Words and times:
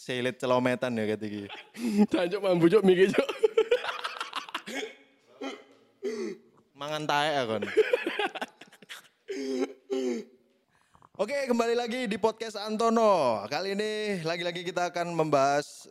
Selit 0.00 0.40
celometan 0.40 0.96
ya 0.96 1.04
kayak 1.04 1.20
iki. 1.20 1.44
Jancuk 2.08 2.40
mambu 2.40 2.72
cuk 2.72 2.80
mikir 2.80 3.12
cuk. 3.12 3.28
Mangan 6.72 7.04
tae 7.04 7.36
ya 7.36 7.42
kon. 7.44 7.62
Oke, 11.18 11.36
kembali 11.50 11.74
lagi 11.76 12.08
di 12.08 12.16
podcast 12.16 12.56
Antono. 12.56 13.44
Kali 13.52 13.76
ini 13.76 14.24
lagi-lagi 14.24 14.64
kita 14.64 14.88
akan 14.88 15.12
membahas 15.12 15.84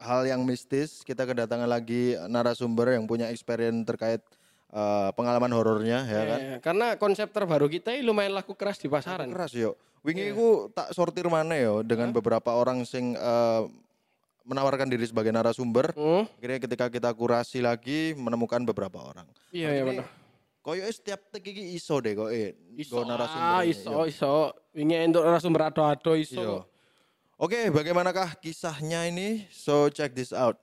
hal 0.00 0.24
yang 0.24 0.48
mistis. 0.48 1.04
Kita 1.04 1.28
kedatangan 1.28 1.68
lagi 1.68 2.16
narasumber 2.24 2.96
yang 2.96 3.04
punya 3.04 3.28
experience 3.28 3.84
terkait 3.84 4.24
eh, 4.70 5.10
pengalaman 5.12 5.50
horornya 5.50 5.98
ya 6.04 6.22
kan. 6.24 6.38
Eh, 6.40 6.58
Karena 6.58 6.86
konsep 6.94 7.30
terbaru 7.30 7.66
kita 7.66 7.90
ini 7.90 8.02
lumayan 8.02 8.32
laku 8.32 8.54
keras 8.54 8.78
di 8.78 8.86
pasaran. 8.86 9.28
Keras 9.28 9.52
yo. 9.52 9.74
Wingi 10.00 10.32
ku 10.32 10.72
tak 10.72 10.96
sortir 10.96 11.28
mana 11.28 11.52
yo 11.54 11.84
dengan 11.84 12.08
beberapa 12.10 12.54
orang 12.54 12.82
sing 12.84 13.12
eh, 13.12 13.62
menawarkan 14.42 14.88
diri 14.88 15.04
sebagai 15.04 15.30
narasumber. 15.30 15.92
Hmm? 15.92 16.24
Akhirnya 16.40 16.58
ketika 16.58 16.86
kita 16.88 17.10
kurasi 17.12 17.60
lagi 17.60 18.16
menemukan 18.16 18.64
beberapa 18.64 18.98
orang. 18.98 19.28
Iya 19.52 19.70
iya 19.70 19.82
benar. 19.84 20.06
Koyo 20.60 20.84
setiap 20.88 21.24
tek 21.32 21.40
iki 21.40 21.72
iso 21.72 22.00
deh 22.00 22.12
kok 22.12 22.28
eh 22.28 22.52
Iso, 22.76 23.00
ah, 23.00 23.04
narasumber. 23.08 23.48
ini, 23.64 23.72
iso, 23.72 23.90
yo. 23.92 24.02
iso. 24.04 24.34
Wingi 24.76 24.96
untuk 25.08 25.24
narasumber 25.24 25.62
ado-ado 25.68 26.12
Iya. 26.12 26.24
iso. 26.24 26.48
Oke, 27.40 27.72
bagaimanakah 27.72 28.36
kisahnya 28.36 29.08
ini? 29.08 29.48
So 29.48 29.88
check 29.88 30.12
this 30.12 30.28
out. 30.28 30.60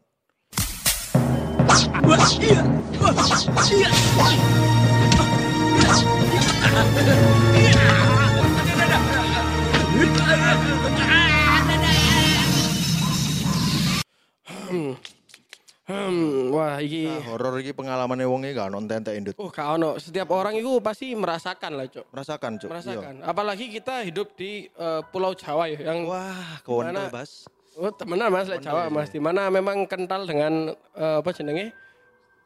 Hmm, 15.87 16.52
wah 16.52 16.84
iki 16.84 17.07
Nah, 17.07 17.24
horor 17.32 17.63
iki 17.63 17.71
pengalamannya 17.71 18.27
wong 18.27 18.43
iki 18.43 18.59
gak 18.59 18.76
nonton 18.76 18.99
entek 18.99 19.15
indut. 19.15 19.35
Oh, 19.40 19.48
gak 19.48 19.80
ono. 19.80 19.96
Setiap 19.96 20.27
orang 20.35 20.59
itu 20.59 20.84
pasti 20.84 21.15
merasakan 21.15 21.80
lah, 21.80 21.87
Cok. 21.87 22.12
Merasakan, 22.12 22.52
Cuk. 22.59 22.68
Iya. 22.68 22.74
Merasakan. 22.76 23.13
Apalagi 23.24 23.65
kita 23.71 24.04
hidup 24.04 24.35
di 24.35 24.68
eh, 24.68 25.02
Pulau 25.07 25.32
Jawa 25.32 25.71
ya, 25.71 25.87
yang 25.87 26.04
Wah, 26.04 26.59
kontol, 26.68 27.07
Bas. 27.07 27.48
Oh 27.78 27.92
temenan 27.92 28.28
Mas 28.28 28.46
lek 28.46 28.60
Jawa 28.60 28.90
Mas, 28.90 29.08
di 29.08 29.18
mana 29.18 29.48
memang 29.48 29.86
kental 29.86 30.26
dengan 30.26 30.70
eh, 30.94 31.18
apa 31.18 31.30
jenenge? 31.32 31.72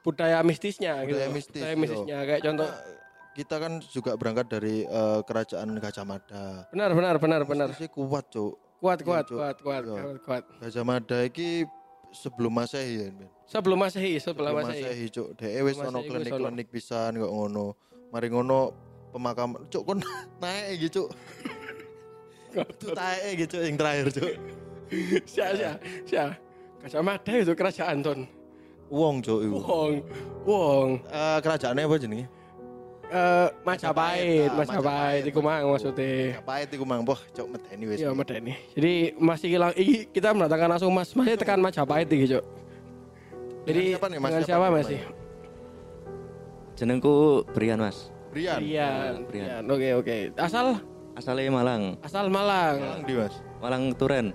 budaya 0.02 0.42
mistisnya 0.42 0.98
gitu. 1.06 1.14
Budaya 1.14 1.30
mistis, 1.30 1.62
Budaya 1.62 1.74
yo. 1.74 1.80
mistisnya 1.80 2.18
kayak 2.26 2.42
contoh 2.42 2.70
Kita 3.32 3.56
kan 3.58 3.74
juga 3.86 4.12
berangkat 4.14 4.50
dari 4.50 4.84
eh, 4.84 5.20
kerajaan 5.24 5.72
Gajah 5.74 6.04
Mada. 6.04 6.68
benar 6.68 6.92
benar 6.92 7.16
benar 7.16 7.42
benar. 7.46 7.68
Mistisnya 7.70 7.88
kuat, 7.90 8.28
Cuk. 8.28 8.58
Kuat 8.78 9.00
kuat 9.00 9.24
Cuk. 9.24 9.38
kuat 9.38 9.58
kuat 9.62 9.84
Iya. 9.84 10.02
kuat 10.02 10.20
kuat. 10.22 10.44
Gajah 10.60 10.84
Mada 10.84 11.22
iki 11.22 11.64
sebelum 12.12 12.52
Masehi 12.52 12.98
ya, 12.98 13.08
Ben. 13.08 13.30
Sebelum 13.46 13.78
Masehi, 13.78 14.18
sebelum 14.18 14.52
Sebelum 14.52 14.68
Masehi. 14.68 14.84
Masehi, 14.84 15.06
Cuk. 15.08 15.28
Dhewe 15.38 15.60
wis 15.64 15.78
ono 15.78 16.00
klinik-klinik 16.02 16.68
pisan 16.68 17.16
kok 17.16 17.30
ngono. 17.30 17.78
Mari 18.10 18.28
ngono 18.28 18.60
pemakaman. 19.12 19.70
Cuk, 19.70 19.84
kon 19.86 20.00
naik 20.42 20.76
iki, 20.76 20.88
Cuk. 20.90 21.08
Itu 22.74 22.88
taek 22.92 23.22
iki, 23.32 23.46
Cuk, 23.48 23.62
yang 23.64 23.78
terakhir, 23.78 24.08
Cuk. 24.12 24.34
Sia 25.32 25.48
sia 25.56 25.72
sia. 26.04 26.26
Gajah 26.82 27.02
Mada 27.06 27.34
itu 27.38 27.54
kerajaan 27.54 28.02
ton. 28.02 28.20
Wong, 28.92 29.24
Cuk, 29.24 29.40
iku. 29.48 29.58
Wong, 29.64 29.92
wong. 30.44 30.88
Eh, 31.08 31.38
kerajaannya 31.40 31.88
apa 31.88 31.96
jenenge? 31.96 32.26
Eh 33.12 33.48
Majapahit, 33.64 34.52
ah, 34.52 34.56
Majapahit 34.56 34.82
Majapahit, 34.84 35.24
iku 35.32 35.40
mang 35.40 35.64
maksudnya. 35.68 36.40
Pahit 36.44 36.70
iku 36.76 36.84
mang, 36.84 37.04
boh, 37.04 37.16
cok 37.16 37.48
medeni 37.48 37.84
wis. 37.88 38.00
Iya, 38.04 38.12
medeni. 38.12 38.56
Jadi 38.76 39.16
masih 39.16 39.48
hilang 39.52 39.72
iki 39.76 40.12
kita 40.12 40.36
mendatangkan 40.36 40.76
langsung 40.76 40.92
Mas, 40.92 41.12
masih 41.16 41.36
tekan 41.40 41.60
Majapahit 41.64 42.08
iki, 42.12 42.36
Cuk. 42.36 42.44
Jadi 43.68 43.96
siapa 43.96 44.08
nih, 44.12 44.20
Mas? 44.20 44.30
dengan 44.32 44.44
Siapa 44.44 44.48
siapa 44.48 44.66
nih 44.66 44.74
Mas? 44.74 44.88
namanya? 44.90 45.02
Jenengku 46.76 47.16
Brian 47.54 47.80
Mas. 47.80 47.98
Brian. 48.32 48.60
Brian. 48.60 49.14
Brian. 49.28 49.64
Brian. 49.64 49.64
Oke, 49.70 49.90
oke. 49.96 50.18
Asal 50.40 50.80
Asalnya 51.12 51.52
Malang. 51.52 52.00
asal 52.02 52.32
Malang. 52.32 52.76
Malang 52.80 53.02
di, 53.04 53.14
Mas. 53.20 53.36
Malang 53.60 53.84
Turen. 54.00 54.32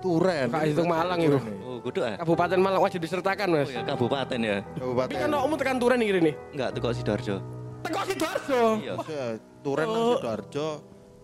Turen. 0.00 0.46
Kak 0.48 0.64
itu 0.64 0.82
Malang 0.82 1.20
itu. 1.20 1.38
Oh, 1.60 1.78
kudu 1.80 2.00
ah. 2.00 2.16
Kabupaten 2.16 2.58
Malang 2.58 2.80
wajib 2.80 3.00
disertakan, 3.00 3.46
Mas. 3.52 3.68
Oh 3.68 3.72
ya 3.72 3.82
kabupaten 3.84 4.38
ya. 4.38 4.56
Kabupaten. 4.74 5.12
Tapi 5.12 5.20
kan 5.20 5.30
kamu 5.30 5.54
tekan 5.56 5.76
Turen 5.76 5.98
iki 6.00 6.12
nih. 6.18 6.34
Enggak, 6.52 6.68
tuh 6.72 6.80
kok 6.80 6.92
Sidoarjo. 6.94 7.36
Teko 7.80 8.00
Sidoarjo. 8.04 8.60
Iya. 8.78 8.94
Ya, 9.06 9.26
Turen 9.60 9.86
nang 9.86 10.02
Oh. 10.02 10.16
Sidoarjo. 10.16 10.66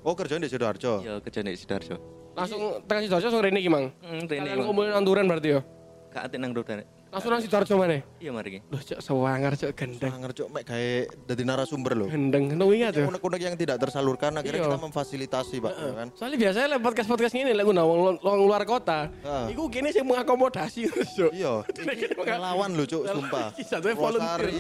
Oh, 0.01 0.15
kerjaan 0.15 0.39
di 0.39 0.49
Sidoarjo. 0.49 0.93
Iya, 1.03 1.15
kerja 1.19 1.41
di 1.41 1.57
Sidoarjo. 1.57 1.97
Langsung 2.33 2.61
tekan 2.85 3.03
Sidoarjo 3.03 3.29
sore 3.29 3.49
ini 3.49 3.61
gimang. 3.61 3.85
Hmm, 4.01 4.25
Kalian 4.25 4.55
rene. 4.55 4.65
kumpulin 4.65 4.93
nang 4.93 5.05
Turen 5.05 5.25
berarti 5.25 5.49
yo. 5.51 5.61
Kak 6.09 6.29
Atin 6.29 6.41
nang 6.41 6.53
Turen. 6.53 6.85
Langsung 7.07 7.31
nang 7.31 7.41
Sidoarjo 7.41 7.75
mana? 7.79 8.03
Iya, 8.19 8.31
mari 8.35 8.49
ki. 8.51 8.61
Loh, 8.69 8.83
Cuk, 8.83 8.99
sewangar, 9.01 9.53
Cuk, 9.55 9.73
gendeng. 9.73 10.11
Sangar 10.11 10.31
cok 10.31 10.49
mek 10.51 10.65
gawe 10.67 10.91
dadi 11.25 11.43
narasumber 11.43 11.93
lho. 11.95 12.07
Gendeng, 12.11 12.45
nunggu 12.53 12.75
ingat 12.77 12.93
tuh. 12.93 13.07
Unek-unek 13.09 13.41
yang 13.41 13.55
tidak 13.55 13.77
tersalurkan 13.79 14.37
akhirnya 14.37 14.61
Iya. 14.61 14.69
kita 14.69 14.79
memfasilitasi, 14.83 15.57
Pak, 15.63 15.73
ya 15.73 15.93
kan? 15.95 16.09
Soalnya 16.13 16.39
biasanya 16.43 16.67
lah 16.77 16.79
podcast-podcast 16.83 17.33
gini 17.33 17.51
lah 17.55 17.65
guna 17.65 17.83
wong 17.87 18.19
wong 18.19 18.37
luar 18.43 18.67
kota. 18.67 19.09
Heeh. 19.23 19.55
Iku 19.55 19.71
kini 19.71 19.91
sih 19.91 20.03
mengakomodasi 20.03 20.91
Cuk. 21.17 21.31
Iya, 21.33 21.63
relawan 22.29 22.75
lho, 22.75 22.85
Cuk, 22.85 23.03
sumpah. 23.07 23.55
Satunya 23.71 23.95
volunteer. 23.95 24.51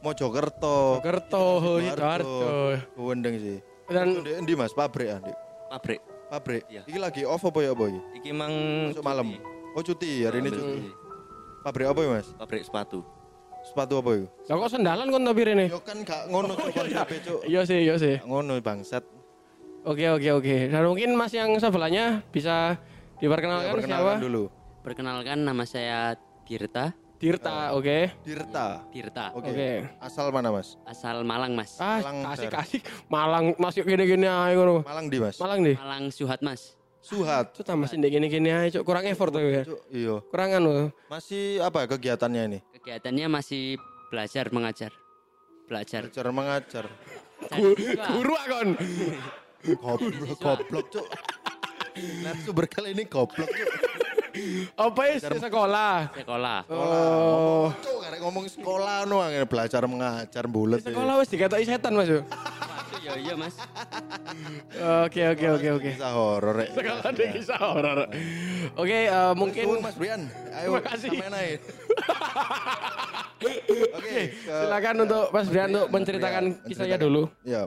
Mojokerto, 0.00 1.04
Kerto, 1.04 1.44
Sidoarjo. 1.76 2.72
Wendeng 2.96 3.36
sih. 3.36 3.58
Dan 3.84 4.24
endi 4.24 4.56
Mas? 4.56 4.72
Pabrik 4.72 5.12
Ndek. 5.20 5.36
Pabrik. 5.68 6.00
Pabrik. 6.30 6.62
Iya. 6.70 6.82
Iki 6.88 6.98
lagi 6.98 7.22
off 7.28 7.42
apa 7.42 7.60
ya, 7.60 7.76
Boy? 7.76 7.92
Iki 8.16 8.30
mang 8.32 8.54
malam. 9.02 9.36
Oh, 9.76 9.82
cuti. 9.84 10.24
Hari 10.24 10.40
ini 10.40 10.48
cuti. 10.48 10.80
Pabrik 11.60 11.86
apa 11.92 12.00
ya, 12.00 12.08
Mas? 12.16 12.26
Pabrik 12.36 12.62
sepatu. 12.64 13.04
Sepatu 13.60 14.00
apa 14.00 14.10
ya? 14.16 14.24
Lah 14.48 14.54
kok 14.56 14.70
sendalan 14.72 15.06
kon 15.12 15.20
tapi 15.20 15.42
rene? 15.44 15.66
Yo 15.68 15.84
kan 15.84 16.00
gak 16.00 16.32
ngono 16.32 16.56
cuk 16.56 16.72
konsepnya 16.72 17.20
cuk. 17.20 17.40
Iya 17.44 17.60
sih, 17.68 17.78
iya 17.84 17.94
sih. 18.00 18.16
Gak 18.16 18.28
ngono 18.28 18.56
bangsat. 18.64 19.04
Oke, 19.84 20.08
oke, 20.08 20.28
oke. 20.40 20.56
Dan 20.72 20.82
mungkin 20.88 21.12
Mas 21.16 21.32
yang 21.32 21.52
sebelahnya 21.56 22.24
bisa 22.32 22.76
Ya, 23.20 23.28
diperkenalkan 23.28 23.68
siapa? 23.68 23.76
perkenalkan 23.76 24.16
dulu. 24.24 24.42
Perkenalkan 24.80 25.38
nama 25.44 25.64
saya 25.68 26.16
Tirta. 26.48 26.96
Tirta, 27.20 27.76
oke. 27.76 28.16
Dirta. 28.24 28.80
Tirta. 28.88 29.36
Oke. 29.36 29.52
Oke. 29.52 29.70
Asal 30.00 30.32
mana, 30.32 30.48
Mas? 30.48 30.80
Asal 30.88 31.20
Malang 31.20 31.52
Mas. 31.52 31.76
Ah, 31.76 32.00
Malang 32.00 32.32
kasih 32.32 32.48
kasih 32.48 32.80
Malang 33.12 33.46
masuk 33.60 33.84
gini-gini 33.84 34.24
aja 34.24 34.56
ngono. 34.56 34.80
Malang 34.88 35.12
di, 35.12 35.20
Mas. 35.20 35.36
Malang 35.36 35.60
nih. 35.60 35.76
Malang 35.76 36.08
Suhat 36.08 36.40
Mas. 36.40 36.79
Suhat. 37.00 37.56
Cuk 37.56 37.64
tambah 37.64 37.88
sini 37.88 38.12
gini-gini 38.12 38.52
aja, 38.52 38.80
Cuk. 38.80 38.84
Kurang 38.84 39.08
effort 39.08 39.32
tuh 39.32 39.40
ya. 39.40 39.64
Cuk, 39.64 39.80
iya. 39.88 40.16
Kurang 40.28 40.50
anu. 40.52 40.92
Masih 41.08 41.64
apa 41.64 41.88
kegiatannya 41.88 42.42
ini? 42.44 42.58
Kegiatannya 42.76 43.26
masih 43.32 43.80
belajar 44.12 44.52
mengajar. 44.52 44.92
Belajar. 45.64 46.06
Belajar 46.06 46.26
mengajar. 46.28 46.84
Gu- 47.56 47.76
Guru 47.96 48.34
akon. 48.36 48.68
Goblok, 49.80 50.36
goblok, 50.40 50.86
cuk. 50.92 51.06
Narasumber 52.20 52.64
kali 52.68 52.92
ini 52.92 53.04
goblok, 53.08 53.48
cuk. 53.48 53.70
Apa 54.76 55.00
ya 55.08 55.16
sekolah? 55.20 56.12
Sekolah. 56.12 56.58
Oh. 56.68 57.72
Cuk, 57.80 58.00
ngomong 58.20 58.44
sekolah 58.46 59.08
no, 59.08 59.24
belajar 59.48 59.82
mengajar 59.88 60.44
bulet. 60.44 60.84
Sekolah 60.84 61.16
wis 61.16 61.32
dikatakan 61.32 61.64
setan, 61.64 61.96
Mas. 61.96 62.12
yo. 62.12 62.20
Iya 63.00 63.12
iya 63.16 63.34
Mas. 63.34 63.56
Oke, 65.08 65.22
oke, 65.26 65.46
oke, 65.50 65.68
oke. 65.72 65.90
Kisah 65.90 66.12
horor. 66.12 66.56
Sekolah 66.68 67.00
ada 67.02 67.24
kisah 67.32 67.58
horor. 67.58 67.98
Oke, 68.76 68.98
eh, 69.08 69.32
mungkin 69.32 69.64
Suwun, 69.64 69.80
Mas 69.80 69.96
Brian. 69.96 70.22
Ayo, 70.52 70.76
Terima 70.76 70.80
kasih. 70.84 71.08
Oke, 73.90 74.12
ke- 74.36 74.44
silakan 74.44 74.96
untuk 75.00 75.24
Mas 75.32 75.46
Brian 75.48 75.70
untuk 75.70 75.88
menceritakan 75.88 76.44
Brian, 76.52 76.66
kisahnya 76.68 76.98
dulu. 77.00 77.22
Ya, 77.42 77.64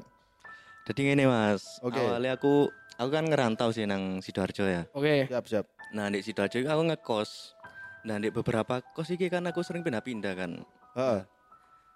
Jadi 0.86 1.00
ngene 1.02 1.26
Mas. 1.26 1.82
Oke. 1.82 1.98
Awalnya 1.98 2.38
aku 2.38 2.70
aku 2.94 3.10
kan 3.10 3.26
ngerantau 3.26 3.74
sih 3.74 3.90
nang 3.90 4.22
Sidoarjo 4.22 4.68
ya. 4.68 4.86
Oke. 4.94 5.26
siap, 5.26 5.46
siap. 5.48 5.66
Nah, 5.92 6.14
di 6.14 6.22
Sidoarjo 6.22 6.60
itu 6.60 6.70
aku 6.70 6.84
ngekos. 6.86 7.58
Nah, 8.04 8.20
di 8.20 8.30
beberapa 8.30 8.84
kos 8.84 9.10
iki 9.10 9.32
kan 9.32 9.48
aku 9.48 9.64
sering 9.64 9.82
pindah-pindah 9.82 10.34
kan. 10.36 10.52
Heeh. 10.94 11.20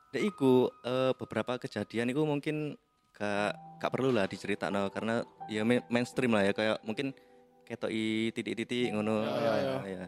Dek 0.10 0.24
iku 0.26 0.72
eh, 0.82 1.12
beberapa 1.14 1.60
kejadian 1.60 2.10
itu 2.10 2.24
mungkin 2.24 2.80
gak 3.18 3.58
gak 3.82 3.92
perlu 3.94 4.14
lah 4.14 4.30
diceritakan 4.30 4.94
karena 4.94 5.26
ya 5.50 5.66
main- 5.66 5.86
mainstream 5.90 6.34
lah 6.38 6.46
ya 6.46 6.54
kayak 6.54 6.78
mungkin 6.86 7.14
ketoki 7.66 8.32
titik-titik 8.32 8.96
ngono. 8.96 9.26
Ya, 9.28 9.54
ya, 9.60 9.76
ya. 9.84 10.06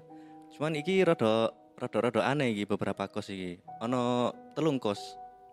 Cuman 0.55 0.77
iki 0.79 1.03
rada 1.03 1.51
rada 1.75 1.97
rada 1.99 2.21
aneh 2.23 2.55
iki 2.55 2.63
beberapa 2.69 3.09
kos 3.11 3.27
iki. 3.33 3.59
Ono 3.83 4.31
telung 4.55 4.79
kos. 4.79 5.01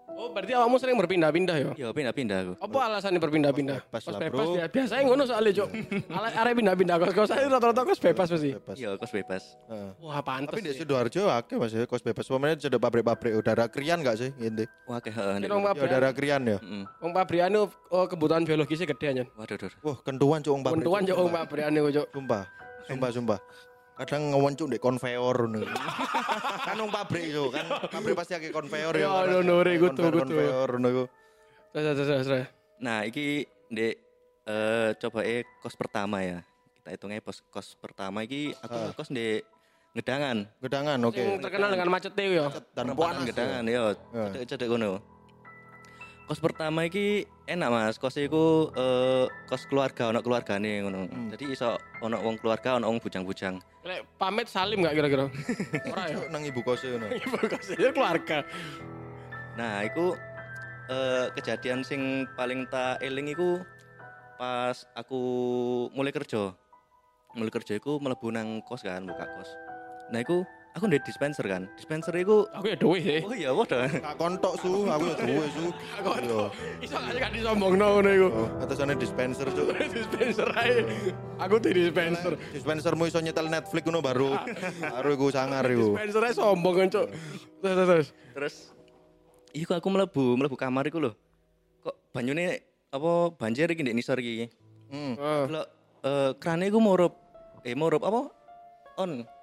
Oh, 0.06 0.30
berarti 0.30 0.54
awakmu 0.54 0.78
sering 0.78 0.96
berpindah-pindah 0.96 1.56
ya? 1.58 1.70
Ya 1.74 1.88
pindah-pindah 1.90 2.36
aku. 2.46 2.52
Apa 2.62 2.78
alasannya 2.88 3.18
berpindah-pindah? 3.18 3.78
Kos 3.90 4.06
bebas 4.06 4.06
lah, 4.06 4.20
bebas 4.22 4.46
bro. 4.46 4.54
ya. 4.56 4.64
Biasanya 4.70 5.02
ngono 5.02 5.22
soalnya, 5.26 5.52
Cuk. 5.52 5.68
Ala 6.16 6.28
arek 6.30 6.52
pindah-pindah 6.62 6.96
kos-kos 7.02 7.28
saya 7.28 7.44
rata-rata 7.50 7.82
kos 7.82 8.00
bebas 8.00 8.28
mesti. 8.30 8.50
Bebas. 8.54 8.76
Iya, 8.78 8.90
kos 8.96 9.12
bebas. 9.12 9.42
Heeh. 9.66 9.90
Wah, 10.00 10.20
pantes. 10.22 10.54
Tapi 10.54 10.62
di. 10.62 10.70
Sidoarjo 10.78 11.22
akeh 11.28 11.56
Mas 11.58 11.72
ya 11.74 11.84
kos 11.84 12.02
bebas. 12.06 12.24
Pemainnya 12.24 12.56
sudah 12.62 12.78
pabrik-pabrik 12.78 13.32
udara 13.34 13.66
krian 13.66 13.98
enggak 14.00 14.16
sih 14.22 14.30
ini? 14.38 14.64
Wah, 14.86 15.02
kayak 15.02 15.16
heeh. 15.18 15.36
Pabrikan, 15.50 15.84
udara 15.90 16.10
krian 16.14 16.42
ya. 16.46 16.58
Wong 17.02 17.12
pabrikan 17.12 17.50
itu 17.50 17.64
oh, 17.90 18.04
kebutuhan 18.06 18.42
biologisnya 18.46 18.86
gede 18.86 19.06
anjen. 19.10 19.26
Waduh, 19.34 19.56
duh. 19.58 19.72
Wah, 19.82 19.96
kentuan 20.06 20.38
cuk 20.40 20.52
wong 20.54 20.62
pabrik. 20.62 20.76
Pentuan 20.80 21.02
Cuk. 21.02 21.16
Wong 21.18 21.32
pabrikan 21.34 21.70
itu, 21.74 21.90
Cuk. 21.98 22.06
Sumpah. 22.14 22.42
Sumpah, 22.86 23.10
sumpah. 23.10 23.38
Kadang 23.96 24.22
ngewoncuk 24.28 24.68
di 24.68 24.76
konveyor 24.76 25.36
ngono. 25.48 25.64
kan 26.68 26.76
wong 26.76 26.92
pabrik 26.92 27.32
yo 27.32 27.48
kan 27.48 27.64
pabrik 27.88 28.12
pasti 28.12 28.36
akeh 28.36 28.52
konveyor 28.52 28.92
Ya. 28.92 29.08
Konveyor 29.08 29.42
ngono 30.76 30.88
iku. 30.92 31.04
Terus 31.72 31.84
terus 31.96 32.08
terus. 32.08 32.26
terus. 32.28 32.46
Nah, 32.76 33.08
iki 33.08 33.48
Ndek 33.72 33.94
eh 34.46 34.90
coba 35.00 35.20
eh 35.24 35.42
kos 35.64 35.74
pertama 35.74 36.20
ya. 36.20 36.44
Kita 36.76 36.92
hitungnya 36.92 37.24
kos 37.24 37.40
kos 37.48 37.72
pertama 37.80 38.20
iki 38.22 38.52
aku 38.60 38.76
ngekos 38.92 39.08
di 39.08 39.40
Ngedangan. 39.96 40.36
Gedangan 40.60 40.98
oke. 41.08 41.16
Yang 41.16 41.40
terkenal 41.40 41.68
dengan 41.72 41.88
macetnya 41.88 42.22
itu 42.28 42.34
ya. 42.36 42.46
Dan 42.76 42.84
Perempatan 42.92 43.00
panas. 43.00 43.24
Ngedangan 43.24 43.62
ya. 43.64 43.72
ya. 43.72 43.82
Ya. 44.12 44.24
Cedek-cedek 44.36 44.68
ngono. 44.68 45.15
Kos 46.26 46.42
pertama 46.42 46.82
iki 46.82 47.22
enak 47.46 47.70
Mas, 47.70 47.96
kos 48.02 48.18
iku 48.18 48.74
eh, 48.74 49.30
kos 49.46 49.70
keluarga 49.70 50.10
ono 50.10 50.18
keluargane 50.26 50.82
ngono. 50.82 51.06
Jadi 51.30 51.54
iso 51.54 51.78
ono 52.02 52.18
wong 52.18 52.42
keluarga, 52.42 52.82
ono 52.82 52.90
wong 52.90 52.98
bujang-bujang. 52.98 53.62
Lek 53.86 54.02
pamit 54.18 54.50
salim 54.50 54.82
gak 54.82 54.98
kira-kira? 54.98 55.30
Ora 55.94 56.10
ya. 56.10 56.26
Nang 56.34 56.42
ibu 56.42 56.66
kosnya 56.66 56.98
ngono. 56.98 57.14
Ibu 57.14 57.36
kasih 57.46 57.78
keluarga. 57.94 58.42
Nah, 59.54 59.86
iku 59.86 60.18
eh, 60.90 61.30
kejadian 61.38 61.86
sing 61.86 62.26
paling 62.34 62.66
tak 62.74 62.98
eling 63.06 63.30
iku 63.30 63.62
pas 64.34 64.82
aku 64.98 65.22
mulai 65.94 66.10
kerja. 66.10 66.58
Mulai 67.38 67.54
kerja 67.54 67.78
iku 67.78 68.02
mlebu 68.02 68.34
nang 68.34 68.66
kos 68.66 68.82
kan, 68.82 69.06
buka 69.06 69.30
kos. 69.30 69.50
Nah, 70.10 70.18
iku 70.26 70.42
aku 70.76 70.84
ndek 70.92 71.08
dispenser 71.08 71.48
kan. 71.48 71.64
Dispenser 71.80 72.12
iku 72.20 72.44
Aku 72.52 72.68
ya 72.68 72.76
duwe 72.76 73.00
sih. 73.00 73.20
Oh 73.24 73.32
iya, 73.32 73.50
waduh. 73.56 73.88
Gak 73.88 74.16
kontok 74.20 74.60
su, 74.60 74.84
aku 74.84 75.04
ya 75.08 75.16
duwe 75.24 75.46
su. 75.48 75.64
Yo. 76.26 76.40
Iso 76.84 76.96
gak 77.00 77.16
gak 77.16 77.32
disombongno 77.32 77.86
ngono 77.96 78.10
iku. 78.12 78.28
Oh, 78.28 78.48
atasane 78.60 78.94
dispenser 79.00 79.48
cuk. 79.48 79.72
dispenser 79.96 80.48
ae. 80.52 80.84
Aku 81.40 81.56
di 81.56 81.72
dispenser. 81.72 82.36
Dispensermu 82.52 83.08
iso 83.08 83.24
nyetel 83.24 83.48
Netflix 83.48 83.82
ngono 83.88 84.04
baru. 84.04 84.36
Baru 84.84 85.08
iku 85.16 85.26
sangar 85.32 85.64
iku. 85.64 85.96
Dispenser 85.96 86.22
ae 86.28 86.32
sombong 86.36 86.74
kan, 86.84 86.88
Cuk. 86.92 87.06
Terus 87.64 87.76
terus, 87.88 88.06
terus. 88.36 88.54
Iku 89.56 89.72
aku 89.72 89.88
mlebu, 89.88 90.36
mlebu 90.36 90.56
kamar 90.60 90.84
iku 90.84 91.00
lho. 91.00 91.16
Kok 91.80 92.12
banyune 92.12 92.60
apa 92.92 93.32
banjir 93.32 93.72
iki 93.72 93.80
ndek 93.80 93.96
nisor 93.96 94.20
iki. 94.20 94.52
Hmm. 94.92 95.16
Oh. 95.16 95.44
Delok 95.48 95.66
eh 96.04 96.30
krane 96.36 96.68
iku 96.68 96.78
murup. 96.84 97.16
Eh 97.64 97.72
murup 97.72 98.04
apa? 98.04 98.28
On. 99.00 99.35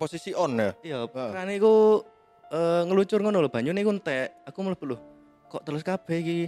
Posisi 0.00 0.32
on 0.32 0.56
ya. 0.56 0.72
Iya, 0.80 0.98
Ah. 1.12 1.28
krane 1.28 1.60
iku 1.60 2.00
eh, 2.48 2.82
ngelucur 2.88 3.20
ngono 3.20 3.38
lho, 3.38 3.52
banyune 3.52 3.76
iku 3.78 3.92
entek. 3.92 4.32
Aku 4.48 4.64
mlebu 4.64 4.84
lho. 4.86 4.98
Kok 5.46 5.60
terus 5.60 5.84
kabeh 5.84 6.16
iki? 6.16 6.40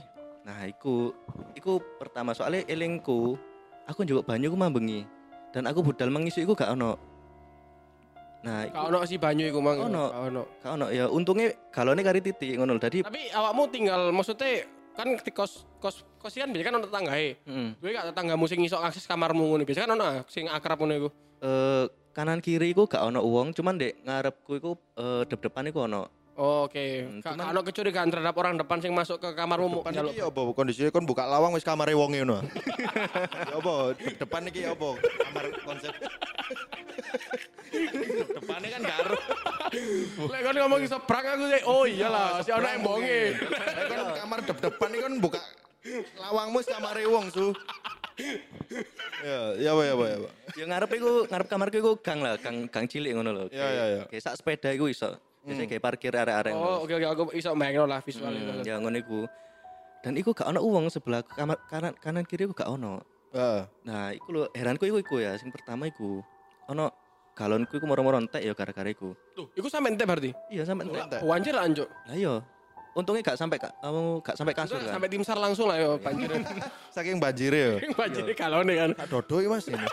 Nah, 0.43 0.65
iku 0.65 1.13
iku 1.53 1.77
pertama 2.01 2.33
soalnya 2.33 2.65
elingku 2.65 3.37
aku 3.85 4.03
njupuk 4.03 4.25
banyu 4.25 4.49
ku 4.49 4.57
mambengi. 4.57 5.05
Dan 5.53 5.69
aku 5.69 5.85
budal 5.85 6.09
mengisi 6.09 6.43
iku 6.43 6.57
gak 6.57 6.73
ono. 6.73 6.97
Nah, 8.43 8.67
iku 8.67 8.75
Kak 8.75 8.89
ono 8.89 8.99
si 9.05 9.21
banyu 9.21 9.45
iku 9.47 9.61
mang. 9.61 9.79
Ono. 9.85 10.05
Kak 10.09 10.23
ono. 10.27 10.43
gak 10.59 10.73
ono 10.73 10.87
ya 10.89 11.05
untungnya 11.07 11.53
galone 11.71 12.01
kari 12.01 12.19
titik 12.19 12.57
ngono 12.57 12.75
lho. 12.75 12.81
Dadi 12.81 13.05
Tapi 13.05 13.31
awakmu 13.31 13.63
tinggal 13.69 14.11
maksudnya 14.11 14.65
kan 14.93 15.09
di 15.13 15.31
kos 15.31 15.63
kos 15.79 16.03
kos 16.19 16.33
kan 16.35 16.51
biasanya 16.51 16.67
kan 16.67 16.75
ono 16.75 16.87
tetanggae. 16.89 17.29
heeh. 17.39 17.69
Gue 17.79 17.91
gak 17.93 18.11
tetanggamu 18.11 18.49
sing 18.49 18.65
iso 18.65 18.81
akses 18.81 19.05
kamarmu 19.05 19.45
ngono. 19.45 19.63
Biasanya 19.63 19.87
kan 19.87 19.95
ono 19.95 20.05
ah, 20.05 20.15
sing 20.27 20.49
akrab 20.49 20.81
ngono 20.81 20.95
iku. 20.97 21.09
eh, 21.43 21.85
kanan 22.13 22.39
kiri 22.39 22.71
iku 22.71 22.85
gak 22.85 23.03
ono 23.03 23.21
uang, 23.21 23.53
cuman 23.53 23.75
dek 23.75 24.01
ngarepku 24.01 24.53
iku 24.55 24.71
eh, 24.95 25.23
dep-depan 25.25 25.67
iku 25.67 25.85
ono. 25.87 26.09
Oh, 26.33 26.65
Oke, 26.65 27.05
Hmm, 27.05 27.21
Gak 27.21 27.37
cuman- 27.37 27.45
ono 27.47 27.61
kecurigaan 27.63 28.09
terhadap 28.09 28.33
orang 28.35 28.57
depan 28.57 28.81
sing 28.81 28.89
masuk 28.91 29.19
ke 29.19 29.33
kamarmu 29.33 29.69
mau 29.69 29.81
Depan 29.81 29.93
njaluk. 29.95 30.13
iki 30.13 30.19
ya 30.19 30.27
apa 30.27 30.41
kondisinya 30.51 30.89
kon 30.91 31.05
buka 31.05 31.25
lawang 31.25 31.53
wis 31.53 31.61
kamare 31.61 31.93
wonge 31.93 32.21
ngono. 32.21 32.41
Ya 33.43 33.55
apa 33.55 33.75
depan 34.17 34.41
iki 34.47 34.61
ya 34.63 34.73
apa 34.73 34.89
kamar 34.97 35.45
konsep. 35.61 35.93
Depannya 38.33 38.69
kan 38.71 38.81
gak 38.83 38.99
ero. 39.03 39.17
Lek 40.33 40.41
kan 40.43 40.55
ngomong 40.57 40.81
iso 40.83 40.97
prank 41.01 41.27
aku 41.27 41.45
sih. 41.49 41.63
Oh 41.65 41.85
iyalah, 41.85 42.41
si 42.41 42.51
ono 42.51 42.65
embonge. 42.67 43.37
Kon 43.89 44.09
kamar 44.17 44.39
dep-depan 44.43 44.89
iki 44.91 45.03
kon 45.03 45.17
buka 45.19 45.41
lawangmu 46.19 46.59
wis 46.59 46.69
kamare 46.69 47.05
wong 47.05 47.29
su. 47.29 47.53
Ya, 49.23 49.55
ya 49.55 49.69
apa 49.77 49.83
ya 49.87 49.93
apa 49.95 50.05
ya. 50.05 50.17
apa. 50.19 50.31
Ya 50.59 50.65
ngarep 50.67 50.91
iku 50.99 51.11
ngarep 51.31 51.47
kamarku 51.47 51.77
iku 51.79 51.93
gang 52.03 52.19
lah, 52.25 52.35
gang 52.43 52.67
gang 52.67 52.87
cilik 52.91 53.15
ngono 53.15 53.31
lho. 53.31 53.45
Ya, 53.55 53.69
ya, 53.71 53.85
ya. 53.87 54.03
Kayak 54.11 54.23
sak 54.27 54.35
sepeda 54.43 54.69
iku 54.75 54.91
iso. 54.91 55.15
Biasanya 55.47 55.69
kayak 55.71 55.83
parkir 55.83 56.11
arek-arek 56.11 56.53
ngono. 56.55 56.67
Oh 56.67 56.77
oke 56.83 56.93
oke 56.99 57.07
aku 57.07 57.23
iso 57.39 57.55
bayangin 57.55 57.87
lah 57.87 58.01
visualnya. 58.03 58.43
Hmm, 58.43 58.67
ya 58.67 58.75
ngono 58.83 58.97
iku. 58.99 59.21
Dan 60.03 60.19
iku 60.19 60.35
gak 60.35 60.51
ono 60.51 60.59
uang 60.59 60.91
sebelah 60.91 61.23
kamar 61.23 61.63
kanan 61.71 61.95
kanan 62.03 62.25
kiri 62.27 62.51
iku 62.51 62.55
gak 62.59 62.71
ono. 62.71 62.99
Heeh. 63.31 63.63
Nah, 63.87 64.11
iku 64.11 64.29
lho 64.35 64.43
heranku 64.51 64.91
iku 64.91 64.99
iku 64.99 65.15
ya, 65.23 65.39
sing 65.39 65.55
pertama 65.55 65.87
iku 65.87 66.19
ono 66.67 66.91
galonku 67.39 67.79
iku 67.79 67.87
moro-moro 67.87 68.19
entek 68.19 68.43
ya 68.43 68.53
gara-gara 68.59 68.91
iku. 68.91 69.15
Tuh, 69.39 69.47
iku 69.55 69.71
sampe 69.71 69.95
ente 69.95 70.03
berarti. 70.03 70.35
Iya 70.51 70.67
sampe 70.67 70.85
entek. 70.91 71.23
Wanjir 71.23 71.55
anjuk. 71.55 71.87
Lah 72.11 72.17
iya. 72.19 72.35
Untungnya 72.93 73.25
gak 73.25 73.41
sampai 73.41 73.57
ka- 73.57 73.73
kamu 73.81 74.21
gak 74.21 74.37
sampai 74.37 74.53
kasur 74.53 74.77
kan. 74.77 74.93
Sampai 74.97 75.09
tim 75.09 75.25
sar 75.25 75.41
langsung 75.41 75.65
lah 75.65 75.81
yo 75.81 75.97
banjir. 75.97 76.29
Saking 76.95 77.17
banjire 77.17 77.61
ya. 77.61 77.75
Banjir 77.93 78.25
kalone 78.33 78.73
kan. 78.77 78.91
Tak 78.95 79.09
dodo 79.09 79.41
iki 79.41 79.49
Mas 79.49 79.65
ini. 79.67 79.81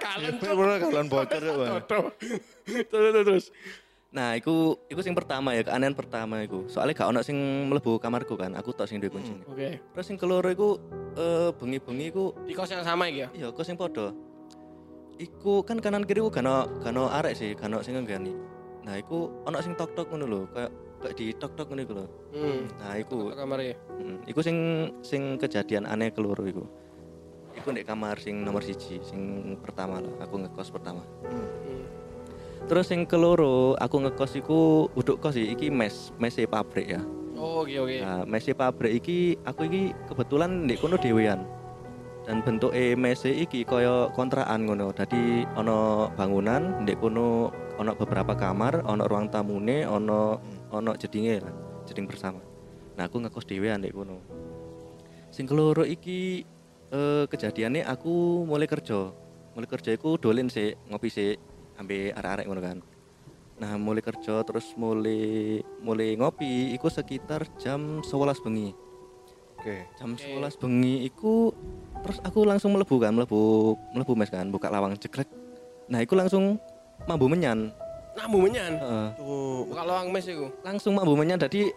Kalon 0.00 0.80
galon 0.80 1.06
bocor 1.06 1.42
ya. 1.44 1.76
Terus 2.88 3.12
terus. 3.12 3.44
Nah, 4.12 4.36
iku 4.36 4.76
iku 4.88 5.00
sing 5.00 5.16
pertama 5.16 5.52
ya, 5.52 5.64
keanehan 5.64 5.92
pertama 5.92 6.40
iku. 6.40 6.68
Soalnya 6.68 6.92
gak 6.94 7.08
ono 7.08 7.20
sing 7.20 7.36
mlebu 7.68 7.96
kamarku 7.96 8.36
kan, 8.36 8.52
aku 8.52 8.72
tok 8.72 8.84
sing 8.84 9.00
duwe 9.00 9.08
kunci. 9.10 9.32
Oke. 9.44 9.80
Terus 9.80 10.04
sing 10.04 10.16
keloro 10.16 10.48
iku 10.48 10.76
eh 11.16 11.48
bengi-bengi 11.52 12.12
iku 12.12 12.32
Di 12.44 12.52
kos 12.52 12.68
yang 12.68 12.80
sama 12.80 13.08
iki 13.08 13.24
ya. 13.24 13.28
iya 13.32 13.48
kok 13.48 13.64
sing 13.64 13.76
padha. 13.76 14.12
Iku 15.16 15.64
kan 15.64 15.80
kanan 15.80 16.04
kiri 16.04 16.20
ku 16.20 16.28
gak 16.28 16.44
ono 16.44 17.08
arek 17.08 17.32
sih, 17.32 17.52
gak 17.52 17.68
ono 17.68 17.80
sing 17.80 17.96
ngenggani. 17.96 18.32
Nah, 18.82 18.98
iku 18.98 19.30
ono 19.46 19.58
sing 19.62 19.78
tok-tok 19.78 20.10
ngono 20.10 20.26
lho, 20.26 20.40
kayak 20.50 20.70
kayak 21.02 21.14
di 21.14 21.26
tok-tok 21.34 21.70
ngono 21.70 21.80
iku 21.82 21.92
lho. 21.94 22.06
Hmm. 22.34 22.60
Nah, 22.82 22.92
iku 22.98 23.16
Ke 23.30 23.34
kamare. 23.38 23.68
mm, 23.94 24.16
iku 24.26 24.40
sing 24.42 24.56
sing 25.06 25.22
kejadian 25.38 25.86
aneh 25.86 26.10
keloro 26.10 26.42
iku. 26.42 26.66
Iku 27.52 27.68
ndek 27.70 27.86
kamar 27.86 28.18
sing 28.18 28.42
nomor 28.42 28.64
siji, 28.64 28.98
sing 29.04 29.54
pertama 29.60 30.00
lah, 30.02 30.14
aku 30.24 30.34
ngekos 30.40 30.72
pertama. 30.72 31.04
Hmm. 31.28 31.84
Terus 32.66 32.88
sing 32.90 33.06
keloro, 33.06 33.74
aku 33.76 33.96
ngekos 34.02 34.38
iku 34.38 34.88
uduk 34.94 35.18
kos 35.20 35.34
sih, 35.36 35.50
iki 35.52 35.70
mes, 35.70 36.10
mes 36.18 36.34
pabrik 36.48 36.90
ya. 36.96 37.02
Oh, 37.38 37.66
oke 37.66 37.74
oke. 37.74 37.96
Nah, 38.02 38.22
mes 38.26 38.46
pabrik 38.54 39.02
iki 39.02 39.34
aku 39.42 39.66
iki 39.66 39.82
kebetulan 40.10 40.66
ndek 40.66 40.78
kono 40.82 40.98
dhewean. 40.98 41.42
Dan 42.22 42.38
bentuke 42.46 42.94
mes 42.94 43.26
iki 43.26 43.66
kaya 43.66 44.06
kontrakan 44.14 44.70
ngono. 44.70 44.94
Dadi 44.94 45.42
ana 45.58 46.06
bangunan 46.14 46.86
ndek 46.86 47.02
kono 47.02 47.50
ana 47.82 47.98
beberapa 47.98 48.38
kamar, 48.38 48.86
ana 48.86 49.10
ruang 49.10 49.26
tamune, 49.26 49.82
ana 49.82 50.38
ana 50.70 50.94
jedinge 50.94 51.42
lah, 51.42 51.54
jeding 51.90 52.06
bersama. 52.06 52.38
Nah, 52.94 53.10
aku 53.10 53.18
ngekos 53.18 53.42
dhewean 53.50 53.82
ndek 53.82 53.90
kono. 53.90 54.22
Sing 55.34 55.50
keloro 55.50 55.82
iki 55.82 56.46
eh, 56.94 57.24
kejadiannya 57.26 57.82
aku 57.90 58.46
mulai 58.46 58.70
kerja. 58.70 59.10
Mulai 59.58 59.68
kerja 59.68 59.90
iku 59.90 60.14
dolen 60.14 60.46
sih, 60.46 60.78
ngopi 60.88 61.10
sih 61.10 61.34
ambil 61.74 62.14
arek-arek 62.14 62.46
ngono 62.46 62.62
kan. 62.62 62.78
Nah, 63.58 63.74
mulai 63.82 64.02
kerja 64.02 64.46
terus 64.46 64.78
mulai 64.78 65.58
mulai 65.82 66.14
ngopi 66.14 66.70
iku 66.70 66.86
sekitar 66.86 67.50
jam 67.58 67.98
11 68.06 68.42
bengi. 68.46 68.70
Oke. 69.62 69.86
Jam 69.94 70.18
Oke. 70.18 70.26
11 70.26 70.58
bengi 70.58 71.06
iku 71.06 71.54
terus 72.02 72.18
aku 72.20 72.42
langsung 72.42 72.74
melebu 72.74 72.96
kan, 72.98 73.12
melebu 73.12 73.40
melebu 73.92 74.12
mes 74.14 74.28
kan, 74.28 74.46
buka 74.46 74.66
lawang 74.66 74.94
cekrek. 74.94 75.26
Nah, 75.86 75.98
iku 75.98 76.14
langsung 76.14 76.58
mambu 77.06 77.26
menyan. 77.26 77.70
Namu 78.12 78.44
menyan. 78.44 78.76
Heeh. 78.76 79.06
Tuh, 79.16 79.64
Buka 79.66 79.82
lawang 79.82 80.12
mes 80.12 80.26
iku. 80.26 80.46
langsung 80.60 80.92
mambu 80.92 81.14
menyan 81.14 81.38
jadi 81.38 81.72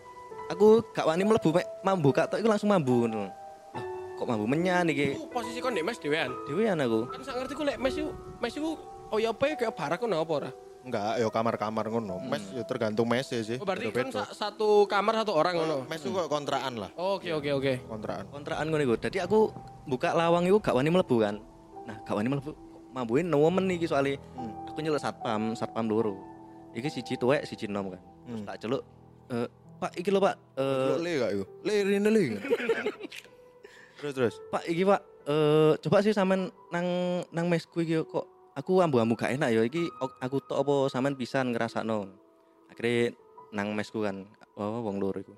aku 0.46 0.84
gak 0.92 1.08
wani 1.08 1.24
melebu 1.24 1.50
mek 1.52 1.66
mambu 1.82 2.10
kak 2.12 2.28
tok 2.28 2.40
iku 2.42 2.50
langsung 2.50 2.70
mambu 2.70 3.06
ngono. 3.06 3.18
Loh, 3.18 3.30
kok 4.16 4.28
mambu 4.28 4.46
menyan 4.46 4.86
iki? 4.90 5.16
Iku 5.16 5.30
posisi 5.30 5.58
kon 5.60 5.72
ndek 5.72 5.86
mes 5.86 5.98
dhewean. 5.98 6.32
Dewean 6.46 6.78
aku. 6.80 7.08
Kan 7.10 7.22
sak 7.24 7.36
ngerti 7.40 7.54
ku 7.54 7.64
lek 7.64 7.78
mes 7.80 7.96
iku 7.96 8.12
mes 8.42 8.54
iku 8.54 8.72
oh 9.10 9.18
ya 9.18 9.30
apa 9.32 9.44
ya 9.48 9.56
kayak 9.56 9.74
barak 9.74 10.00
ngono 10.02 10.18
apa 10.22 10.34
ora? 10.44 10.52
Enggak, 10.86 11.18
ya 11.18 11.28
kamar-kamar 11.28 11.86
ngono. 11.90 12.22
Mes 12.22 12.46
ya 12.54 12.62
tergantung 12.62 13.10
mes 13.10 13.26
sih. 13.26 13.58
Oh 13.58 13.66
berarti 13.66 13.90
kan 13.90 14.08
satu 14.30 14.86
kamar 14.86 15.20
satu 15.20 15.34
orang 15.34 15.58
ngono. 15.58 15.78
Mes 15.86 15.98
itu 15.98 16.14
kok 16.14 16.30
kontrakan 16.30 16.78
lah, 16.78 16.90
Oh, 16.94 17.18
Oke 17.18 17.34
oke 17.34 17.50
oke. 17.52 17.74
kontrakan. 17.84 18.26
kontrakan 18.30 18.66
ngono 18.70 18.82
iku. 18.82 18.96
Dadi 18.96 19.18
aku 19.18 19.50
buka 19.84 20.14
lawang 20.14 20.46
iku 20.46 20.62
gak 20.62 20.78
wani 20.78 20.90
mlebu 20.90 21.16
kan. 21.20 21.36
Nah, 21.84 21.98
gak 22.02 22.14
wani 22.14 22.30
mlebu. 22.30 22.54
Mambuin 22.94 23.26
nemen 23.26 23.66
iki 23.72 23.86
soalnya 23.86 24.16
Hmm. 24.34 24.54
aku 24.70 24.80
nyeluk 24.80 24.98
satpam, 24.98 25.52
satpam 25.52 25.84
loro. 25.86 26.16
Iki 26.72 26.88
siji 26.88 27.14
tuwek, 27.16 27.44
siji 27.44 27.66
nom 27.66 27.90
kan. 27.90 28.00
Terus 28.00 28.30
Hmm. 28.32 28.46
tak 28.46 28.58
celuk 28.60 28.82
Eh, 29.26 29.48
Pak 29.76 29.92
iki 29.98 30.08
lho 30.08 30.22
Pak. 30.22 30.38
Eh, 30.54 30.86
Lo 30.88 30.98
le 30.98 31.12
gak 31.18 31.32
iku? 31.34 31.44
Le 31.62 31.74
rene 31.82 32.08
le. 32.08 32.22
terus 33.98 34.14
terus. 34.14 34.36
Pak 34.48 34.64
iki 34.66 34.84
Pak, 34.84 35.02
eh 35.26 35.74
coba 35.80 35.98
sih 36.00 36.12
sampean 36.12 36.46
nang 36.70 36.86
nang 37.30 37.46
mesku 37.48 37.82
iki 37.82 38.00
kok 38.02 38.26
aku 38.56 38.80
ambu-ambu 38.80 39.20
gak 39.20 39.36
enak 39.36 39.52
ya 39.52 39.62
iki 39.68 39.92
aku 40.00 40.40
tok 40.40 40.64
apa 40.64 40.76
sampean 40.88 41.20
pisan 41.20 41.52
ngrasakno. 41.52 42.08
Akhirnya 42.72 43.14
nang 43.52 43.76
mesku 43.76 44.02
kan, 44.02 44.26
oh 44.56 44.82
wong 44.84 44.98
loro 44.98 45.20
iku. 45.20 45.36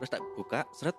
Terus 0.00 0.10
tak 0.12 0.20
buka, 0.36 0.64
seret 0.72 0.96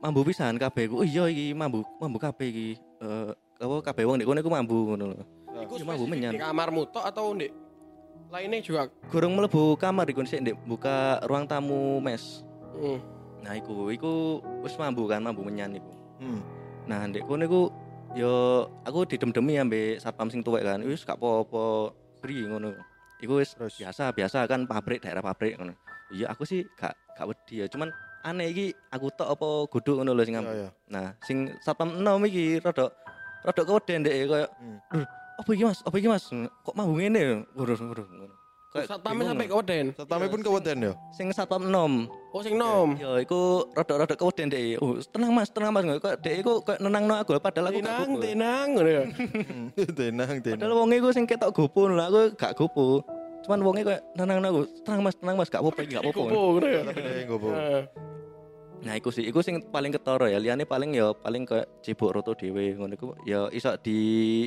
mambu 0.00 0.24
pisan 0.24 0.56
kabeh 0.56 0.88
iku. 0.88 1.04
Oh 1.04 1.06
iya 1.06 1.28
iki 1.28 1.52
mambu 1.52 1.84
mambu 2.00 2.16
kabeh 2.16 2.48
iki. 2.48 2.68
Eh 3.00 3.30
apa 3.62 3.76
kabeh 3.92 4.02
wong 4.08 4.16
ndek 4.18 4.28
kono 4.28 4.40
iku 4.40 4.52
mambu 4.52 4.76
ngono 4.92 5.04
lho. 5.12 5.24
Iku 5.68 5.74
mambu 5.84 6.04
menyan. 6.08 6.34
di 6.34 6.40
kamarmu 6.40 6.88
tok 6.90 7.04
atau 7.06 7.36
ndek 7.36 7.52
lainnya 8.32 8.64
juga 8.64 8.88
Gorong 9.12 9.36
mlebu 9.36 9.76
kamar 9.76 10.08
iku 10.08 10.24
sik 10.24 10.42
ndek 10.42 10.56
buka 10.64 11.20
ruang 11.28 11.44
tamu 11.44 12.00
mes. 12.00 12.40
Hmm. 12.76 12.98
Nah 13.44 13.52
iku 13.56 13.92
iku 13.92 14.40
wis 14.64 14.74
mambu 14.80 15.04
kan, 15.04 15.20
mambu 15.20 15.44
menyan 15.44 15.76
iku. 15.76 15.92
Hmm. 16.18 16.40
Nah, 16.86 17.06
ndek 17.06 17.26
kono 17.30 17.46
iku 17.46 17.62
yo 18.12 18.32
aku 18.84 19.08
didem-demi 19.08 19.56
ambek 19.56 19.98
satpam 19.98 20.28
sing 20.28 20.44
tuwek 20.44 20.62
kan. 20.62 20.80
Wis 20.84 21.04
gak 21.04 21.16
apa-apa 21.16 21.92
beri 22.20 22.44
ngono. 22.44 22.76
Iku 23.22 23.38
wis 23.38 23.54
biasa, 23.56 24.12
biasa 24.12 24.44
kan 24.44 24.66
pabrik 24.66 25.00
daerah 25.00 25.22
pabrik 25.22 25.56
ngono. 25.56 25.72
Iya, 26.12 26.28
aku 26.28 26.44
sih 26.44 26.66
gak 26.76 26.92
gak 27.16 27.26
wedi 27.28 27.64
ya. 27.64 27.66
Cuman 27.66 27.88
aneh 28.22 28.52
iki 28.52 28.66
aku 28.92 29.08
tok 29.10 29.28
apa 29.32 29.48
guduk 29.66 29.94
ngono 29.98 30.12
lho 30.12 30.22
sing 30.22 30.36
am- 30.36 30.46
iya. 30.46 30.68
Nah, 30.90 31.16
sing 31.24 31.50
satpam 31.58 31.96
enom 31.96 32.22
iki 32.22 32.60
rada 32.60 32.92
rada 33.42 33.62
keweden 33.64 34.04
ndek 34.04 34.14
koyo 34.28 34.46
Hmm. 34.60 34.78
"Duh, 34.92 35.06
apa 35.40 35.50
iki 35.50 35.64
Mas? 35.64 35.78
Apa 35.82 35.96
iki 35.98 36.08
Mas? 36.10 36.24
Kok 36.62 36.74
mambu 36.76 36.94
ngene? 37.00 37.48
Waduh, 37.56 37.74
waduh. 37.80 38.06
Satpamnya 38.72 39.28
sampai 39.28 39.44
ngono. 39.44 39.60
keweden. 39.60 39.84
Satpame 39.92 40.26
pun 40.26 40.40
keweden 40.40 40.76
ya. 40.80 40.92
sing 41.12 41.28
satpam 41.28 41.68
enom. 41.68 42.08
Oh 42.32 42.40
sing 42.40 42.56
nom. 42.56 42.96
Yo, 42.96 43.20
iku 43.20 43.68
rada-rada 43.70 44.16
keweden 44.16 44.48
dek. 44.48 44.80
Oh, 44.80 44.96
tenang 45.04 45.36
Mas, 45.36 45.52
tenang 45.52 45.70
Mas. 45.70 45.84
Kok 45.84 46.16
dek 46.18 46.34
iku 46.40 46.64
kok 46.64 46.80
nenangno 46.80 47.12
aku 47.14 47.36
padahal 47.36 47.68
aku 47.68 47.78
Tenang, 47.78 48.08
gupu. 48.08 48.24
tenang 48.24 48.66
ngono 48.72 48.88
ya. 48.88 49.02
tenang 50.00 50.32
tenang. 50.40 50.56
Padahal 50.56 50.72
wonge 50.74 50.96
iku 50.96 51.12
sing 51.12 51.28
ketok 51.28 51.52
gopo 51.52 51.84
lho, 51.84 52.00
aku 52.00 52.20
gak 52.32 52.56
gopo. 52.56 53.04
Cuman 53.44 53.60
wonge 53.60 53.84
kok 53.84 54.00
nenangno 54.16 54.46
aku. 54.48 54.60
Tenang 54.80 55.00
Mas, 55.04 55.14
tenang 55.14 55.36
Mas, 55.36 55.48
gak 55.48 55.60
apa-apa, 55.60 55.80
gak 55.84 56.00
apa-apa. 56.00 56.20
Ngono 56.26 56.64
ya. 56.64 56.80
Tapi 56.82 57.00
gopo. 57.28 57.48
Heeh. 57.52 57.82
Nah, 58.82 58.98
iku 58.98 59.12
sih, 59.12 59.22
iku 59.22 59.44
sing 59.44 59.60
paling 59.68 59.92
ketara 59.92 60.26
ya. 60.26 60.40
Liyane 60.40 60.64
paling 60.64 60.90
ya 60.90 61.12
paling 61.12 61.44
kayak 61.44 61.68
cibuk 61.84 62.10
roto 62.10 62.32
dhewe 62.32 62.74
ngono 62.74 62.96
iku 62.96 63.14
ya 63.22 63.46
iso 63.52 63.76
di 63.78 63.98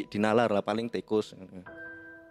dinalar 0.09 0.49
lah 0.49 0.59
paling 0.59 0.89
tikus. 0.89 1.31
ngono. 1.31 1.84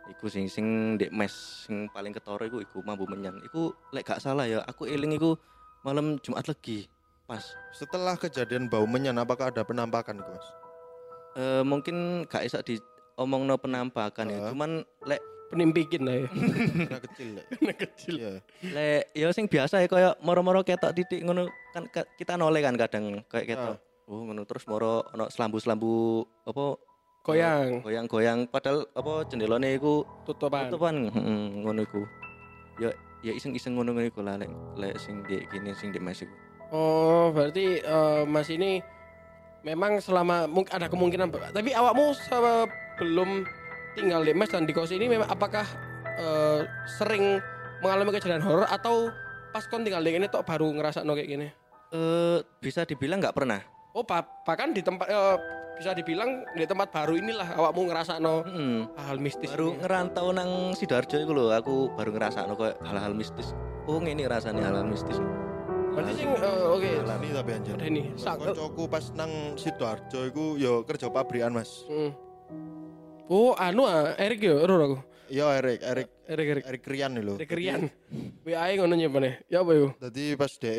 Iku 0.05 0.29
sing 0.29 0.45
sing 0.47 0.67
ndek 0.97 1.09
mes 1.11 1.33
sing 1.65 1.89
paling 1.89 2.13
ketara 2.13 2.45
iku 2.45 2.61
iku 2.61 2.85
mambu 2.85 3.09
menyan. 3.09 3.41
Iku 3.41 3.73
lek 3.91 4.05
gak 4.05 4.21
salah 4.21 4.45
ya, 4.45 4.61
aku 4.65 4.85
eling 4.85 5.17
iku 5.17 5.37
malam 5.81 6.21
Jumat 6.21 6.45
Legi. 6.45 6.85
Pas 7.25 7.41
Setelah 7.73 8.15
kejadian 8.15 8.69
bau 8.69 8.85
menyan 8.85 9.17
apakah 9.17 9.49
ada 9.49 9.65
penampakan 9.65 10.21
iku, 10.21 10.29
Mas? 10.29 10.49
Eh, 11.35 11.63
mungkin 11.65 11.97
gak 12.29 12.45
iso 12.45 12.61
diomongno 12.61 13.57
penampakan 13.57 14.29
ya. 14.29 14.39
Heeh. 14.39 14.51
Cuman 14.53 14.71
lek 15.05 15.23
Penimpikin 15.45 16.03
lah 16.03 16.19
ya. 16.19 16.29
Karena 16.89 17.01
kecil 17.05 17.29
ya. 17.39 17.43
Anak 17.63 17.77
kecil. 17.79 18.15
Iya. 18.19 18.33
lek 18.65 19.03
ya 19.15 19.29
sing 19.31 19.47
biasa 19.47 19.85
ya 19.85 19.87
kaya 19.87 20.11
moro-moro 20.19 20.65
ketok 20.65 20.97
titik 20.97 21.21
ngono 21.23 21.47
kan 21.71 21.85
ka- 21.93 22.09
kita 22.19 22.35
noleh 22.35 22.59
kan 22.59 22.75
kadang 22.75 23.23
kayak 23.31 23.55
ketok. 23.55 23.77
Oh 24.11 24.25
ngono 24.25 24.43
terus 24.49 24.65
moro 24.67 25.05
ono 25.15 25.31
selambu-selambu 25.31 26.25
apa 26.49 26.65
Goyang, 27.25 27.81
goyang-goyang 27.81 28.45
padahal 28.53 28.85
apa 28.93 29.25
jendelane 29.33 29.81
iku 29.81 30.05
tutupan. 30.29 30.69
tutupan 30.69 31.09
heeh 31.09 31.41
ngono 31.65 31.81
iku. 31.81 32.05
Ya 32.77 32.93
ya 33.25 33.33
iseng-iseng 33.33 33.81
ngono 33.81 33.97
ngono 33.97 34.13
iku 34.13 34.21
lah 34.21 34.37
lek 34.37 34.53
lek 34.77 35.01
sing 35.01 35.25
di 35.25 35.41
gini 35.49 35.73
sing 35.73 35.89
di 35.89 35.97
mes 36.05 36.21
iku. 36.21 36.35
Oh, 36.69 37.33
berarti 37.33 37.81
eh, 37.81 38.23
Mas 38.29 38.53
ini 38.53 38.85
memang 39.65 40.05
selama 40.05 40.45
ada 40.69 40.85
kemungkinan 40.93 41.33
tapi 41.57 41.73
awakmu 41.73 42.13
sebelum 42.13 43.49
tinggal 43.97 44.21
di 44.21 44.37
mes 44.37 44.53
dan 44.53 44.69
di 44.69 44.77
kos 44.77 44.93
ini 44.93 45.09
memang 45.09 45.33
apakah 45.33 45.65
eh, 46.21 46.69
sering 47.01 47.41
mengalami 47.81 48.13
kejadian 48.21 48.45
horor 48.45 48.69
atau 48.69 49.09
pas 49.49 49.65
kon 49.65 49.81
tinggal 49.81 50.05
di 50.05 50.13
ini 50.13 50.29
tok 50.29 50.45
baru 50.45 50.69
ngerasa 50.77 51.01
kayak 51.01 51.25
gini? 51.25 51.49
Eh 51.89 52.45
bisa 52.61 52.85
dibilang 52.85 53.25
nggak 53.25 53.33
pernah. 53.33 53.74
Oh, 53.95 54.03
bahkan 54.43 54.75
di 54.75 54.83
tempat 54.83 55.07
eh, 55.07 55.37
bisa 55.79 55.95
dibilang 55.95 56.43
di 56.59 56.67
tempat 56.67 56.91
baru 56.91 57.15
inilah 57.15 57.55
awakmu 57.55 57.87
ngerasa 57.87 58.19
no 58.19 58.43
Heeh. 58.43 58.91
hal 58.99 59.23
mistis. 59.23 59.47
baru 59.55 59.71
ini. 59.71 59.79
ngerantau 59.87 60.27
nang 60.35 60.51
Sidoarjo 60.75 61.23
iku 61.23 61.31
lho 61.31 61.55
aku 61.55 61.95
baru 61.95 62.11
ngerasa 62.11 62.43
kayak 62.51 62.83
hal-hal 62.83 63.15
mistis. 63.15 63.55
Oh 63.87 64.03
ngene 64.03 64.27
rasanya 64.27 64.67
hal-hal 64.67 64.91
mistis. 64.91 65.15
Berarti 65.95 66.11
sing 66.19 66.27
eh, 66.27 66.75
oke. 66.75 66.91
Ini 67.07 67.29
tapi 67.39 67.51
anjir. 67.55 67.77
Ini. 67.79 68.03
Sak. 68.19 68.43
Pas 68.91 69.05
nang 69.15 69.55
Sidoarjo 69.55 70.21
iku 70.27 70.59
yo 70.59 70.83
kerja 70.83 71.07
pabrikan, 71.07 71.55
Mas. 71.55 71.87
Hmm. 71.87 72.11
Oh, 73.31 73.55
anu 73.55 73.87
ah, 73.87 74.19
Erik 74.19 74.43
yo, 74.43 74.59
ero 74.59 74.75
aku. 74.75 74.99
Iya 75.31 75.57
Erik, 75.57 75.81
Erik 75.81 76.09
Erik 76.29 76.49
Erik. 76.51 76.65
Erik 76.67 76.85
Rian 76.85 77.11
nih 77.15 77.23
lho. 77.23 77.35
Erik 77.39 77.53
Rian. 77.55 77.87
WA 78.43 78.75
ngono 78.75 78.95
nyepane. 78.99 79.47
Ya 79.47 79.63
apa 79.63 79.71
iku? 79.71 79.89
Jadi 80.03 80.25
pas 80.35 80.53
de 80.59 80.73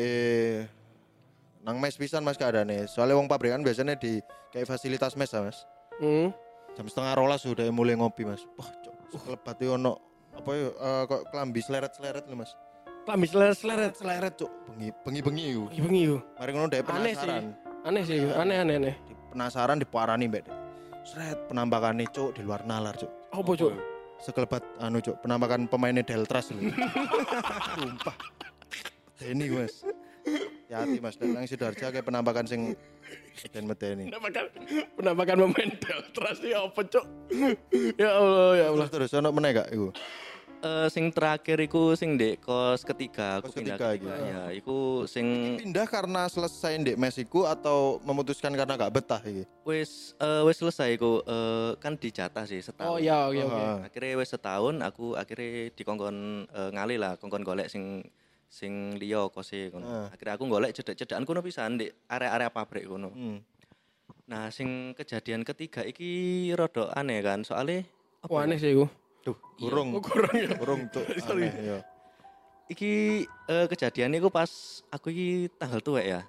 nang 1.66 1.82
mes 1.82 1.98
pisan 1.98 2.22
Mas 2.22 2.38
keadaane. 2.38 2.86
Soalnya 2.86 3.18
wong 3.18 3.26
pabrikan 3.26 3.66
biasanya 3.66 3.98
di 3.98 4.22
kayak 4.54 4.70
fasilitas 4.70 5.18
mes 5.18 5.26
ya, 5.26 5.42
Mas. 5.42 5.66
Hmm. 5.98 6.30
Jam 6.78 6.86
setengah 6.86 7.18
rolas 7.18 7.42
sudah 7.42 7.66
mulai 7.74 7.98
ngopi, 7.98 8.22
Mas. 8.22 8.46
Wah, 8.54 8.70
cok, 8.70 8.94
sekelebat 9.10 9.58
yo 9.58 9.74
ono 9.74 9.98
apa 10.30 10.50
yo 10.54 10.68
eh, 10.70 11.02
kok 11.10 11.22
kelambi 11.34 11.58
seleret-seleret 11.58 12.24
lho, 12.30 12.36
Mas. 12.38 12.54
Klambi 13.02 13.26
seleret-seleret. 13.26 13.92
Seleret, 13.98 14.34
cok. 14.38 14.50
Bengi 14.70 14.88
bengi-bengi 15.02 15.44
iku. 15.50 15.64
Bengi 15.74 16.00
iku. 16.06 16.18
Mari 16.38 16.50
ngono 16.54 16.66
dhek 16.70 16.82
Aneh 16.86 16.94
sih. 17.10 17.18
penasaran. 17.18 17.44
Aneh 17.82 18.02
sih, 18.06 18.18
aneh 18.30 18.56
aneh 18.62 18.74
aneh. 18.78 18.94
Di- 19.02 19.14
Penasaran 19.34 19.76
diparani 19.82 20.26
mbak. 20.30 20.42
Dek. 20.46 20.54
Seret 21.02 21.38
penampakannya 21.50 22.06
cok 22.10 22.30
di 22.38 22.42
luar 22.46 22.62
nalar, 22.62 22.94
cok. 22.94 23.10
Apa 23.34 23.50
cuk? 23.54 23.72
Sekelebat 24.16 24.62
anu 24.78 24.98
cok 24.98 25.18
penampakan 25.22 25.66
pemainnya 25.66 26.06
Deltras 26.06 26.50
lho. 26.54 26.70
Sumpah. 27.78 28.16
Ini 29.22 29.44
Mas. 29.50 29.82
Hati 30.66 30.98
Mas, 30.98 31.14
dan 31.14 31.30
nang 31.30 31.46
Sidoarjo 31.46 31.78
kayak 31.78 32.02
penampakan 32.02 32.44
sing 32.44 32.74
dan 33.54 33.64
medeni. 33.64 34.10
Penampakan 34.10 34.44
penampakan 34.98 35.36
pemain 35.46 35.70
Deltras 35.78 36.38
ya 36.42 36.66
apa 36.66 36.80
cuk? 36.82 37.04
ya 37.94 38.10
Allah 38.10 38.50
ya 38.58 38.66
Allah. 38.74 38.86
Terus 38.90 39.08
terus 39.08 39.20
ono 39.22 39.30
meneh 39.30 39.54
gak 39.54 39.70
iku? 39.70 39.94
Eh 40.56 40.88
sing 40.88 41.12
terakhir 41.12 41.60
iku 41.62 41.92
sing 41.94 42.16
ndek 42.16 42.40
kos 42.42 42.82
ketiga 42.82 43.38
aku 43.38 43.52
Kos 43.52 43.60
pindah. 43.60 43.76
ketiga 43.78 43.88
iki. 43.94 44.08
Ya, 44.08 44.42
iku 44.56 44.78
sing 45.06 45.54
Pindah 45.60 45.86
karena 45.86 46.26
selesai 46.26 46.80
ndek 46.82 46.96
mes 46.96 47.14
iku 47.20 47.46
atau 47.46 48.00
memutuskan 48.02 48.50
karena 48.50 48.74
gak 48.74 48.90
betah 48.90 49.20
iki? 49.22 49.44
wis 49.62 50.16
eh, 50.18 50.42
wis 50.42 50.56
selesai 50.58 50.96
iku 50.96 51.20
eh, 51.22 51.78
kan 51.78 51.94
dijatah 51.94 52.42
sih 52.42 52.58
setahun. 52.58 52.88
Oh 52.88 52.98
ya 52.98 53.30
oke 53.30 53.38
oke. 53.38 53.62
Ah. 53.62 53.78
Akhirnya 53.86 54.18
wis 54.18 54.30
setahun 54.32 54.82
aku 54.82 55.14
akhirnya 55.14 55.70
dikongkon 55.76 56.16
eh, 56.50 56.70
ngalih 56.74 56.98
lah 56.98 57.12
kongkon 57.20 57.46
golek 57.46 57.68
sing 57.70 58.02
sing 58.46 58.96
liya 58.96 59.28
kose 59.28 59.70
ngono. 59.74 59.86
Ah. 59.86 60.06
Akhirnya 60.10 60.34
aku 60.38 60.44
golek 60.48 60.72
cedek-cedekan 60.72 61.26
kono 61.26 61.42
pisan 61.42 61.76
ndek 61.76 62.06
area-area 62.08 62.48
pabrik 62.50 62.86
kono. 62.86 63.10
Hmm. 63.12 63.38
Nah, 64.26 64.50
sing 64.50 64.90
kejadian 64.98 65.46
ketiga 65.46 65.86
iki 65.86 66.50
rada 66.58 66.90
aneh 66.98 67.22
kan 67.22 67.46
soalnya 67.46 67.86
apa 68.26 68.32
ya? 68.32 68.42
aneh 68.42 68.58
sih 68.58 68.70
iku. 68.74 68.86
Duh, 69.22 69.38
kurung. 69.58 69.98
Oh, 69.98 70.02
kurang 70.02 70.34
ya. 70.34 70.50
Kurung 70.58 70.80
tuh 70.90 71.02
aneh 71.30 71.52
ya. 71.62 71.78
iki 72.66 73.22
eh, 73.22 73.66
kejadian 73.70 74.18
iku 74.18 74.26
pas 74.26 74.82
aku 74.90 75.14
iki 75.14 75.28
tanggal 75.54 75.78
tua 75.78 76.02
ya. 76.02 76.20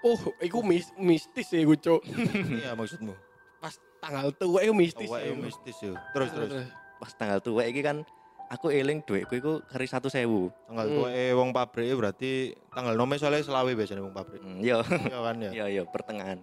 Oh, 0.00 0.16
iku 0.40 0.62
mis 0.62 0.88
mistis 0.96 1.52
sih 1.52 1.64
iku 1.64 1.74
cuk. 1.76 2.00
Iya 2.64 2.72
maksudmu. 2.78 3.12
Pas 3.60 3.76
tanggal 4.00 4.32
tua 4.32 4.64
iku 4.64 4.72
mistis. 4.72 5.08
Awake 5.10 5.28
iku. 5.28 5.36
mistis 5.42 5.76
yo. 5.84 5.92
Terus 6.16 6.30
terus. 6.32 6.50
Pas 6.96 7.12
tanggal 7.12 7.38
tua 7.44 7.68
iki 7.68 7.84
kan 7.84 8.08
aku 8.48 8.72
eling 8.72 9.04
duitku 9.04 9.36
iku 9.36 9.52
kari 9.68 9.84
satu 9.84 10.08
sewu. 10.08 10.48
Tanggal 10.66 10.86
tua 10.88 11.08
eh 11.12 11.32
wong 11.36 11.52
pabrik 11.52 11.92
berarti 11.94 12.56
tanggal 12.72 12.96
nome 12.96 13.20
soalnya 13.20 13.44
selawe 13.44 13.70
biasanya 13.76 14.02
wong 14.02 14.16
pabrik. 14.16 14.40
Hmm, 14.40 14.58
yo. 14.64 14.80
Iya 14.84 15.18
kan 15.20 15.36
ya. 15.38 15.50
Iya 15.52 15.66
iya 15.68 15.82
pertengahan. 15.84 16.40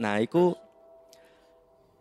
Nah, 0.00 0.18
iku 0.24 0.56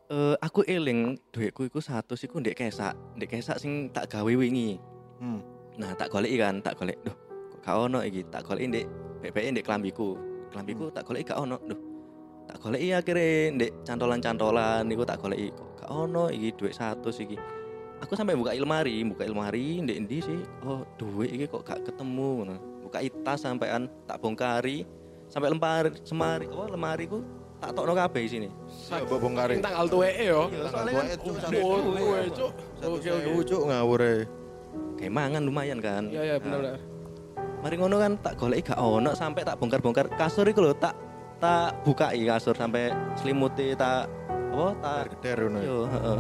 eh 0.08 0.36
aku 0.40 0.64
eling 0.64 1.20
duitku 1.36 1.68
iku 1.68 1.84
satu 1.84 2.16
iku 2.16 2.40
ndek 2.40 2.56
kesak, 2.56 2.96
ndek 3.20 3.36
kesak 3.36 3.60
sing 3.60 3.92
tak 3.92 4.08
gawe 4.08 4.32
wingi. 4.32 4.80
Hmm. 5.20 5.44
Nah, 5.78 5.94
tak 5.94 6.10
goleki 6.10 6.42
kan, 6.42 6.64
tak 6.64 6.80
golek. 6.80 6.98
Duh, 7.06 7.14
kok 7.54 7.60
gak 7.62 7.78
ono 7.78 8.02
iki? 8.02 8.26
Tak 8.34 8.48
goleki 8.48 8.66
ndek 8.72 8.86
BBE 9.22 9.50
ndek 9.54 9.66
klambiku. 9.68 10.18
Klambiku 10.50 10.90
tak 10.90 11.06
goleki 11.06 11.30
gak 11.30 11.44
ono. 11.44 11.60
Duh. 11.68 11.80
Tak 12.48 12.58
goleki 12.64 12.96
akhirnya 12.96 13.54
ndek 13.60 13.72
cantolan-cantolan 13.84 14.88
niku 14.88 15.04
tak 15.04 15.20
goleki 15.20 15.52
kok 15.52 15.70
gak 15.84 15.90
ono 15.92 16.32
iki 16.32 16.56
duit 16.56 16.74
satu 16.74 17.12
iki. 17.12 17.38
Aku 17.98 18.13
sampai 18.13 18.38
buka 18.38 18.54
lemari, 18.54 19.01
buka 19.04 19.25
lemari 19.25 19.82
ndek 19.82 19.98
endi 19.98 20.18
sih? 20.22 20.39
Oh, 20.62 20.86
duit 20.96 21.34
iki 21.34 21.50
kok 21.50 21.66
gak 21.66 21.82
ketemu 21.82 22.46
ngono. 22.46 22.56
Buka 22.86 23.01
tas 23.25 23.42
sampean 23.42 23.89
tak 24.06 24.22
bongkari 24.22 24.86
sampai 25.27 25.51
lemari 25.51 25.89
semari 26.08 26.46
oh 26.48 26.70
lemari 26.70 27.04
ku 27.04 27.20
tak 27.58 27.74
tokno 27.74 27.98
kabeh 27.98 28.24
sini. 28.30 28.48
Ya 28.88 29.01
mbok 29.01 29.18
bongkare. 29.18 29.58
Sing 29.58 29.66
tanggal 29.66 29.86
tua 29.89 30.08
yo. 30.13 30.46
Tanggal 30.48 30.70
soalnya 30.70 30.94
tua 30.94 31.01
kan- 31.01 31.10
itu 31.10 31.30
Oh, 31.30 31.36
satu 31.42 31.60
tua 31.98 32.20
cuk. 32.30 32.51
Oke 32.86 33.44
cuk 33.44 33.62
ngawur 33.66 34.01
e. 34.01 34.16
Kayak 34.98 35.13
mangan 35.13 35.42
lumayan 35.42 35.80
kan. 35.82 36.04
Iya 36.08 36.22
iya 36.24 36.36
benar 36.38 36.60
Nah, 36.62 36.77
benar. 36.77 36.96
Mari 37.58 37.75
ngono 37.75 37.96
kan 37.98 38.12
tak 38.22 38.34
goleki 38.38 38.70
gak 38.70 38.77
ono 38.77 39.12
sampai 39.18 39.42
tak 39.42 39.58
bongkar-bongkar 39.58 40.06
kasur 40.13 40.46
iku 40.46 40.62
lho 40.62 40.77
tak 40.77 40.94
tak 41.38 41.82
bukai 41.82 42.22
kasur 42.24 42.54
sampai 42.54 42.94
selimuti 43.18 43.74
tak 43.74 44.06
apa 44.54 44.66
tak 44.77 45.01
Geder 45.18 45.38
ngono. 45.44 45.60
ya. 45.60 45.66
Yo, 45.66 45.77
heeh. 45.88 46.20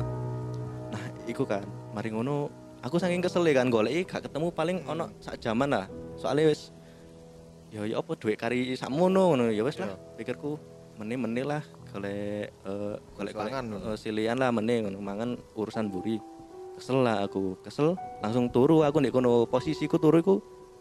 Iku 1.27 1.43
kan, 1.43 1.67
mari 1.91 2.07
ngono, 2.07 2.47
aku 2.79 2.95
saking 2.95 3.19
kesel 3.19 3.43
kan 3.51 3.67
goleki 3.67 4.07
gak 4.07 4.31
ketemu 4.31 4.47
paling 4.47 4.79
ono 4.87 5.11
sak 5.19 5.43
jaman 5.43 5.75
lah. 5.75 5.85
Soalnya 6.15 6.55
wis 6.55 6.71
ya 7.67 7.83
ya 7.83 7.99
apa 7.99 8.15
duit 8.15 8.39
kari 8.39 8.71
sakmono 8.79 9.35
ngono 9.35 9.51
ya 9.51 9.59
wis 9.67 9.75
lah. 9.75 9.91
Pikirku 10.15 10.55
meneh-meneh 10.95 11.43
lah 11.43 11.61
golek 11.91 12.49
eh 12.49 12.95
golek 13.13 13.33
golek 13.35 13.53
eh, 13.59 13.97
silian 13.99 14.39
lah 14.39 14.55
meneh 14.55 14.87
ngono 14.87 15.03
mangan 15.03 15.35
urusan 15.59 15.91
buri. 15.91 16.15
Kesel 16.79 17.03
lah 17.03 17.27
aku, 17.27 17.59
kesel 17.59 17.99
langsung 18.23 18.47
turu 18.47 18.87
aku 18.87 19.03
ndek 19.03 19.11
kono 19.11 19.43
posisiku 19.51 19.99
turu 19.99 20.23
iku 20.23 20.35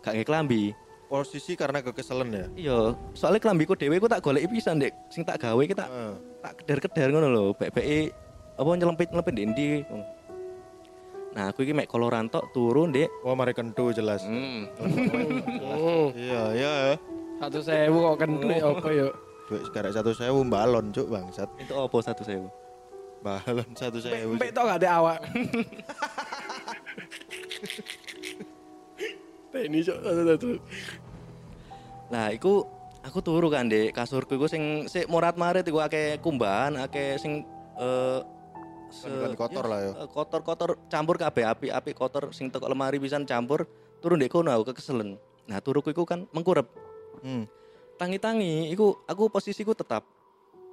gak 0.07 0.15
nge 0.15 0.25
klambi. 0.31 0.71
Posisi 1.11 1.59
karena 1.59 1.83
kekeselan 1.83 2.31
ya. 2.31 2.47
Iya, 2.55 2.79
soalnya 3.19 3.43
klambiku 3.43 3.75
dhewe 3.75 3.99
ku 3.99 4.07
tak 4.07 4.23
goleki 4.23 4.47
pisan 4.47 4.79
ndek 4.79 4.95
sing 5.11 5.27
tak 5.27 5.43
gawe 5.43 5.63
ki 5.67 5.75
tak 5.75 5.91
Heeh. 5.91 6.15
tak 6.39 6.53
keder-keder 6.63 7.09
ngono 7.15 7.29
lho, 7.31 7.45
bek-beke 7.55 8.11
apa 8.59 8.69
nyelempit-nyelempit 8.75 9.35
ndek 9.35 9.47
ndi. 9.55 9.69
Nah, 11.37 11.53
aku 11.53 11.69
iki 11.69 11.77
mek 11.77 11.85
koloran 11.85 12.33
tok 12.33 12.49
turu 12.57 12.89
ndek. 12.89 13.13
Wah, 13.21 13.37
mari 13.37 13.53
kentu 13.53 13.93
jelas. 13.93 14.25
Hmm. 14.25 14.65
Hmm, 14.81 16.09
Iya, 16.17 16.43
iya. 16.57 16.73
satu 17.37 17.61
sewu 17.61 18.01
kok 18.01 18.25
kentu 18.25 18.49
apa 18.49 18.89
yuk? 18.89 19.13
Duit 19.47 19.63
sekarang 19.69 19.93
satu 19.93 20.17
sewu 20.17 20.41
balon 20.49 20.89
cuk 20.97 21.13
bangsat. 21.13 21.45
Itu 21.61 21.77
apa 21.77 21.97
satu 22.01 22.25
sewu? 22.25 22.49
Balon 23.21 23.69
satu 23.77 24.01
sewu. 24.01 24.41
Mbak 24.41 24.57
tau 24.57 24.65
gak 24.65 24.81
ada 24.81 24.91
awak. 24.97 25.21
Ini 29.57 29.79
cok 29.85 29.99
satu 30.01 30.23
satu. 30.25 30.49
Nah, 32.09 32.33
iku 32.33 32.65
aku 33.05 33.19
turu 33.21 33.53
kan 33.53 33.69
ndek 33.69 33.93
kasurku 33.93 34.41
iku 34.41 34.49
sing 34.49 34.89
sik 34.89 35.05
morat-marit 35.13 35.69
iku 35.69 35.85
akeh 35.85 36.17
kumbahan, 36.25 36.81
akeh 36.81 37.21
sing 37.21 37.45
eh 37.77 38.21
Ganti 38.91 39.37
kotor 39.37 39.65
lah 39.67 39.79
ya. 39.83 39.93
Kotor-kotor 40.07 40.71
campur 40.87 41.17
kabeh 41.19 41.45
api-api 41.47 41.91
kotor 41.93 42.31
sing 42.31 42.49
teko 42.49 42.71
lemari 42.71 43.03
pisan 43.03 43.27
campur 43.27 43.67
turun 43.99 44.21
ndek 44.21 44.31
kono 44.33 44.55
aku 44.55 44.71
kekeselen. 44.73 45.19
Nah, 45.47 45.59
turuku 45.63 45.95
iku 45.95 46.03
kan 46.07 46.27
mengkurep. 46.35 46.67
Hmm. 47.25 47.49
tangi-tangi 47.97 48.69
iku 48.71 49.01
aku 49.09 49.33
posisiku 49.33 49.73
tetap 49.73 50.05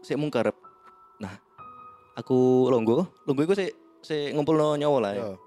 sik 0.03 0.19
mungkarep 0.19 0.55
nah 1.23 1.31
aku 2.19 2.67
longgo 2.67 3.07
longgo 3.23 3.41
iku 3.47 3.55
sik 3.55 3.71
sik 4.03 4.35
ngumpulno 4.35 4.75
nyawa 4.75 4.97
lah 4.99 5.11
ya. 5.15 5.23
Yo. 5.23 5.39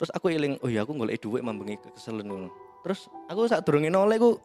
terus 0.00 0.10
aku 0.16 0.32
eling 0.32 0.56
oh 0.64 0.72
iya 0.72 0.88
aku 0.88 0.96
golek 0.96 1.20
dhuwit 1.20 1.44
mambengi 1.44 1.76
keselen 1.92 2.26
ngono 2.26 2.48
terus 2.80 3.12
aku 3.28 3.44
sak 3.44 3.60
durunge 3.68 3.92
noleh 3.92 4.16
ku 4.16 4.40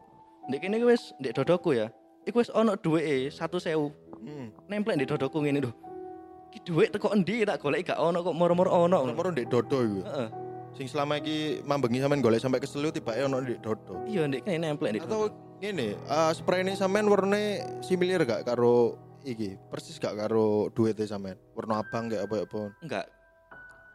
ndek 0.52 0.68
kene 0.68 0.76
wis 0.84 1.16
ndek 1.16 1.40
dodoku 1.40 1.72
ya 1.72 1.88
iku 2.28 2.44
wis 2.44 2.52
ono 2.52 2.76
dhuwite 2.76 3.32
1000 3.32 4.06
Hmm. 4.18 4.50
nemplek 4.66 4.98
ndek 4.98 5.14
dodoku 5.14 5.40
ngene 5.40 5.62
lho 5.62 5.70
iki 6.48 6.58
dhuwit 6.64 6.90
teko 6.90 7.12
endi 7.12 7.44
tak 7.44 7.60
golek 7.60 7.84
gak 7.86 7.98
ono 7.98 8.24
kok 8.24 8.32
moro-moro 8.32 8.70
ono 8.70 9.04
Nomor 9.04 9.32
ndek 9.32 9.48
dodo 9.48 9.78
iku. 9.80 10.00
heeh 10.02 10.28
Sing 10.76 10.86
selama 10.86 11.18
iki 11.18 11.58
mambengi 11.66 11.98
sampean 11.98 12.22
golek 12.22 12.38
sampai 12.38 12.62
keselu 12.62 12.88
tibake 12.88 13.20
ono 13.20 13.42
ndek 13.42 13.60
dodo. 13.60 14.00
iya 14.06 14.24
ndek 14.24 14.42
kene 14.42 14.56
nemplek 14.64 14.90
ndek 14.94 15.04
Atau 15.04 15.28
ngene, 15.58 15.98
uh, 16.06 16.30
spray 16.30 16.62
ini 16.62 16.72
sampean 16.72 17.06
warnane 17.06 17.60
similar 17.82 18.22
gak 18.22 18.46
karo 18.46 18.94
iki? 19.22 19.58
Persis 19.68 19.98
gak 19.98 20.14
karo 20.14 20.70
duitnya 20.70 21.04
sampean? 21.04 21.36
Warna 21.52 21.82
abang 21.82 22.08
kayak 22.08 22.24
apa 22.24 22.34
apa? 22.46 22.60
enggak 22.80 23.06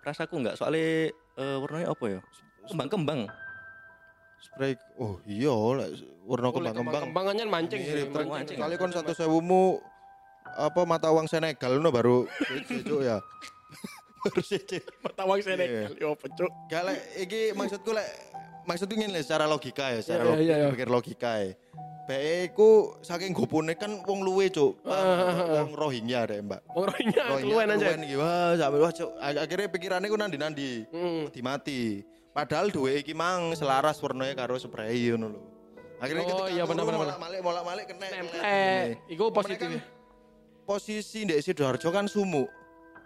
rasaku 0.03 0.35
enggak 0.43 0.59
soalnya 0.59 1.09
eh, 1.39 1.57
warnanya 1.63 1.95
apa 1.95 2.05
ya 2.05 2.19
kembang-kembang 2.67 3.31
Spray 4.43 4.75
oh 4.99 5.23
iya 5.23 5.55
lek 5.55 6.03
warna 6.27 6.51
kembang-kembang. 6.51 7.01
Kembangannya 7.07 7.45
mancing 7.47 7.79
sih. 7.79 8.03
Mancing. 8.11 8.59
Kali 8.59 8.75
kon 8.75 8.91
satu 8.91 9.15
sewumu 9.15 9.79
apa 10.55 10.81
mata 10.83 11.09
uang 11.09 11.25
Senegal 11.25 11.77
no 11.77 11.89
baru 11.89 12.25
Cuk, 12.85 13.01
ya. 13.01 13.17
baru 14.21 14.41
siji. 14.41 14.79
Mata 15.01 15.23
uang 15.23 15.39
Iya. 15.39 15.89
kali 15.91 15.99
apa 15.99 16.25
cok? 16.29 16.51
Gak 16.67 16.81
lek 16.87 16.99
iki 17.19 17.41
maksudku 17.51 17.91
lek 17.91 18.07
maksudku 18.63 18.93
ngene 18.93 19.19
secara 19.19 19.43
logika 19.43 19.91
ya, 19.91 19.99
secara 19.99 20.23
Iya, 20.23 20.31
logika, 20.31 20.43
iya, 20.43 20.55
iya. 20.55 20.67
pikir 20.71 20.87
logika 20.87 21.31
ya. 21.41 21.51
Bae 22.03 22.51
iku 22.51 22.99
saking 22.99 23.31
gopone 23.31 23.79
kan 23.79 24.03
wong 24.03 24.27
luwe, 24.27 24.51
Cuk. 24.51 24.75
Wong 24.83 25.71
Rohingya 25.71 26.27
deh, 26.27 26.43
Mbak. 26.43 26.61
Wong 26.75 26.85
rohingya 26.91 27.23
keluwen 27.39 27.67
aja. 27.71 27.79
Keluwen 27.79 28.01
iki. 28.03 28.15
Wah, 28.19 28.51
sampe 28.59 28.77
wah, 28.77 28.91
Cuk. 28.91 29.11
Akhirnya 29.23 29.67
pikirannya 29.71 30.11
ku 30.11 30.19
nandi-nandi. 30.19 30.83
Hmm. 30.91 31.31
Mati-mati. 31.31 32.03
Padahal 32.35 32.75
duwe 32.75 32.99
iki 32.99 33.15
mang 33.15 33.55
selaras 33.55 34.03
warnanya 34.03 34.35
karo 34.35 34.59
spray 34.59 35.15
ngono 35.15 35.31
lho. 35.31 35.39
Akhirnya 36.03 36.27
Oh, 36.27 36.43
ketika 36.43 36.51
iya, 36.51 36.63
bener, 36.67 36.83
bener. 36.83 36.99
Molak-malik, 37.07 37.39
molak-malik 37.39 37.85
kena. 37.87 38.05
Iku 39.07 39.31
positif. 39.31 39.69
Mereka 39.71 40.02
Posisi 40.63 41.23
Ndek 41.23 41.39
Sidoarjo 41.39 41.89
kan 41.89 42.05
sumu. 42.05 42.47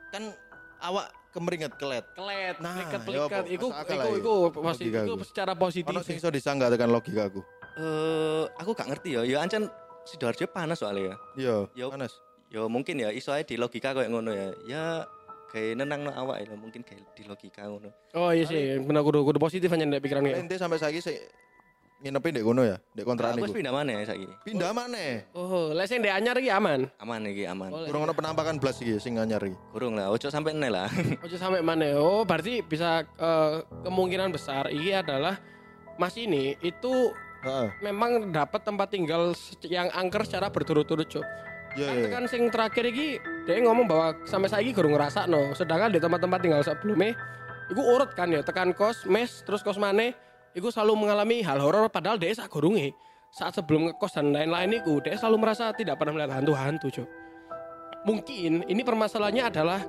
Kan 0.10 0.30
awak 0.80 1.10
kemeringet 1.30 1.74
kelet. 1.76 2.06
Kelet, 2.14 2.56
Nah, 2.58 2.74
pelikat-pelikat. 2.76 3.44
ya 3.44 3.44
apa, 3.44 3.50
Iku 3.50 3.68
iku 3.68 3.94
iku 4.16 4.36
iku. 4.48 4.62
positif. 4.64 4.92
Iku 4.96 5.14
secara 5.24 5.54
positif. 5.54 5.90
Ono 5.90 6.02
sing 6.02 6.16
iso 6.16 6.30
disanggah 6.30 6.70
tekan 6.70 6.90
logika 6.90 7.28
aku. 7.28 7.42
eh 7.78 8.44
aku 8.58 8.74
gak 8.74 8.90
ngerti 8.90 9.14
ya 9.14 9.22
ya 9.22 9.38
ancen 9.38 9.70
sidoarjo 10.02 10.50
panas 10.50 10.82
soalnya 10.82 11.14
ya 11.14 11.16
Iya, 11.38 11.56
Yo. 11.78 11.88
panas. 11.88 12.10
ya 12.50 12.66
mungkin 12.66 12.98
ya 12.98 13.14
iso 13.14 13.30
ae 13.30 13.44
di 13.44 13.54
logika 13.54 13.94
kayak 13.94 14.10
ngono 14.10 14.34
ya 14.34 14.50
ya 14.66 14.84
kayak 15.48 15.78
nenang 15.78 16.02
no 16.02 16.12
awak 16.12 16.42
ya 16.42 16.58
mungkin 16.58 16.82
kayak 16.82 17.06
di 17.14 17.22
logika 17.24 17.62
ngono 17.64 17.94
Oh 18.16 18.34
iya 18.34 18.50
sih, 18.50 18.82
benar 18.82 19.06
kudu 19.06 19.22
kudu 19.22 19.38
positif 19.38 19.70
aja 19.70 19.86
ndek 19.86 20.02
pikiran 20.02 20.26
Nek 20.26 20.42
Ente 20.42 20.56
sampai 20.56 20.82
saiki 20.82 21.06
sik 21.06 21.22
nginepin 21.98 22.30
ndek 22.32 22.46
kono 22.46 22.62
ya, 22.62 22.78
ndek 22.94 23.04
kontrakan 23.04 23.34
aku 23.34 23.40
iku. 23.40 23.48
wis 23.48 23.58
pindah 23.58 23.74
mana 23.74 23.90
ya 23.92 24.02
saiki 24.06 24.28
Pindah 24.44 24.70
maneh. 24.70 25.26
Oh, 25.32 25.74
lek 25.74 25.86
sing 25.86 25.98
ndek 25.98 26.14
anyar 26.14 26.36
iki 26.36 26.50
aman. 26.50 26.86
aman 26.96 27.22
iki 27.26 27.44
aman 27.44 27.70
Oh, 27.70 27.84
Kurang 27.84 28.06
ono 28.06 28.14
penampakan 28.14 28.56
blas 28.58 28.78
iki 28.78 28.98
sing 28.98 29.18
anyar 29.18 29.42
iki. 29.42 29.58
kurung 29.72 29.94
lah 29.94 30.08
ojo 30.08 30.28
sampai 30.28 30.54
enel 30.54 30.74
lah 30.76 30.90
Ojo 31.26 31.36
sampai 31.36 31.60
mana? 31.60 31.98
Oh, 31.98 32.22
berarti 32.22 32.62
bisa 32.62 33.02
eh, 33.02 33.54
kemungkinan 33.82 34.30
besar 34.30 34.70
ini 34.70 34.94
adalah 34.94 35.42
Mas 35.96 36.14
ini 36.14 36.54
itu 36.60 37.10
Heeh. 37.40 37.68
memang 37.82 38.30
dapat 38.30 38.62
tempat 38.62 38.88
tinggal 38.88 39.34
yang 39.64 39.90
angker 39.90 40.22
secara 40.22 40.48
berturut-turut, 40.48 41.06
Cuk. 41.08 41.26
Iya, 41.74 41.82
Kan 41.84 41.94
iya. 41.96 42.04
tekan 42.04 42.26
sing 42.28 42.42
terakhir 42.48 42.86
iki 42.86 43.18
dia 43.46 43.58
ngomong 43.60 43.86
bahwa 43.86 44.08
sampai 44.24 44.46
saiki 44.48 44.70
gurung 44.72 44.94
ngerasa 44.94 45.26
no. 45.26 45.50
Sedangkan 45.52 45.90
di 45.90 45.98
tempat-tempat 45.98 46.40
tinggal 46.40 46.62
sebelumnya 46.62 47.18
iku 47.68 47.82
urut 47.84 48.14
kan 48.14 48.30
ya 48.30 48.42
tekan 48.42 48.70
kos, 48.72 49.06
mes, 49.06 49.42
terus 49.42 49.60
kos 49.60 49.76
maneh 49.76 50.14
iku 50.58 50.74
selalu 50.74 51.06
mengalami 51.06 51.46
hal 51.46 51.62
horor 51.62 51.86
padahal 51.94 52.18
dia 52.18 52.34
sak 52.34 52.50
gurunge 52.50 52.90
saat 53.30 53.54
sebelum 53.54 53.94
ngekos 53.94 54.18
dan 54.18 54.34
lain-lain 54.34 54.82
iku 54.82 54.98
dia 54.98 55.14
selalu 55.14 55.46
merasa 55.46 55.70
tidak 55.78 56.02
pernah 56.02 56.18
melihat 56.18 56.42
hantu-hantu, 56.42 56.90
Cuk. 56.90 57.08
Mungkin 58.08 58.66
ini 58.66 58.82
permasalahannya 58.82 59.44
adalah 59.52 59.82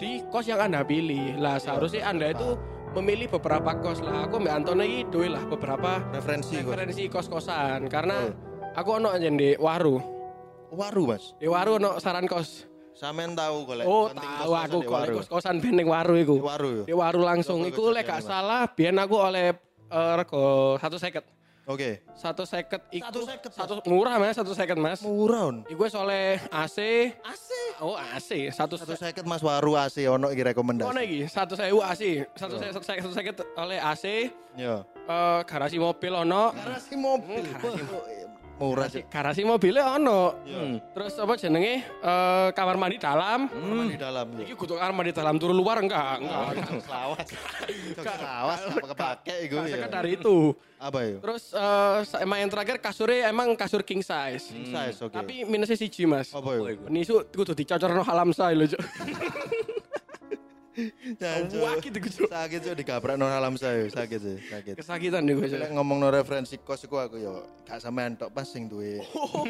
di 0.00 0.24
kos 0.32 0.48
yang 0.48 0.64
Anda 0.64 0.80
pilih. 0.82 1.36
Lah 1.36 1.60
seharusnya 1.60 2.08
Anda 2.08 2.32
itu 2.32 2.56
memilih 2.96 3.28
beberapa 3.36 3.76
kos 3.78 4.00
lah. 4.00 4.24
Aku 4.26 4.40
Mbak 4.40 4.54
Anton 4.64 4.80
iki 4.80 5.04
duwe 5.12 5.28
lah 5.28 5.44
beberapa 5.44 6.00
Referensi 6.10 6.56
referensi 6.56 7.04
kos-kosan 7.12 7.86
karena 7.92 8.32
aku 8.72 8.88
ono 8.96 9.12
aja 9.12 9.28
di 9.28 9.54
Waru. 9.60 10.00
Waru, 10.72 11.02
Mas. 11.14 11.36
Di 11.36 11.46
Waru 11.46 11.76
ono 11.78 12.00
saran 12.00 12.24
kos. 12.24 12.64
Sampean 12.96 13.36
tahu 13.36 13.68
golek 13.68 13.84
Oh, 13.84 14.08
tahu 14.08 14.52
aku 14.56 14.78
Waru. 14.88 15.20
kos-kosan 15.20 15.60
ben 15.60 15.76
ning 15.76 15.84
Waru 15.84 16.16
iku. 16.16 16.40
Di 16.40 16.46
Waru. 16.48 16.72
Di 16.88 16.94
Waru 16.96 17.20
langsung 17.20 17.60
iku 17.68 17.92
lek 17.92 18.08
gak 18.08 18.24
salah 18.24 18.64
biyen 18.72 18.96
aku 18.96 19.20
oleh 19.20 19.52
eh, 19.88 20.12
rego 20.16 20.76
satu 20.78 20.96
seket. 20.98 21.24
Oke. 21.66 21.98
Satu 22.14 22.46
seket 22.46 22.78
iku 22.94 23.26
150, 23.26 23.50
Mas. 23.50 23.54
satu 23.58 23.74
murah 23.90 24.22
mas 24.22 24.38
satu 24.38 24.54
seket 24.54 24.78
mas. 24.78 25.02
Murah 25.02 25.50
on. 25.50 25.56
Iku 25.66 25.82
wis 25.82 25.98
oleh 25.98 26.38
AC. 26.54 26.78
AC. 27.26 27.48
Oh 27.82 27.98
AC 27.98 28.30
satu 28.54 28.78
Satu 28.78 28.94
seket. 28.94 29.02
seket 29.02 29.24
Mas 29.26 29.42
Waru 29.42 29.74
AC 29.74 29.98
ono 30.06 30.30
iki 30.30 30.46
rekomendasi. 30.46 30.86
Mana 30.86 31.02
iki? 31.02 31.26
Satu 31.26 31.58
sewu 31.58 31.82
AC. 31.82 32.22
Satu 32.38 32.54
seket 32.56 32.70
satu 32.72 32.86
seket 32.86 33.02
satu 33.02 33.14
seket 33.18 33.36
oleh 33.58 33.78
AC. 33.82 34.04
Ya. 34.54 34.86
eh, 34.86 35.40
garasi 35.42 35.76
mobil 35.76 36.12
ono. 36.14 36.54
Garasi 36.54 36.94
mobil. 36.94 37.42
Murah 38.56 38.88
sih. 38.88 39.04
Garasi 39.04 39.44
mobilnya 39.44 40.00
ono. 40.00 40.32
Hmm. 40.48 40.80
Terus 40.96 41.12
apa 41.20 41.36
jenenge? 41.36 41.84
Eh, 41.84 42.48
kamar 42.56 42.76
mandi 42.80 42.96
dalam. 42.96 43.52
Kamar 43.52 43.86
di 43.92 44.00
dalam. 44.00 44.26
Iki 44.32 44.54
kudu 44.56 44.80
kamar 44.80 44.92
mandi 44.96 45.12
dalam 45.12 45.36
turu 45.36 45.52
luar 45.52 45.84
enggak? 45.84 46.18
Enggak. 46.24 46.88
Lawas. 46.88 47.28
Lawas 48.00 48.60
apa 48.64 48.86
kepake 48.96 49.34
iku 49.44 49.54
ya. 49.60 49.76
sekedar 49.76 50.04
itu. 50.08 50.56
Apa 50.80 50.98
ya? 51.04 51.16
Terus 51.20 51.44
eh, 51.52 52.24
emang 52.24 52.38
yang 52.40 52.50
terakhir 52.52 52.76
kasurnya 52.80 53.28
emang 53.28 53.52
kasur 53.60 53.84
king 53.84 54.00
size. 54.00 54.48
King 54.48 54.72
size 54.72 54.98
oke. 55.04 55.12
Tapi 55.12 55.44
minusnya 55.44 55.76
siji 55.76 56.08
mas. 56.08 56.32
apa 56.32 56.56
ya? 56.56 56.80
Nisu 56.88 57.28
kudu 57.28 57.52
halam 58.08 58.32
saya 58.32 58.56
loh. 58.56 58.66
Cuk. 58.72 58.80
Jancuk. 61.16 61.60
Wah 61.64 61.74
gitu 61.80 61.98
gitu. 61.98 62.22
Sakit 62.28 62.60
tuh 62.60 62.74
digabrak 62.76 63.16
no 63.16 63.24
alam 63.24 63.56
saya, 63.56 63.88
sakit 63.88 64.20
sih, 64.20 64.36
sakit. 64.44 64.74
Kesakitan 64.76 65.24
gue. 65.24 65.48
Lek 65.48 65.72
ngomong 65.72 65.96
no 65.96 66.12
referensi 66.12 66.60
kos 66.60 66.84
iku 66.84 67.00
aku 67.00 67.16
yo 67.16 67.40
gak 67.64 67.80
sampean 67.80 68.14
tok 68.14 68.30
pas 68.30 68.44
sing 68.44 68.68
duwe. 68.68 69.00
Oh, 69.26 69.44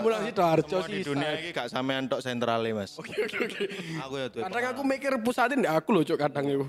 mulai 0.00 0.32
Semua 0.32 0.56
sih. 0.88 0.92
di 0.92 1.00
dunia 1.04 1.36
iki 1.36 1.52
gak 1.52 1.68
sampean 1.68 2.08
tok 2.08 2.24
sentrale, 2.24 2.72
Mas. 2.72 2.96
Oke 2.96 3.12
oke 3.12 3.36
oke. 3.44 3.64
Aku 4.08 4.14
ya 4.16 4.26
duwe. 4.32 4.42
Kadang 4.48 4.64
aku 4.72 4.82
mikir 4.82 5.12
pusatin 5.20 5.60
di 5.60 5.68
aku 5.68 5.92
loh 5.92 6.02
cuk 6.02 6.16
kadang 6.16 6.48
itu. 6.48 6.66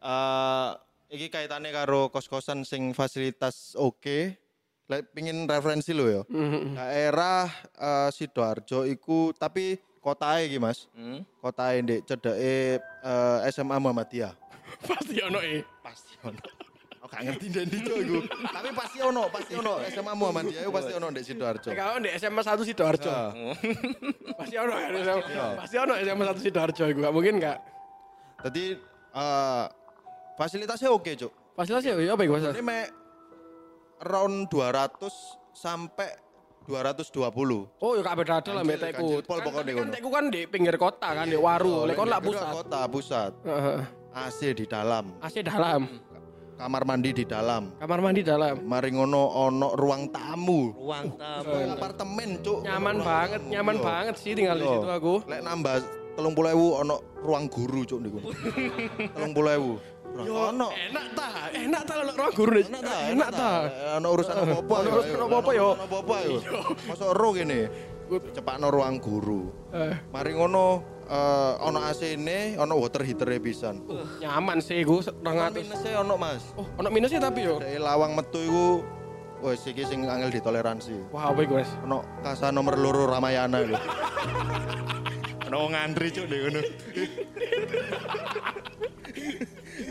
Eh 0.00 0.70
iki 1.10 1.26
kaitannya 1.26 1.74
karo 1.74 2.08
kos-kosan 2.08 2.62
sing 2.62 2.94
fasilitas 2.94 3.74
oke. 3.74 4.38
Lek 4.90 5.10
pingin 5.14 5.46
referensi 5.46 5.90
lo 5.94 6.06
ya. 6.06 6.22
Mhm. 6.26 6.74
Daerah 6.78 7.46
eh, 7.74 8.10
Sidoarjo 8.10 8.86
iku 8.86 9.30
tapi 9.34 9.78
kotae 10.00 10.48
iki 10.48 10.58
Mas. 10.58 10.88
Hmm? 10.96 11.22
Kotae 11.40 11.84
ndek 11.84 12.08
cedeke 12.08 12.80
eh, 12.80 13.50
SMA 13.52 13.76
Muhammadiyah. 13.80 14.32
Pasti 14.88 15.20
ono 15.22 15.38
e. 15.44 15.60
Pasti 15.84 16.16
ono. 16.24 16.40
Aku 17.00 17.08
gak 17.08 17.22
ngerti 17.24 17.46
ndek 17.48 17.64
ndi 17.68 17.78
Cuk, 17.84 17.96
iku. 18.04 18.18
Tapi 18.52 18.68
pasti 18.76 18.98
ono, 19.00 19.22
pasti 19.32 19.52
ono 19.56 19.72
SMA 19.88 20.12
Muhammadiyah 20.12 20.62
iku 20.64 20.72
pasti 20.72 20.92
ono 20.92 21.06
ndek 21.08 21.24
Sidoarjo. 21.24 21.68
Kalau 21.72 21.96
di 22.00 22.10
SMA 22.20 22.40
1 22.44 22.68
Sidoarjo. 22.68 23.10
Pasti 24.40 24.56
ono. 24.56 24.72
Iya. 24.76 25.14
Pasti 25.56 25.76
ono 25.80 25.92
SMA 25.96 26.24
1 26.28 26.44
Sidoarjo 26.44 26.84
iku. 26.92 26.98
Gak 27.04 27.14
mungkin 27.16 27.34
gak. 27.40 27.58
Jadi 28.44 28.64
eh, 29.16 29.64
fasilitasnya 30.36 30.88
oke, 30.92 31.12
Cuk. 31.16 31.32
Fasilitas 31.56 31.84
ya 31.88 31.96
apa 31.96 32.22
iku? 32.24 32.36
Ini 32.40 32.62
mek 32.64 32.86
round 34.04 34.48
200 34.48 35.52
sampai 35.52 36.08
220. 36.70 37.82
Oh, 37.82 37.92
ya 37.92 38.02
kabeh 38.02 38.24
dada 38.24 38.50
lah 38.52 38.62
mbek 38.62 38.78
Ganjil, 38.78 38.86
tekku. 38.86 39.08
pol 39.26 39.36
Kan- 39.36 39.50
tapi 39.50 39.70
kan 39.70 39.74
ngono. 39.76 39.90
tekku 39.90 40.08
kan 40.08 40.24
di 40.30 40.40
pinggir 40.46 40.76
kota 40.76 41.08
kan, 41.12 41.26
di 41.26 41.34
waru. 41.34 41.84
Lek 41.84 41.94
kon 41.94 42.06
lak 42.06 42.22
pusat. 42.22 42.52
Kota 42.54 42.80
pusat. 42.86 43.32
Heeh. 43.42 43.80
AC 44.10 44.40
di 44.52 44.64
dalam, 44.64 45.14
AC 45.18 45.38
dalam, 45.40 45.86
kamar 46.56 46.82
mandi 46.82 47.10
di 47.12 47.22
dalam. 47.22 47.70
kamar 47.76 47.98
mandi 48.00 48.22
dalam. 48.22 48.58
Mari 48.60 48.90
ngono 48.90 49.22
ono 49.40 49.68
ruang 49.72 50.10
tamu. 50.10 50.70
Ruang 50.72 51.14
tamu. 51.14 51.54
Apartemen, 51.70 52.30
Cuk. 52.40 52.58
Nyaman 52.60 52.94
Ruang 52.96 53.06
banget, 53.06 53.40
tamu, 53.40 53.52
nyaman 53.52 53.74
yo. 53.74 53.82
banget 53.82 54.14
sih 54.18 54.32
tinggal 54.34 54.56
di 54.56 54.66
Yo. 54.66 54.72
situ 54.76 54.88
aku. 54.88 55.14
Lek 55.26 55.40
nambah 55.40 55.74
30.000 56.18 56.26
ono 56.82 56.94
ruang 57.18 57.46
guru, 57.46 57.80
Cuk 57.84 57.98
niku. 58.00 58.18
30.000. 59.14 59.99
Yo, 60.22 60.34
Ono. 60.50 60.68
enak 60.70 61.06
ta, 61.12 61.26
enak 61.50 61.82
ta 61.82 61.92
kalau 61.94 62.12
ruang 62.12 62.32
guru. 62.34 62.58
Enak 62.60 62.82
ta, 62.82 62.94
enak 63.08 63.28
ta. 63.30 63.50
Ono 63.96 64.08
urusan 64.10 64.34
apa-apa. 64.36 64.74
Ono 64.76 64.88
urusan 64.92 65.20
apa-apa, 65.20 65.50
yo. 65.52 65.68
Ono 65.72 65.84
apa-apa 65.84 66.14
yo. 66.22 66.36
Mosok 66.86 67.08
ero 67.10 67.28
kene. 67.32 67.60
Cepakno 68.10 68.66
ruang 68.68 68.98
guru. 68.98 69.42
Eh, 69.70 69.94
Mari 70.10 70.34
ngono 70.34 70.64
eh, 71.06 71.52
ono 71.62 71.78
AC 71.80 72.02
ini, 72.10 72.58
ono 72.58 72.74
water 72.74 73.06
heater 73.06 73.30
pisan. 73.38 73.86
nyaman 74.18 74.58
sih 74.58 74.82
iku 74.82 74.98
200. 74.98 75.62
Minusnya 75.62 76.02
ono 76.02 76.14
Mas. 76.18 76.42
Oh, 76.54 76.66
ono 76.74 76.88
minusnya 76.90 77.20
tapi 77.20 77.46
yo. 77.46 77.62
Dari 77.62 77.78
lawang 77.78 78.18
metu 78.18 78.42
iku 78.42 78.66
wis 79.40 79.62
iki 79.64 79.86
sing 79.86 80.04
angel 80.04 80.28
ditoleransi. 80.28 81.14
Wah, 81.14 81.30
apa 81.30 81.40
iku, 81.40 81.62
Mas? 81.62 81.70
Ono 81.86 82.02
kasa 82.20 82.50
nomor 82.50 82.74
loro 82.74 83.06
Ramayana 83.06 83.62
lho. 83.62 83.78
ono 85.46 85.70
ngantri 85.70 86.10
cuk 86.10 86.26
deh 86.26 86.38
ngono. 86.44 86.60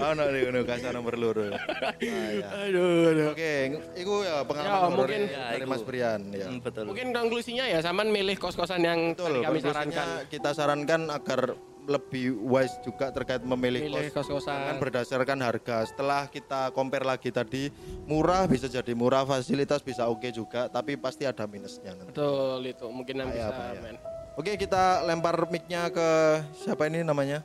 ono 0.01 0.23
deh 0.25 0.41
ngono 0.41 0.59
kasa 0.63 0.89
nomor 0.89 1.13
loro. 1.15 1.45
Ah, 1.99 2.31
ya. 2.31 2.47
Aduh, 2.65 3.11
aduh. 3.11 3.27
Oke, 3.31 3.51
iku 3.93 4.13
ya 4.21 4.31
Ya, 4.31 4.35
pengalaman 4.41 4.89
horor 4.89 4.97
mungkin- 5.05 5.27
dari 5.27 5.59
Ya, 5.59 5.67
Mas. 5.67 5.83
Brian 5.83 6.21
ya. 6.31 6.47
Hmm, 6.47 6.59
betul. 6.59 6.83
Mungkin 6.85 7.07
konklusinya 7.11 7.65
ya 7.65 7.79
Saman 7.79 8.07
milih 8.07 8.35
kos-kosan 8.35 8.81
yang 8.81 8.99
Betul, 9.13 9.39
tadi 9.41 9.45
kami 9.45 9.59
sarankan. 9.59 10.07
kita 10.27 10.49
sarankan 10.51 11.01
agar 11.09 11.41
lebih 11.81 12.37
wise 12.39 12.77
juga 12.79 13.09
terkait 13.09 13.41
memilih 13.41 13.81
Milih 13.83 14.07
kos. 14.09 14.23
kos-kosan. 14.23 14.61
Kan 14.63 14.77
berdasarkan 14.77 15.39
harga. 15.41 15.77
Setelah 15.83 16.27
kita 16.27 16.69
compare 16.69 17.01
lagi 17.01 17.29
tadi, 17.29 17.73
murah 18.05 18.45
bisa 18.45 18.67
jadi 18.67 18.93
murah, 18.93 19.25
fasilitas 19.25 19.81
bisa 19.81 20.05
oke 20.05 20.29
juga, 20.29 20.67
tapi 20.67 20.95
pasti 20.95 21.25
ada 21.25 21.43
minusnya. 21.43 21.91
nanti. 21.91 22.13
Betul 22.13 22.61
itu 22.63 22.85
mungkin 22.87 23.15
yang 23.17 23.29
bisa 23.29 23.49
men. 23.75 23.97
Oke, 24.35 24.55
kita 24.55 25.03
lempar 25.03 25.35
mic-nya 25.47 25.89
ke 25.89 26.07
siapa 26.55 26.85
ini 26.85 27.01
namanya? 27.01 27.43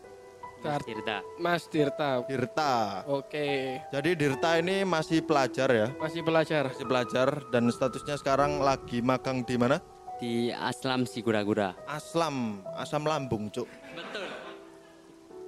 Mas 0.65 0.81
Tirta. 0.83 1.17
Mas 1.37 1.63
Tirta. 1.69 2.11
Dirta. 2.25 2.73
Oke, 3.05 3.79
Jadi 3.93 4.11
Dirta 4.17 4.57
ini 4.57 4.81
masih 4.83 5.21
pelajar 5.21 5.69
ya, 5.69 5.89
masih 6.01 6.25
belajar. 6.25 6.73
masih 6.73 6.87
pelajar 6.89 7.29
dan 7.53 7.69
statusnya 7.69 8.17
sekarang 8.17 8.65
lagi 8.65 9.05
magang 9.05 9.45
di 9.45 9.61
mana? 9.61 9.77
Di 10.17 10.49
Aslam 10.51 11.05
Sigura-gura. 11.05 11.77
Aslam, 11.85 12.65
Asam 12.81 13.05
Lambung, 13.05 13.53
Cuk. 13.53 13.69
Betul. 13.93 14.25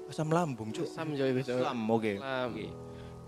Asam 0.06 0.28
Lambung, 0.28 0.68
Cuk. 0.70 0.84
Sam 0.84 1.16
jo 1.16 1.24
itu. 1.24 1.40
Jo. 1.48 1.64
Aslam, 1.64 1.78
oke. 1.88 2.12
Sam. 2.20 2.50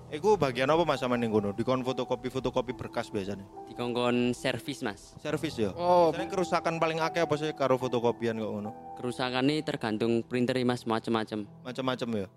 Iku 0.09 0.41
bagian 0.41 0.73
apa 0.73 0.89
Mas 0.89 1.05
sama 1.05 1.21
ning 1.21 1.29
kono? 1.29 1.53
Dikon 1.53 1.85
fotokopi-fotokopi 1.85 2.73
berkas 2.73 3.13
biasanya. 3.13 3.45
Di 3.69 3.77
kongkon 3.77 4.33
servis 4.33 4.81
mas. 4.81 5.13
Servis 5.21 5.53
ya. 5.55 5.69
Oh, 5.77 6.09
Biasanya 6.09 6.33
kerusakan 6.33 6.75
paling 6.79 6.97
akeh 6.99 7.21
apa 7.21 7.35
sih 7.37 7.53
karo 7.53 7.77
fotokopian 7.77 8.41
kok 8.41 8.49
ngono? 8.49 8.71
Kerusakan 8.97 9.45
ini 9.47 9.61
tergantung 9.61 10.25
printer 10.25 10.57
mas 10.65 10.89
macam-macam. 10.89 11.45
Macam-macam 11.61 12.09
ya. 12.25 12.29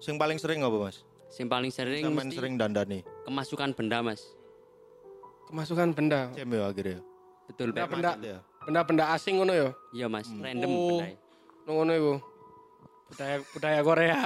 Sing 0.00 0.16
paling 0.16 0.40
sering 0.40 0.64
apa 0.64 0.72
Mas? 0.74 1.04
Yang 1.32 1.48
paling 1.48 1.70
sering 1.70 2.02
Sampean 2.02 2.26
mesti 2.26 2.34
sering 2.34 2.54
dandani. 2.56 3.00
kemasukan 3.22 3.70
benda 3.72 4.00
mas. 4.00 4.20
kemasukan 5.46 5.92
benda. 5.92 6.32
Cem 6.32 6.48
ya 6.48 6.64
akhirnya. 6.64 6.98
Betul 7.44 7.70
Benda 7.70 7.84
Pak. 7.84 7.92
benda 7.92 8.10
Ya. 8.24 8.38
benda-benda 8.64 9.04
asing 9.12 9.36
ngono 9.36 9.52
ya. 9.52 9.68
Iya 9.92 10.06
mas, 10.08 10.32
random 10.32 10.70
Oh. 10.70 10.96
benda. 10.96 11.06
Ngono 11.68 11.92
iku. 11.92 12.14
Budaya 13.12 13.36
budaya 13.52 13.80
Korea. 13.84 14.20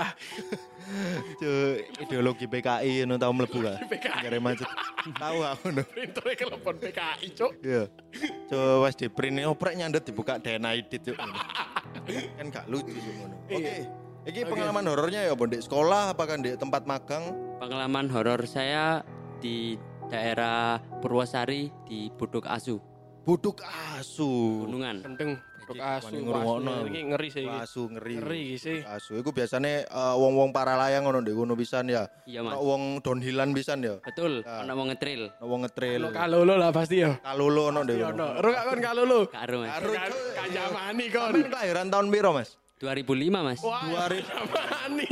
Cuk, 1.42 1.74
ideologi 2.06 2.46
PKI 2.46 3.02
ngono 3.02 3.18
tau 3.18 3.34
mlebu 3.34 3.58
gak? 3.58 3.82
PKI. 3.90 4.38
Macet. 4.38 4.70
Tahu 5.10 5.38
aku 5.42 5.74
ngono. 5.74 5.82
Printernya 5.90 6.34
kelepon 6.38 6.74
PKI, 6.78 7.26
Cuk. 7.34 7.52
Iya. 7.66 7.90
Coba 8.46 8.86
wes 8.86 8.94
di 8.94 9.10
print 9.10 9.42
oprek 9.42 9.74
nyandet 9.74 10.06
dibuka 10.06 10.38
DNA 10.38 10.86
edit 10.86 11.02
ngono. 11.10 11.34
kan 12.38 12.46
gak 12.54 12.66
lucu 12.70 12.94
Cuk, 12.94 13.14
ngono. 13.18 13.34
Oke. 13.50 13.74
Iki 14.26 14.40
pengalaman 14.46 14.86
horornya 14.86 15.26
ya, 15.26 15.34
Bon, 15.34 15.50
di 15.50 15.58
sekolah 15.58 16.14
apa 16.14 16.22
kan 16.26 16.46
di 16.46 16.54
tempat 16.54 16.86
magang? 16.86 17.34
Pengalaman 17.58 18.06
horor 18.06 18.46
saya 18.46 19.02
di 19.42 19.74
daerah 20.06 20.78
Purwosari 21.02 21.74
di 21.86 22.10
Buduk 22.14 22.46
Asu, 22.46 22.78
Buduk 23.26 23.58
asu. 23.66 24.62
Gunungan. 24.70 25.02
Gendeng 25.02 25.34
Iki 25.66 25.74
Dok 25.74 25.82
asu. 25.82 26.14
asu. 26.14 26.86
Ini 26.86 27.00
ngeri 27.10 27.28
sih. 27.28 27.42
iki. 27.42 27.58
Asu 27.58 27.82
ngeri. 27.90 28.14
Ngeri 28.22 28.44
sih. 28.54 28.78
Asu 28.86 29.18
iku 29.18 29.34
biasane 29.34 29.82
eh, 29.82 30.14
wong-wong 30.14 30.54
para 30.54 30.78
layang 30.78 31.10
ngono 31.10 31.18
ndek 31.26 31.34
ngono 31.34 31.58
pisan 31.58 31.90
ya. 31.90 32.06
Iya 32.22 32.46
mas. 32.46 32.54
Wong 32.54 33.02
downhillan 33.02 33.50
pisan 33.50 33.82
ya. 33.82 33.98
Betul, 33.98 34.46
ana 34.46 34.72
wong 34.78 34.94
ngetril. 34.94 35.34
Ono 35.42 35.46
wong 35.50 35.60
ngetrail. 35.66 36.00
Lo 36.00 36.14
kalolo 36.14 36.54
lah 36.54 36.70
pasti 36.70 37.02
ya. 37.02 37.18
Kalulu 37.18 37.74
ono 37.74 37.80
ndek 37.82 37.96
ngono. 37.98 38.14
no. 38.14 38.38
Ro 38.38 38.48
gak 38.54 38.64
kon 38.70 38.78
kalolo. 38.78 39.18
Karo 39.26 39.56
mas. 39.58 39.70
Karo, 39.74 39.90
Kan 39.90 40.12
kanjamani 40.38 41.06
kon. 41.10 41.32
Kelahiran 41.50 41.86
tahun 41.90 42.06
piro, 42.14 42.30
Mas? 42.30 42.54
2005 42.78 43.32
mas. 43.42 43.58
Wah, 43.64 43.82
2000. 44.06 44.22
kanjamani. 44.22 45.08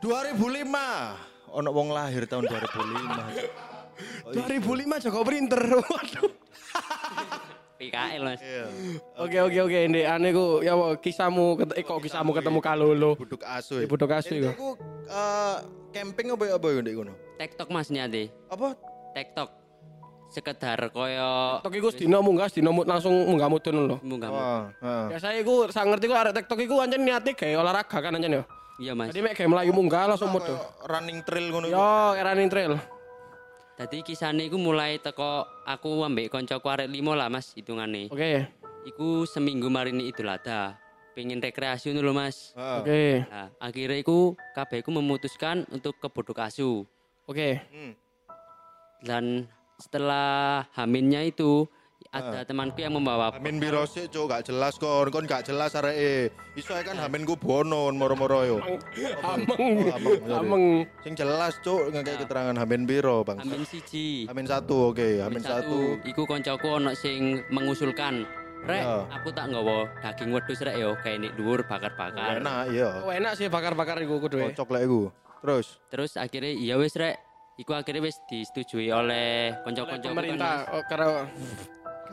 2005. 0.00 1.52
Ono 1.58 1.68
wong 1.72 1.88
lahir 1.92 2.24
tahun 2.24 2.44
2005. 2.46 4.32
2005 4.32 5.04
Joko 5.08 5.20
Printer. 5.26 5.62
Waduh. 5.82 6.30
PKL 7.78 8.20
mas. 8.20 8.40
Iya. 8.40 8.64
Oke 9.16 9.38
oke 9.40 9.58
oke 9.62 9.78
ini 9.80 10.02
aneh 10.02 10.30
ku 10.30 10.60
ya 10.60 10.74
apa, 10.74 10.98
kisahmu 10.98 11.54
ket- 11.56 11.74
eh, 11.74 11.84
kok 11.84 11.98
kisahmu 11.98 12.30
ketemu 12.32 12.58
kalolo. 12.58 13.14
Buduk 13.14 13.40
asu. 13.40 13.78
Di 13.78 13.86
Buduk 13.86 14.10
Asu 14.10 14.34
Itu 14.34 14.42
iku. 14.42 14.50
iku 14.50 14.68
eh, 15.06 15.56
camping 15.92 16.34
apa 16.34 16.44
ya 16.44 16.54
apa 16.54 16.66
ya 16.68 16.78
ndek 16.82 16.94
ngono? 16.94 17.14
Tektok 17.36 17.68
mas 17.70 17.88
nyate. 17.88 18.34
Apa? 18.50 18.74
Tektok. 19.14 19.48
Sekedar 20.28 20.92
koyo 20.92 21.56
TikTok 21.56 21.74
iku 21.74 21.88
sedina 21.88 22.18
munggah 22.20 22.52
sedina 22.52 22.68
mut- 22.68 22.84
langsung 22.84 23.14
munggah 23.24 23.48
mutun 23.48 23.80
lho. 23.80 23.96
munggah. 24.02 24.28
Heeh. 24.76 25.04
Biasa 25.08 25.26
iku 25.38 25.70
sak 25.70 25.86
ngerti 25.86 26.04
ku 26.04 26.12
arek 26.12 26.34
TikTok 26.34 26.60
iku 26.60 26.82
ancen 26.82 27.00
niate 27.00 27.32
gawe 27.32 27.62
olahraga 27.62 27.96
kan 27.96 28.12
ancen 28.12 28.36
ya. 28.36 28.44
Iya 28.76 28.92
mas. 28.92 29.08
Jadi 29.08 29.22
mek 29.22 29.32
gawe 29.32 29.48
mlayu 29.48 29.72
munggah 29.72 30.04
langsung 30.04 30.28
mutu. 30.28 30.50
Kayak 30.50 30.84
running 30.84 31.18
trail 31.22 31.46
ngono. 31.48 31.66
Yo, 31.66 31.80
running 32.12 32.50
trail. 32.50 32.74
Tadi 33.78 34.02
kisahnya 34.02 34.42
iku 34.42 34.58
mulai 34.58 34.98
teko 34.98 35.46
aku 35.62 36.02
ambek 36.02 36.34
koncoku 36.34 36.66
arek 36.66 36.90
limo 36.90 37.14
lah 37.14 37.30
mas 37.30 37.54
hitungane. 37.54 38.10
Oke. 38.10 38.50
Iku 38.82 39.22
seminggu 39.22 39.70
marini 39.70 40.10
Idul 40.10 40.34
Adha. 40.34 40.74
Pengen 41.14 41.38
rekreasi 41.38 41.94
dulu 41.94 42.10
mas. 42.10 42.58
Heeh. 42.58 42.78
Oke. 42.82 43.02
Nah, 43.30 43.54
akhirnya 43.62 44.02
iku 44.02 44.34
kabeh 44.58 44.82
iku 44.82 44.90
memutuskan 44.90 45.62
untuk 45.70 45.94
ke 46.02 46.10
Buduk 46.10 46.42
Asu. 46.42 46.90
Oke. 47.30 47.62
Hmm. 47.70 47.94
Dan 48.98 49.46
setelah 49.78 50.66
haminnya 50.74 51.22
itu 51.22 51.70
ada 52.08 52.40
temanku 52.40 52.80
yang 52.80 52.96
membawa 52.96 53.28
Amin 53.36 53.60
biro 53.60 53.84
sik, 53.84 54.08
Cuk, 54.08 54.32
gak 54.32 54.48
jelas 54.48 54.80
kon. 54.80 55.12
Kon 55.12 55.28
gak 55.28 55.44
jelas 55.44 55.76
areke. 55.76 56.32
Iso 56.56 56.72
ae 56.72 56.80
kan 56.80 56.96
haminku 56.96 57.36
bono 57.36 57.92
moro-moro 57.92 58.40
yo. 58.48 58.56
Ameng. 59.20 59.92
Ameng, 59.92 60.16
sorry. 60.24 60.40
Ameng. 60.40 60.64
Sing 61.04 61.12
jelas, 61.12 61.60
Cuk, 61.60 61.92
ngekek 61.92 62.24
keterangan 62.24 62.56
hamin 62.56 62.88
biro, 62.88 63.20
Bang. 63.28 63.44
Hamin 63.44 63.68
siji. 63.68 64.24
Hamin 64.24 64.48
satu, 64.48 64.96
oke. 64.96 65.20
Hamin 65.20 65.44
satu. 65.44 66.00
Iku 66.02 66.24
koncoku 66.24 66.80
ono 66.80 66.96
sing 66.96 67.44
mengusulkan. 67.52 68.24
Rek, 68.58 68.82
Ya. 68.82 69.06
aku 69.14 69.30
tak 69.30 69.54
nggawa 69.54 69.86
daging 70.02 70.34
wedhus 70.34 70.58
rek 70.66 70.74
yo, 70.82 70.98
kayak 70.98 71.22
nek 71.22 71.32
dhuwur 71.38 71.62
bakar-bakar. 71.62 72.42
Enak, 72.42 72.74
iya. 72.74 72.90
Oh, 73.06 73.14
enak 73.14 73.38
sih 73.38 73.46
bakar-bakar 73.46 74.02
iku 74.02 74.18
kudu. 74.18 74.42
e. 74.42 74.50
Cocok 74.50 74.74
lek 74.74 74.82
iku. 74.82 75.00
Terus, 75.38 75.66
Terus 75.86 76.12
akhirnya 76.18 76.50
iya 76.58 76.74
wis 76.74 76.98
rek. 76.98 77.22
Iku 77.58 77.74
akhirnya 77.74 78.02
wis 78.06 78.18
disetujui 78.30 78.90
oleh 78.94 79.50
konco-konco 79.66 80.14
Pemerintah 80.14 80.78
oh, 80.78 80.82
karo 80.86 81.26
gak 81.26 81.26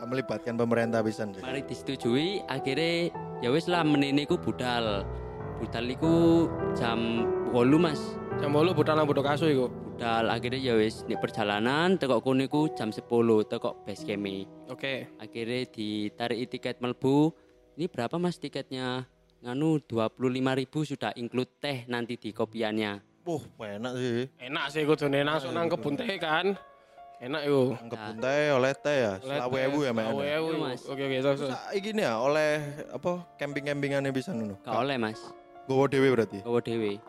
melibatkan 0.08 0.56
pemerintah 0.56 1.02
pisan 1.02 1.34
sih. 1.36 1.42
Mari 1.44 1.66
disetujui, 1.66 2.42
akhirnya 2.48 3.12
ya 3.42 3.50
wis 3.52 3.66
lah 3.66 3.84
menini 3.84 4.24
ku 4.24 4.40
budal. 4.40 5.04
budal 5.56 5.88
iku 5.88 6.46
jam 6.76 7.24
8 7.56 7.80
Mas. 7.80 8.02
Jam 8.44 8.52
8 8.52 8.76
budal 8.76 9.00
nang 9.00 9.08
Bodo 9.08 9.24
Kasu 9.24 9.48
iku. 9.48 9.72
Budal 9.72 10.28
akhirnya 10.28 10.60
ya 10.60 10.74
wis 10.76 11.08
di 11.08 11.16
perjalanan 11.16 11.96
teko 11.96 12.20
kono 12.20 12.44
iku 12.44 12.68
jam 12.76 12.92
10 12.92 13.08
teko 13.48 13.80
base 13.88 14.04
Oke. 14.68 15.08
Akhirnya 15.16 15.64
ditarik 15.72 16.52
tiket 16.52 16.84
melbu. 16.84 17.32
Ini 17.80 17.88
berapa 17.88 18.20
Mas 18.20 18.40
tiketnya? 18.40 19.08
Nganu 19.46 19.84
25.000 19.86 20.92
sudah 20.96 21.12
include 21.16 21.52
teh 21.62 21.86
nanti 21.86 22.18
di 22.18 22.34
kopiannya. 22.34 22.98
Wah, 23.30 23.44
enak 23.62 23.94
sih. 23.94 24.26
Enak 24.42 24.66
sih 24.74 24.82
kudune 24.90 25.22
langsung 25.22 25.54
nang 25.54 25.70
kebun 25.70 25.94
teh 25.98 26.18
kan. 26.18 26.58
Enak. 27.24 27.42
Nang 27.48 27.88
kebun 27.88 28.16
teh 28.20 28.44
oleh 28.52 28.74
teh 28.76 28.98
ya. 29.08 29.14
Selawe 29.24 29.60
ewu 29.72 29.80
ya, 29.88 29.92
Mek. 29.96 30.06
Selawe 30.12 30.28
ewu, 30.36 30.48
Iya, 30.52 30.60
Mas. 30.60 30.82
Oke 30.86 31.02
oke 31.08 31.18
terus. 31.24 31.40
Sa- 31.48 31.72
Iki 31.72 31.90
nih 31.96 32.04
ya 32.04 32.14
oleh 32.20 32.52
apa 32.92 33.12
camping-campingannya 33.40 34.12
bisa 34.12 34.36
ngono. 34.36 34.60
Gak 34.62 34.76
oleh 34.76 34.98
Mas. 35.00 35.20
Gowo 35.66 35.88
dhewe 35.88 36.12
berarti. 36.12 36.44
Bawa 36.44 36.60
dewe. 36.60 37.00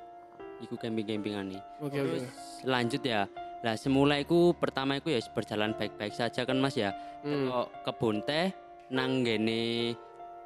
Iku 0.63 0.75
camping-campingane. 0.79 1.59
Oke 1.83 1.99
oke. 1.99 2.23
Terus 2.23 2.25
lanjut 2.65 3.03
ya. 3.03 3.27
Lah 3.61 3.75
semula 3.75 4.17
iku 4.17 4.55
pertama 4.55 4.97
iku 4.97 5.11
ya 5.11 5.21
berjalan 5.35 5.75
baik-baik 5.75 6.15
saja 6.15 6.47
kan 6.47 6.57
Mas 6.57 6.79
ya. 6.79 6.95
Hmm. 7.27 7.51
Kok 7.51 7.67
kebun 7.91 8.23
teh 8.23 8.55
nang 8.95 9.27
ngene 9.27 9.93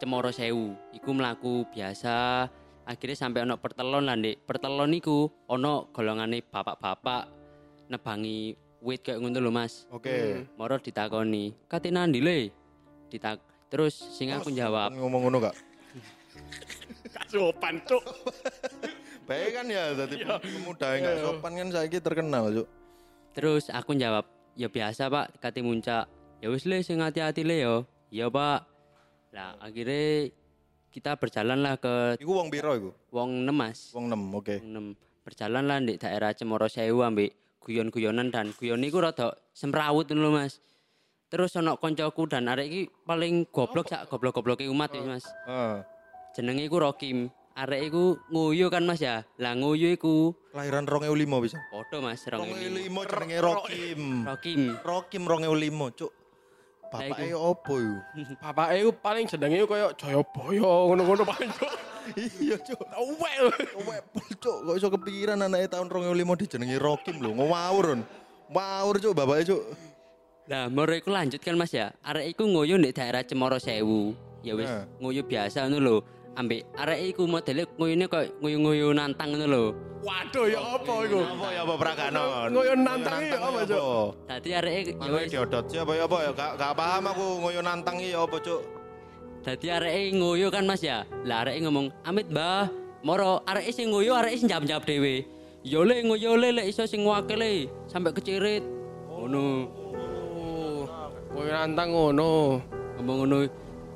Cemoro 0.01 0.33
Sewu. 0.33 0.73
Iku 0.97 1.13
mlaku 1.13 1.69
biasa. 1.69 2.49
Akhirnya 2.89 3.15
sampai 3.15 3.45
ono 3.45 3.61
pertelon 3.61 4.09
lah 4.09 4.17
Ndek. 4.17 4.49
Pertelon 4.49 4.97
iku 4.97 5.29
ono 5.47 5.93
golongane 5.93 6.43
bapak-bapak 6.43 7.29
nebangi 7.87 8.57
wit 8.81 9.01
kayak 9.05 9.21
ngono 9.21 9.39
lho 9.41 9.53
Mas. 9.53 9.85
Oke. 9.93 10.11
Hmm. 10.11 10.45
Moro 10.57 10.77
ditakoni, 10.81 11.53
"Kate 11.69 11.93
nandi 11.93 12.21
le?" 12.21 12.53
Ditak 13.13 13.41
terus 13.71 13.95
sing 13.95 14.35
aku 14.35 14.51
jawab, 14.51 14.91
Ngomong 14.95 15.31
ngono 15.31 15.39
gak? 15.39 15.57
Gak 17.11 17.27
sopan, 17.31 17.79
Cuk. 17.87 18.03
Baik 19.27 19.51
kan 19.55 19.67
ya, 19.71 19.95
tadi 19.95 20.27
pemuda 20.27 20.89
yang 20.95 21.03
gak 21.07 21.19
sopan 21.23 21.53
kan 21.55 21.69
saiki 21.71 21.99
terkenal, 22.03 22.45
Cuk. 22.51 22.69
terus 23.31 23.71
aku 23.71 23.95
jawab, 23.95 24.27
"Ya 24.59 24.67
biasa, 24.67 25.07
Pak, 25.07 25.39
kate 25.39 25.63
muncak." 25.63 26.11
Ya 26.41 26.49
wis 26.49 26.65
le 26.65 26.81
sing 26.81 27.05
hati-hati 27.05 27.45
le 27.45 27.57
yo. 27.61 27.77
Iya, 28.09 28.33
Pak. 28.33 28.65
Lah 29.37 29.55
akhirnya 29.61 30.33
kita 30.91 31.15
berjalan 31.21 31.61
lah 31.63 31.79
ke 31.79 32.19
Iku 32.19 32.33
wong 32.33 32.49
piro 32.51 32.75
iku? 32.75 32.91
Wong 33.15 33.47
Nemas. 33.47 33.95
Wong 33.95 34.11
6, 34.11 34.35
oke. 34.35 34.57
Wong 34.65 34.71
Nem. 34.73 34.87
Berjalan 35.23 35.65
lah 35.69 35.79
di 35.79 35.95
daerah 36.01 36.35
Cemoro 36.35 36.67
Sewu 36.67 37.05
ambek 37.07 37.37
guyon-guyonan 37.61 38.33
dan 38.33 38.51
guyon 38.57 38.83
iku 38.83 39.05
rada 39.05 39.37
semrawut 39.53 40.09
ngono 40.09 40.21
lho, 40.27 40.31
Mas. 40.33 40.59
Terus 41.31 41.55
ono 41.55 41.79
koncoku 41.79 42.27
dan 42.27 42.51
arek 42.51 42.67
iki 42.67 42.83
paling 43.07 43.47
goblok 43.55 43.87
sak 43.87 44.11
goblok-gobloke 44.11 44.67
umat 44.67 44.91
ya, 44.91 45.03
Mas. 45.07 45.25
Heeh. 45.47 45.79
jenenge 46.35 46.67
iku 46.67 46.83
Rokim. 46.83 47.31
Arek 47.55 47.91
iku 47.93 48.17
nguyu 48.33 48.67
kan 48.71 48.83
Mas 48.83 48.99
ya. 48.99 49.23
Lah 49.39 49.55
nguyu 49.55 49.95
iku 49.95 50.35
Kelahiran 50.51 50.87
2005 50.87 51.45
bisa. 51.45 51.59
padha 51.71 51.99
Mas 52.03 52.23
2005. 52.27 52.91
2005 52.91 53.11
jenenge 53.15 53.39
Rokim. 53.39 54.01
Rokim. 54.27 54.61
Rokim 54.83 55.23
2005, 55.29 55.99
Cuk. 55.99 56.13
Bapake 56.91 57.31
opo 57.31 57.75
iku? 57.79 57.95
Bapake 58.43 58.75
iku 58.83 58.91
paling 58.99 59.25
jenenge 59.31 59.63
koyo 59.69 59.95
Jayabaya 59.95 60.71
ngono-ngono 60.91 61.23
paling. 61.23 61.51
Iya, 62.17 62.57
Cuk. 62.59 62.81
Awek. 62.83 63.35
Wek, 63.87 64.01
Cuk, 64.41 64.57
kok 64.67 64.75
iso 64.77 64.89
kepikiran 64.91 65.41
anake 65.41 65.69
tahun 65.71 65.87
2005 65.89 66.41
dijenengi 66.41 66.77
Rokim 66.81 67.21
lho. 67.21 67.37
Ngawur. 67.37 67.85
Ron. 67.95 68.01
Ngawur, 68.51 68.95
Cuk, 68.99 69.13
bapake, 69.15 69.43
Cuk. 69.51 69.63
Lah 70.51 70.67
moro 70.67 70.91
iku 70.91 71.15
lanjut 71.15 71.39
kan 71.39 71.55
Mas 71.55 71.71
ya. 71.71 71.95
Arek 72.03 72.35
iku 72.35 72.43
nguyu 72.43 72.75
di 72.83 72.91
daerah 72.91 73.23
Cemoro 73.23 73.63
Sewu. 73.63 74.19
Ya 74.43 74.57
wis 74.59 74.67
Nah. 74.67 74.83
nguyu 74.99 75.23
biasa 75.23 75.69
ngono 75.71 75.79
lho. 75.79 75.97
Ambek 76.35 76.67
arek 76.75 77.15
iku 77.15 77.27
modele 77.27 77.67
nguyune 77.79 78.07
koyo 78.11 78.27
nguyu-nguyu 78.43 78.89
nantang 78.91 79.31
ngono 79.31 79.47
lho. 79.47 79.65
Waduh 80.01 80.49
ya 80.49 80.59
apa 80.81 80.95
iku? 81.07 81.21
Apa 81.23 81.47
ya 81.53 81.61
apa 81.63 81.75
prakanon? 81.77 82.49
Ngoyo 82.51 82.73
nantang 82.75 83.21
iki 83.21 83.37
apa, 83.37 83.61
Cuk? 83.69 84.07
Dadi 84.27 84.51
arek 84.51 84.75
ya 84.97 85.11
wis 85.13 85.29
diodot 85.31 85.65
sih 85.71 85.79
apa 85.79 85.93
ya 85.95 86.05
apa 86.09 86.17
ya? 86.25 86.31
Gak, 86.35 86.73
paham 86.75 87.05
aku 87.07 87.27
ngoyo 87.47 87.61
nantang 87.63 88.01
ya 88.03 88.19
apa, 88.25 88.37
Cuk. 88.41 88.80
Dadi 89.41 89.67
arek 89.73 90.15
nguyu 90.17 90.49
kan 90.53 90.65
Mas 90.69 90.85
ya. 90.85 91.05
Lah 91.25 91.45
arek 91.47 91.61
ngomong, 91.65 91.93
"Amit, 92.05 92.29
Mbah." 92.29 92.69
Moro 93.01 93.41
arek 93.49 93.73
sing 93.73 93.89
nguyu 93.89 94.13
arek 94.13 94.37
sing 94.37 94.49
jawab-jawab 94.53 94.85
dhewe. 94.85 95.25
Yo 95.65 95.85
le 95.85 96.05
nguyu 96.05 96.37
le 96.37 96.53
lek 96.53 96.69
iso 96.69 96.85
sing 96.85 97.01
wakile 97.05 97.69
sampai 97.89 98.13
kecirit. 98.13 98.65
Ngono. 99.09 99.69
Oh, 100.37 100.85
koyo 101.33 101.51
nantang 101.53 101.93
ngono. 101.93 102.61
ngomong 103.01 103.17
ngono 103.25 103.39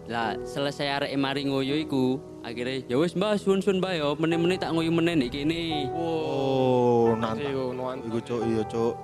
lah 0.09 0.33
selesai 0.49 0.89
arek 0.89 1.13
mari 1.21 1.45
ngoyo 1.45 1.77
iku 1.77 2.17
akhirnya 2.41 2.89
ya 2.89 2.97
wis 2.97 3.13
mbah 3.13 3.37
sun 3.37 3.61
sun 3.61 3.77
mbah 3.81 3.93
yo 3.93 4.17
meneh-meneh 4.17 4.57
tak 4.57 4.73
ngoyo 4.73 4.89
meneh 4.89 5.13
nek 5.13 5.29
kene 5.29 5.93
Oh, 5.93 7.13
nantang. 7.21 7.45
Iku 7.53 7.65
nuan. 7.77 8.01
Iku, 8.01 8.19
Cuk, 8.25 8.41
iya, 8.49 8.65
Cuk. 8.65 8.97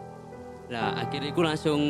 lah 0.70 0.96
akhirnya 1.03 1.35
iku 1.35 1.42
langsung 1.44 1.81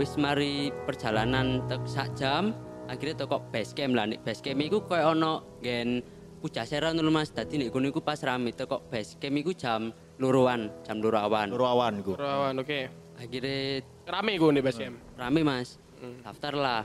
wis 0.00 0.14
mari 0.16 0.70
perjalanan 0.88 1.60
tek 1.68 1.82
sak 1.84 2.08
jam 2.16 2.56
akhirnya 2.86 3.16
toko 3.18 3.42
base 3.50 3.72
camp 3.72 3.92
lah 3.92 4.06
nek 4.06 4.22
base 4.22 4.40
camp 4.40 4.58
iku 4.58 4.82
koyo 4.82 5.12
ono 5.12 5.58
gen 5.60 6.02
Pujasera 6.36 6.92
lho 6.92 7.08
Mas 7.08 7.32
dadi 7.32 7.58
nek 7.58 7.72
kono 7.72 7.88
iku 7.88 7.98
pas 7.98 8.20
rame 8.20 8.52
teko 8.52 8.84
base 8.86 9.16
camp 9.16 9.34
iku 9.36 9.50
jam 9.50 9.90
luruan 10.16 10.68
jam 10.84 11.00
luru 11.00 11.16
awan 11.16 11.48
Loro 11.50 11.66
awan 11.66 11.98
iku. 11.98 12.12
Rawan, 12.14 12.54
oke. 12.56 12.80
akhirnya 13.16 13.80
Rame 14.06 14.36
iku 14.36 14.52
nih 14.52 14.62
Bas 14.62 14.76
Yam. 14.76 14.94
rame 15.14 15.40
Mas 15.42 15.80
Hmm. 15.96 16.20
daftar 16.20 16.52
lah 16.52 16.84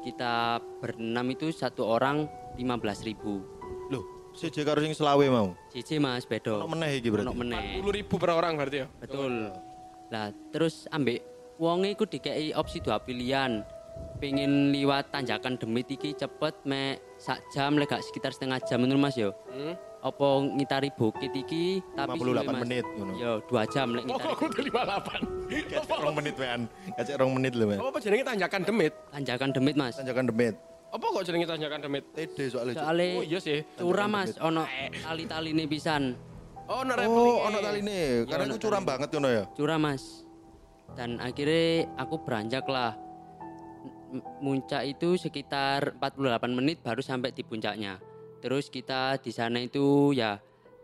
kita 0.00 0.62
berenam 0.78 1.26
itu 1.26 1.50
satu 1.50 1.82
orang 1.82 2.30
15.000 2.54 3.02
ribu 3.02 3.42
Loh, 3.90 4.06
siji 4.30 4.62
karo 4.62 4.78
sing 4.78 4.94
selawe 4.94 5.26
mau. 5.26 5.58
Cici 5.68 5.98
mas 5.98 6.22
bedo. 6.22 6.62
Ono 6.62 6.70
meneh 6.70 7.02
iki 7.02 7.10
Ono 7.10 7.34
berarti. 7.34 7.34
meneh. 7.34 7.82
40 7.82 7.90
ribu 7.90 8.14
per 8.14 8.30
orang 8.30 8.54
berarti 8.54 8.78
ya? 8.78 8.86
Betul. 8.94 9.50
Lah 10.06 10.30
terus 10.48 10.86
ambek 10.88 11.18
wonge 11.58 11.90
iku 11.90 12.06
dikei 12.06 12.54
opsi 12.54 12.78
dua 12.78 13.02
pilihan. 13.02 13.66
Pengen 14.24 14.72
liwat 14.72 15.12
tanjakan 15.12 15.60
demit 15.60 15.84
iki 15.86 16.16
cepet 16.16 16.64
me 16.64 16.96
sak 17.20 17.44
jam 17.52 17.76
lek 17.76 17.92
gak 17.92 18.00
sekitar 18.00 18.32
setengah 18.32 18.56
jam 18.58 18.80
menurut 18.80 18.96
Mas 18.98 19.20
yo. 19.20 19.36
Hmm. 19.46 19.76
Apa 20.00 20.24
ngitari 20.50 20.88
bukit 20.90 21.28
iki 21.28 21.84
tapi 21.92 22.16
58 22.16 22.24
suwe, 22.24 22.40
Mas. 22.42 22.60
menit 22.64 22.84
ngono. 22.90 23.12
Yo 23.14 23.44
dua 23.44 23.68
jam 23.68 23.92
lek 23.92 24.00
Oh, 24.02 24.08
ngitari 24.08 24.32
kok 24.32 24.48
udah 24.48 24.64
58? 25.44 25.68
Kacek 25.68 25.98
rong 26.00 26.14
menit 26.16 26.34
wean. 26.36 26.60
Kacek 26.96 27.14
rong 27.20 27.32
menit 27.36 27.52
lho, 27.52 27.64
men. 27.66 27.78
Apa 27.78 27.98
jenenge 28.00 28.24
tanjakan 28.24 28.60
demit? 28.64 28.92
tanjakan 29.12 29.48
demit 29.52 29.74
Mas. 29.76 29.94
Tanjakan 29.94 30.24
demit. 30.24 30.54
Apa 30.88 31.04
kok 31.04 31.22
jenenge 31.22 31.44
tanjakan 31.44 31.80
demit? 31.82 32.04
TD 32.10 32.38
soalnya. 32.48 32.74
Soale 32.74 33.08
Oh 33.12 33.22
iya 33.22 33.38
sih. 33.38 33.60
curah 33.76 34.08
Mas 34.08 34.40
ono 34.40 34.64
tali-taline 35.04 35.68
pisan. 35.68 36.16
Oh, 36.64 36.80
ono 36.80 36.92
Oh, 36.92 36.96
repeling. 36.96 37.36
ono 37.44 37.58
tali 37.60 37.80
nih. 37.82 38.04
Karena 38.24 38.44
ono 38.46 38.56
itu 38.56 38.62
curam 38.62 38.82
banget 38.82 39.08
ngono 39.10 39.28
ya. 39.28 39.44
curah 39.52 39.76
mas 39.76 40.24
dan 40.94 41.18
akhirnya 41.18 41.90
aku 41.98 42.22
beranjak 42.22 42.64
lah 42.64 42.94
muncak 44.38 44.84
itu 44.86 45.16
sekitar 45.16 45.98
48 45.98 46.54
menit 46.54 46.80
baru 46.80 47.00
sampai 47.00 47.32
di 47.32 47.42
puncaknya. 47.42 47.98
Terus 48.40 48.68
kita 48.68 49.16
di 49.18 49.32
sana 49.32 49.62
itu 49.64 50.12
ya 50.12 50.36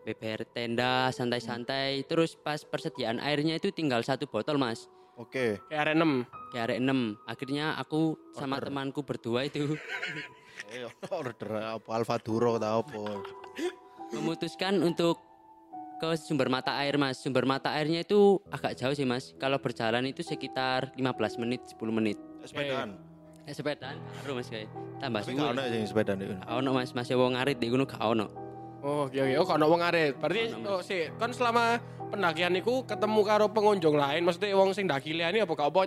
beber 0.02 0.48
tenda 0.50 1.12
santai-santai. 1.12 2.02
Terus 2.08 2.34
pas 2.34 2.64
persediaan 2.64 3.20
airnya 3.20 3.60
itu 3.60 3.68
tinggal 3.70 4.00
satu 4.00 4.24
botol 4.26 4.56
mas. 4.56 4.88
Oke. 5.20 5.60
Kayak 5.68 5.92
arek 5.92 5.96
6. 6.00 6.50
kayak 6.50 6.64
arek 6.72 6.78
6 6.80 7.28
akhirnya 7.28 7.66
aku 7.76 8.16
sama 8.32 8.56
temanku 8.56 9.04
berdua 9.04 9.44
itu 9.44 9.76
Eh, 10.70 10.86
order 11.10 11.76
apa? 11.76 11.88
Alfa 11.92 12.16
Duro 12.20 12.60
ta 12.60 12.78
apa. 12.78 13.20
memutuskan 14.12 14.76
untuk 14.82 15.18
ke 16.00 16.16
sumber 16.16 16.48
mata 16.48 16.76
air 16.80 16.96
mas. 16.96 17.20
Sumber 17.20 17.44
mata 17.44 17.72
airnya 17.74 18.00
itu 18.00 18.40
agak 18.48 18.76
jauh 18.76 18.94
sih 18.94 19.04
mas. 19.04 19.32
Kalau 19.36 19.60
berjalan 19.60 20.08
itu 20.08 20.22
sekitar 20.24 20.92
15 20.96 21.42
menit 21.42 21.60
10 21.74 21.92
menit. 21.92 22.16
Sepedaan. 22.44 22.96
Eh, 23.50 23.54
sepedaan 23.58 23.98
karo 24.22 24.38
Mas 24.38 24.46
kae. 24.46 24.70
Tambah 25.02 25.26
suwe. 25.26 25.34
gak 25.34 25.50
ono 25.58 25.62
sing 25.66 25.82
sepedaan 25.90 26.22
itu. 26.22 26.34
Gak 26.38 26.54
ono 26.54 26.70
Mas, 26.70 26.90
masih 26.94 27.18
wong 27.18 27.34
ngarit 27.34 27.58
di 27.58 27.66
gunung 27.66 27.88
gak 27.90 27.98
ono. 27.98 28.30
Oh, 28.86 29.10
oke 29.10 29.18
oke. 29.18 29.34
Oh, 29.34 29.44
kok 29.44 29.56
ono 29.58 29.66
wong 29.66 29.82
arit. 29.82 30.14
Berarti 30.22 30.54
oh, 30.70 30.78
sih, 30.86 31.10
kan 31.18 31.34
selama 31.34 31.82
pendakian 32.14 32.54
iku 32.54 32.86
ketemu 32.86 33.20
karo 33.26 33.50
pengunjung 33.50 33.98
lain, 33.98 34.22
maksudnya 34.22 34.54
wong 34.54 34.70
sing 34.70 34.86
ndaki 34.86 35.18
liyane 35.18 35.42
apa 35.42 35.50
gak 35.58 35.66
apa 35.66 35.80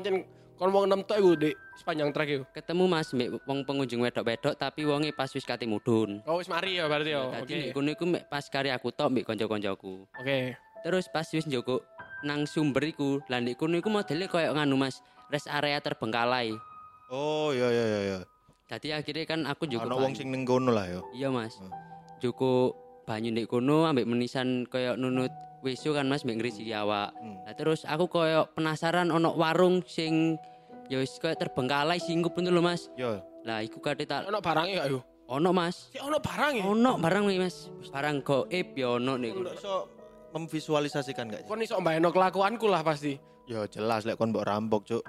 kon 0.60 0.69
wong 0.69 0.86
nem 0.91 1.02
tok 1.08 1.17
iku 1.23 1.32
di 1.39 1.52
sepanjang 1.80 2.12
trek 2.12 2.30
iku. 2.36 2.43
Ketemu 2.52 2.84
Mas 2.91 3.15
mbek 3.15 3.32
wong 3.47 3.63
pengunjung 3.63 4.04
wedok-wedok 4.04 4.60
tapi 4.60 4.84
wonge 4.84 5.15
pas 5.15 5.32
wis 5.32 5.47
kate 5.47 5.63
mudhun. 5.63 6.19
Oh, 6.28 6.43
wis 6.43 6.52
mari 6.52 6.84
ya 6.84 6.91
berarti 6.91 7.15
ya. 7.15 7.32
Dadi 7.32 7.71
kono 7.71 7.95
iku 7.95 8.04
mek 8.04 8.28
pas 8.28 8.43
kari 8.52 8.76
aku 8.76 8.91
tok 8.91 9.08
mbek 9.08 9.23
kanca-kancaku. 9.23 10.04
Oke. 10.19 10.60
Terus 10.84 11.08
pas 11.08 11.23
wis 11.32 11.47
njoko 11.47 11.80
nang 12.28 12.43
sumber 12.43 12.84
iku, 12.84 13.23
lah 13.32 13.39
nek 13.39 13.56
kono 13.56 13.80
iku 13.80 13.88
modele 13.88 14.28
koyo 14.28 14.52
nganu 14.52 14.76
Mas, 14.76 14.99
rest 15.32 15.47
area 15.47 15.80
terbengkalai. 15.80 16.73
Oh 17.13 17.54
iya 17.54 17.69
iya 17.69 17.86
iya 17.86 17.99
iya. 18.10 18.19
Dadi 18.65 18.89
akhirnya 18.89 19.26
kan 19.30 19.45
aku 19.45 19.69
njoko 19.69 19.86
Ono 19.86 20.02
wong 20.02 20.17
sing 20.17 20.34
ning 20.34 20.49
kono 20.49 20.73
lah 20.73 20.89
ya. 20.89 21.02
Iya 21.13 21.30
Mas. 21.30 21.62
Hmm. 21.62 21.69
Joko 22.17 22.73
banyu 23.06 23.30
ndek 23.30 23.45
kono 23.54 23.86
ambek 23.86 24.10
menisan 24.10 24.65
koyo 24.65 24.97
nunut 24.97 25.30
wesu 25.62 25.93
kan 25.93 26.10
Mas 26.10 26.26
mbek 26.26 26.41
ngrisiki 26.41 26.73
awak. 26.73 27.13
Hmm. 27.21 27.38
Nah, 27.45 27.54
terus 27.54 27.86
aku 27.86 28.10
koyo 28.10 28.49
penasaran 28.58 29.13
ono 29.13 29.38
warung 29.38 29.86
sing 29.86 30.41
ya 30.89 30.97
wis 30.97 31.21
koyo 31.21 31.38
terbengkalai 31.38 32.02
singgup 32.02 32.34
ngono 32.34 32.49
lho 32.49 32.62
Mas. 32.65 32.89
Yo. 32.97 33.21
Lah 33.45 33.62
iku 33.62 33.78
kate 33.78 34.10
tak 34.10 34.26
Ono 34.26 34.41
barangnya 34.41 34.82
gak 34.82 34.89
yo? 34.89 34.99
Ono 35.30 35.54
Mas. 35.54 35.93
Si 35.93 36.02
ono 36.02 36.17
barang 36.17 36.54
ya. 36.58 36.63
Ono 36.65 36.91
barang 36.97 37.30
nih 37.30 37.38
Mas. 37.45 37.69
Barang 37.93 38.26
goib 38.26 38.73
ya 38.73 38.97
ono 38.97 39.21
nih. 39.21 39.38
Iso 39.54 39.86
memvisualisasikan 40.34 41.30
gak? 41.30 41.45
Kon 41.45 41.62
iso 41.62 41.78
mbayangno 41.78 42.10
kelakuanku 42.10 42.65
lah 42.65 42.82
pasti. 42.82 43.21
Ya 43.45 43.69
jelas 43.69 44.02
lek 44.02 44.17
kon 44.17 44.34
mbok 44.34 44.49
rampok, 44.49 44.82
Cuk. 44.89 45.04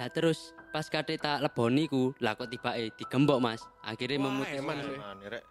Lah 0.00 0.10
terus 0.10 0.56
pas 0.68 0.86
kate 0.86 1.16
tak 1.16 1.40
leboni 1.40 1.88
ku, 1.88 2.12
lah 2.20 2.36
kok 2.36 2.48
tibake 2.52 2.92
digembok 2.96 3.38
Mas. 3.40 3.60
Akhirnya 3.80 4.18
Wah, 4.20 4.24
memutuskan 4.30 4.76
sih. 4.78 4.98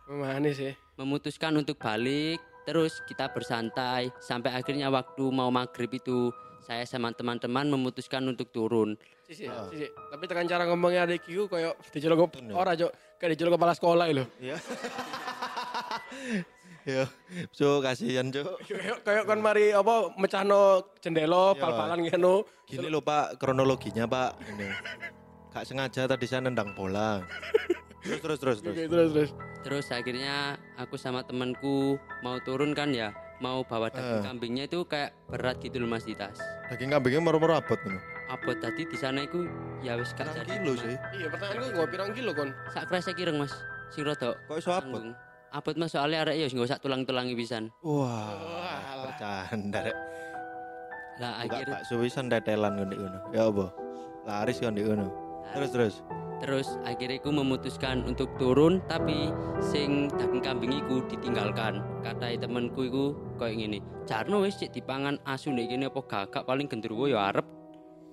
Manis 0.08 0.58
memutuskan 0.98 1.54
untuk 1.58 1.78
balik 1.78 2.42
terus 2.66 3.00
kita 3.08 3.32
bersantai 3.32 4.12
sampai 4.20 4.52
akhirnya 4.52 4.92
waktu 4.92 5.24
mau 5.32 5.48
maghrib 5.48 5.88
itu 5.94 6.34
saya 6.68 6.84
sama 6.84 7.16
teman-teman 7.16 7.64
memutuskan 7.72 8.20
untuk 8.28 8.52
turun 8.52 9.00
Sisi, 9.24 9.44
Ah. 9.44 9.68
sisi. 9.68 9.88
Tapi 9.88 10.24
tekan 10.24 10.48
cara 10.48 10.64
ngomongnya 10.64 11.04
adik 11.04 11.28
Kiku 11.28 11.52
kayak 11.52 11.76
dijelok 11.92 12.32
ora, 12.56 12.72
Cuk. 12.80 12.92
Kayak 13.20 13.36
dijelok 13.36 13.60
kepala 13.60 13.74
sekolah 13.76 14.08
lho. 14.08 14.24
Iya. 14.40 14.56
Yo, 16.84 17.04
Cuk, 17.52 17.84
kasihan, 17.84 18.32
Cuk. 18.32 18.64
Kayak 18.64 19.04
kayak 19.04 19.24
kon 19.26 19.40
mari 19.40 19.72
apa 19.72 20.08
mecahno 20.16 20.88
jendela, 20.98 21.52
Iya. 21.52 21.60
bal-balan 21.60 22.00
ngono. 22.02 22.36
Gini 22.64 22.88
loh 22.88 23.02
Pak, 23.02 23.36
kronologinya 23.36 24.08
Pak. 24.08 24.40
Ini. 24.48 24.68
Gak 25.52 25.68
sengaja 25.68 26.08
tadi 26.08 26.24
saya 26.24 26.42
nendang 26.42 26.72
bola. 26.74 27.20
Terus 28.00 28.20
terus 28.22 28.40
terus 28.40 28.58
terus. 28.62 28.72
Oke, 28.72 28.84
terus 28.88 29.10
terus. 29.12 29.32
terus 29.58 29.88
akhirnya 29.90 30.36
aku 30.78 30.96
sama 30.96 31.22
temanku 31.22 32.00
mau 32.22 32.40
turun 32.40 32.72
kan 32.72 32.88
ya 32.90 33.12
mau 33.38 33.62
bawa 33.62 33.90
Eh. 33.90 34.00
daging 34.00 34.24
kambingnya 34.24 34.64
itu 34.66 34.80
kayak 34.82 35.12
berat 35.28 35.60
gitu 35.60 35.78
loh 35.78 35.90
mas 35.90 36.02
di 36.02 36.16
tas 36.16 36.40
Daging 36.70 36.88
kambingnya 36.90 37.20
moro-moro 37.20 37.52
abot 37.54 37.76
ngono. 37.76 38.00
apa 38.28 38.52
tadi 38.56 38.84
di 38.84 38.96
sana 38.96 39.22
itu 39.22 39.44
ya 39.80 39.94
wis 39.94 40.12
gak 40.12 40.24
Pirang 40.26 40.38
jadi 40.38 40.52
kilo 40.56 40.72
sih. 40.78 40.96
Iya, 41.14 41.28
pertanyaanku 41.28 41.68
nggak 41.74 41.90
pirang 41.90 42.10
kilo 42.12 42.32
kon. 42.32 42.50
sak 42.70 42.84
kresek 42.88 43.16
kireng 43.16 43.36
mas 43.36 43.52
sing 43.90 44.04
rodok 44.04 44.40
Kok 44.48 44.56
iso 44.56 44.72
abot? 44.72 45.04
Abot 45.52 45.76
mas 45.80 45.92
soalnya 45.96 46.28
arek 46.28 46.36
ya 46.36 46.48
nggak 46.52 46.68
usah 46.68 46.80
tulang-tulangi 46.80 47.34
pisan 47.34 47.72
Wah, 47.86 48.36
bercanda 49.08 49.80
rek. 49.88 49.98
lah 51.18 51.34
akhir 51.42 51.66
bakso 51.66 51.98
wisan 51.98 52.30
tetelan 52.30 52.78
ngono 52.78 52.94
ngono. 52.94 53.20
Ya 53.34 53.50
apa? 53.50 53.74
Laris 54.28 54.62
kan 54.62 54.78
ngono. 54.78 55.08
Terus 55.56 55.70
terus. 55.74 55.96
Terus 56.38 56.68
akhirnya 56.86 57.18
aku 57.18 57.34
memutuskan 57.34 58.06
untuk 58.06 58.30
turun 58.38 58.78
tapi 58.86 59.34
sing 59.58 60.14
daging 60.14 60.46
kambing 60.46 60.74
iku 60.78 61.02
ditinggalkan. 61.10 61.82
Katai 62.06 62.38
temenku 62.38 62.86
iku 62.86 63.18
koyo 63.42 63.58
ngene. 63.58 63.82
Jarno 64.06 64.46
wis 64.46 64.62
cek 64.62 64.78
dipangan 64.78 65.18
asu 65.26 65.50
nek 65.50 65.66
kene 65.74 65.90
apa 65.90 66.02
gagak 66.06 66.44
paling 66.46 66.70
gendruwo 66.70 67.10
ya 67.10 67.34
arep 67.34 67.48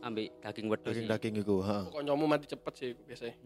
ambek 0.00 0.32
daging 0.40 0.72
wedhus. 0.72 0.96
iki. 0.96 1.04
Daging-daging 1.04 1.34
iku, 1.44 1.56
ha. 1.60 1.84
Koncomu 1.92 2.24
mati 2.24 2.48
cepet 2.48 2.72
sih 2.76 2.90
biasanya. 3.04 3.36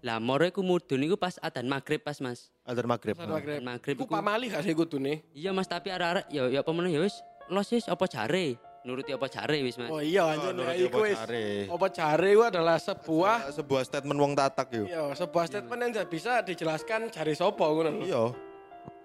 Lah 0.00 0.18
moro 0.18 0.44
iku 0.44 0.60
mudun 0.60 1.02
iku 1.02 1.16
pas 1.16 1.38
adzan 1.38 1.66
maghrib 1.66 1.98
pas 1.98 2.20
Mas. 2.20 2.52
Azan 2.62 2.84
maghrib. 2.84 3.14
Ha. 3.14 3.24
maghrib. 3.24 3.56
Adzan 3.58 3.66
maghrib 3.66 3.94
Iku 3.94 4.04
iku 4.04 4.12
pamali 4.12 4.46
gak 4.48 4.62
sih 4.62 4.72
kudune? 4.72 5.24
iya 5.32 5.50
Mas 5.50 5.66
tapi 5.66 5.88
arek-arek 5.88 6.26
ya 6.28 6.46
ya 6.48 6.60
apa 6.60 6.70
meneh 6.70 6.92
ya 6.92 7.00
wis 7.00 7.20
los 7.48 7.66
wis 7.66 7.86
apa 7.86 8.04
jare. 8.06 8.58
Nuruti 8.82 9.10
apa 9.10 9.26
jare 9.26 9.58
wis 9.60 9.74
Mas. 9.76 9.90
Oh 9.90 9.98
iya 9.98 10.22
anjir 10.28 10.50
Oh, 10.50 10.54
nah, 10.54 10.70
nuruti 10.70 10.84
iku 10.84 10.98
apa 11.00 11.10
jare. 11.16 11.46
Apa 11.66 11.86
jare 11.90 12.28
itu 12.30 12.42
adalah 12.44 12.76
sebuah 12.76 13.36
sebuah 13.50 13.82
statement 13.82 14.14
wong 14.16 14.32
tatak 14.32 14.68
yo. 14.70 14.84
Iya, 14.86 15.04
sebuah 15.12 15.44
statement 15.44 15.78
yang 15.80 15.90
tidak 15.92 16.08
bisa 16.08 16.32
dijelaskan 16.40 17.00
jari 17.08 17.34
sopo 17.34 17.66
ngono. 17.66 18.04
Iya. 18.04 18.22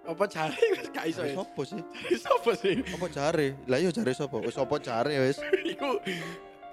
Apa 0.01 0.25
jari 0.25 0.57
wis 0.75 0.87
gak 0.89 1.05
iso 1.07 1.21
Jare 1.21 1.29
ya. 1.29 1.37
sopo 1.37 1.61
sih? 1.61 1.77
Jari 1.77 2.17
sopo 2.17 2.51
sih? 2.53 2.75
Apa 2.77 3.07
jare? 3.07 3.47
Lah 3.65 3.77
iya 3.77 3.89
jare 3.89 4.11
sopo? 4.11 4.37
Wis 4.39 4.53
sopo 4.53 4.75
jare 4.77 5.13
wis. 5.17 5.37
Iku 5.73 5.97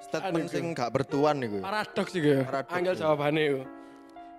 Statement 0.01 0.49
sing 0.49 0.73
gak 0.73 0.89
bertuan 0.91 1.37
iku. 1.41 1.61
paradoks 1.61 2.13
iku 2.13 2.29
ya. 2.41 2.43
Angel 2.73 2.93
ya. 2.93 3.01
jawabannya 3.05 3.45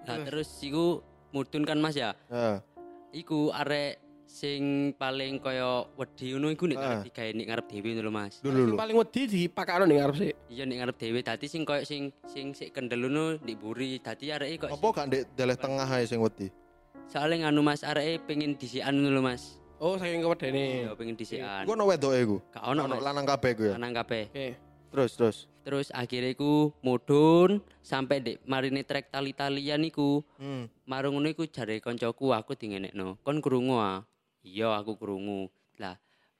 Lah 0.07 0.17
terus 0.23 0.47
iku 0.63 1.01
mudun 1.33 1.63
kan 1.65 1.79
Mas 1.81 1.95
ya. 1.97 2.13
Heeh. 2.29 2.57
Iku 3.25 3.49
arek 3.49 3.99
sing 4.29 4.93
paling 4.93 5.41
kaya 5.41 5.89
wedi 5.97 6.38
ngono 6.38 6.53
iku 6.53 6.69
nek 6.69 6.77
arep 6.77 7.01
digawe 7.09 7.31
nek 7.33 7.47
ngarep 7.49 7.65
dhewe 7.65 7.89
lho 7.97 8.13
Mas. 8.13 8.38
Sing 8.45 8.77
paling 8.77 8.95
wedi 8.95 9.21
dipakano 9.25 9.89
ning 9.89 9.97
ngarep 9.97 10.15
sih. 10.21 10.31
Iya 10.53 10.63
nek 10.69 10.77
ngarep 10.85 10.95
dhewe 11.01 11.19
dadi 11.25 11.45
sing 11.49 11.65
kaya 11.65 11.81
sing 11.81 12.13
sing 12.29 12.53
sik 12.53 12.69
kendel 12.69 13.09
ngono 13.09 13.41
ndek 13.41 13.57
buri 13.57 13.97
dadi 13.97 14.29
areke 14.29 14.69
kok 14.69 14.77
Apa 14.77 14.88
gak 14.93 15.05
ndek 15.09 15.21
deleh 15.33 15.57
tengah 15.57 15.89
ae 15.89 16.05
sing 16.05 16.21
wedi? 16.21 16.53
soalnya 17.09 17.49
nganu 17.49 17.65
Mas 17.65 17.81
areke 17.81 18.21
pengen 18.29 18.53
disikan 18.53 18.93
ngono 18.93 19.17
lho 19.17 19.21
Mas. 19.25 19.57
Oh, 19.81 19.97
saking 19.97 20.21
kewedene. 20.21 20.85
Iya 20.85 20.91
pengen 20.93 21.17
disikan. 21.17 21.65
Iku 21.65 21.73
ono 21.73 21.89
wedoke 21.89 22.17
iku. 22.21 22.38
Gak 22.53 22.63
ono 22.69 22.85
lanang 22.85 23.25
kabeh 23.25 23.49
iku 23.57 23.63
ya. 23.65 23.73
Lanang 23.81 23.97
kabeh. 23.97 24.29
Oke. 24.29 24.47
Terus 24.93 25.12
terus. 25.17 25.38
Terus 25.59 25.91
akhirnya 25.91 26.33
iku 26.33 26.71
mudun 26.79 27.59
sampai 27.79 28.19
dek 28.19 28.37
marine 28.43 28.81
trek 28.81 29.11
tali-talian 29.11 29.85
iku 29.85 30.23
Hmm. 30.39 30.71
marung 30.83 31.19
ngono 31.19 31.29
iku 31.29 31.45
jare 31.45 31.77
koncoku 31.79 32.31
aku 32.31 32.55
dingenekno. 32.55 33.19
Kon 33.21 33.43
krungu 33.43 33.77
ah. 33.77 34.01
Iya 34.41 34.79
aku 34.79 34.95
krungu. 34.95 35.51
Lah 35.77 35.99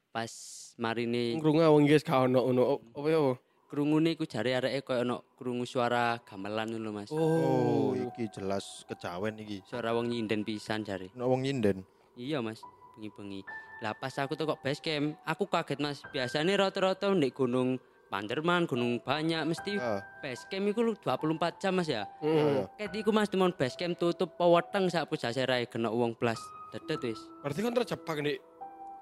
pas 0.10 0.32
marine 0.80 1.36
Ngrungu 1.38 1.62
wong 1.62 1.86
guys 1.86 2.02
gak 2.02 2.26
ono 2.26 2.40
ono. 2.42 2.62
Oh, 2.66 2.80
Apa 2.96 3.08
ya? 3.08 3.20
apa? 3.20 3.34
krungune 3.70 4.18
iku 4.18 4.26
jare 4.26 4.58
areke 4.58 4.82
koyo 4.82 5.06
ono 5.06 5.22
krungu 5.38 5.62
suara 5.62 6.18
gamelan 6.26 6.74
ngono 6.74 6.90
Mas. 6.90 7.14
Oh, 7.14 7.94
iki 7.94 8.26
jelas 8.34 8.82
kejawen 8.90 9.38
iki. 9.38 9.62
Suara 9.62 9.94
wong 9.94 10.10
nyinden 10.10 10.42
pisan 10.42 10.82
jare. 10.82 11.14
Ono 11.14 11.30
wong 11.30 11.46
nyinden. 11.46 11.86
Iya 12.18 12.42
Mas, 12.42 12.66
bengi-bengi. 12.98 13.46
Lah 13.80 13.94
pas 13.94 14.12
aku 14.18 14.34
tuh 14.34 14.50
kok 14.50 14.60
base 14.60 14.82
camp, 14.82 15.16
aku 15.22 15.46
kaget 15.46 15.78
Mas. 15.80 16.02
Biasanya 16.10 16.66
rata-rata 16.66 17.14
ndek 17.14 17.38
gunung 17.38 17.78
Panderman, 18.10 18.66
gunung 18.66 18.98
banyak 18.98 19.46
mesti 19.46 19.78
Ah, 19.78 20.02
base 20.18 20.50
camp 20.50 20.66
iku 20.66 20.82
lu 20.82 20.98
24 20.98 21.62
jam 21.62 21.78
Mas 21.78 21.86
ya. 21.86 22.10
Hmm. 22.18 22.66
Ket 22.74 22.90
iku 22.98 23.14
Mas 23.14 23.30
temen 23.30 23.54
base 23.54 23.78
camp 23.78 24.02
tutup 24.02 24.34
peweteng 24.34 24.90
sak 24.90 25.06
pusat 25.14 25.38
rai 25.46 25.70
kena 25.70 25.94
uang 25.94 26.18
blas. 26.18 26.42
Dedet 26.74 27.06
wis. 27.06 27.22
Berarti 27.46 27.62
kan 27.62 27.74
terjebak 27.78 28.18
nih. 28.26 28.38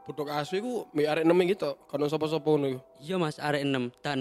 Budok 0.04 0.28
asu 0.32 0.60
iku 0.60 0.88
mbek 0.92 1.08
arek 1.08 1.24
enam 1.24 1.40
gitu. 1.48 1.72
Kono 1.88 2.12
sapa-sapa 2.12 2.48
ngono 2.48 2.68
iku. 2.68 2.80
Iya 3.00 3.16
Mas, 3.16 3.40
arek 3.40 3.64
6 3.64 3.96
dan 4.04 4.20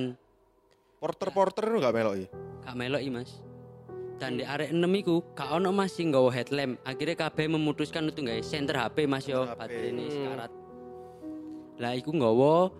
porter-porter 1.03 1.67
itu 1.67 1.79
gak 1.83 1.95
meloki. 1.95 2.27
gak 2.63 2.75
meloki 2.79 3.11
Mas. 3.11 3.31
Dan 4.19 4.39
di 4.39 4.45
arek 4.47 4.71
6 4.71 5.03
iku 5.03 5.23
gak 5.35 5.51
ono 5.51 5.71
Mas 5.75 5.95
sing 5.95 6.11
nggawa 6.15 6.31
headlamp. 6.31 6.79
Akhirnya 6.87 7.15
kabeh 7.15 7.47
memutuskan 7.51 8.07
untuk 8.07 8.23
nggawe 8.27 8.43
senter 8.43 8.79
HP 8.79 9.07
Mas 9.07 9.27
yo, 9.27 9.47
baterainya 9.51 10.11
sekarat. 10.11 10.51
Lah 11.79 11.93
iku 11.95 12.11
nggawa 12.15 12.71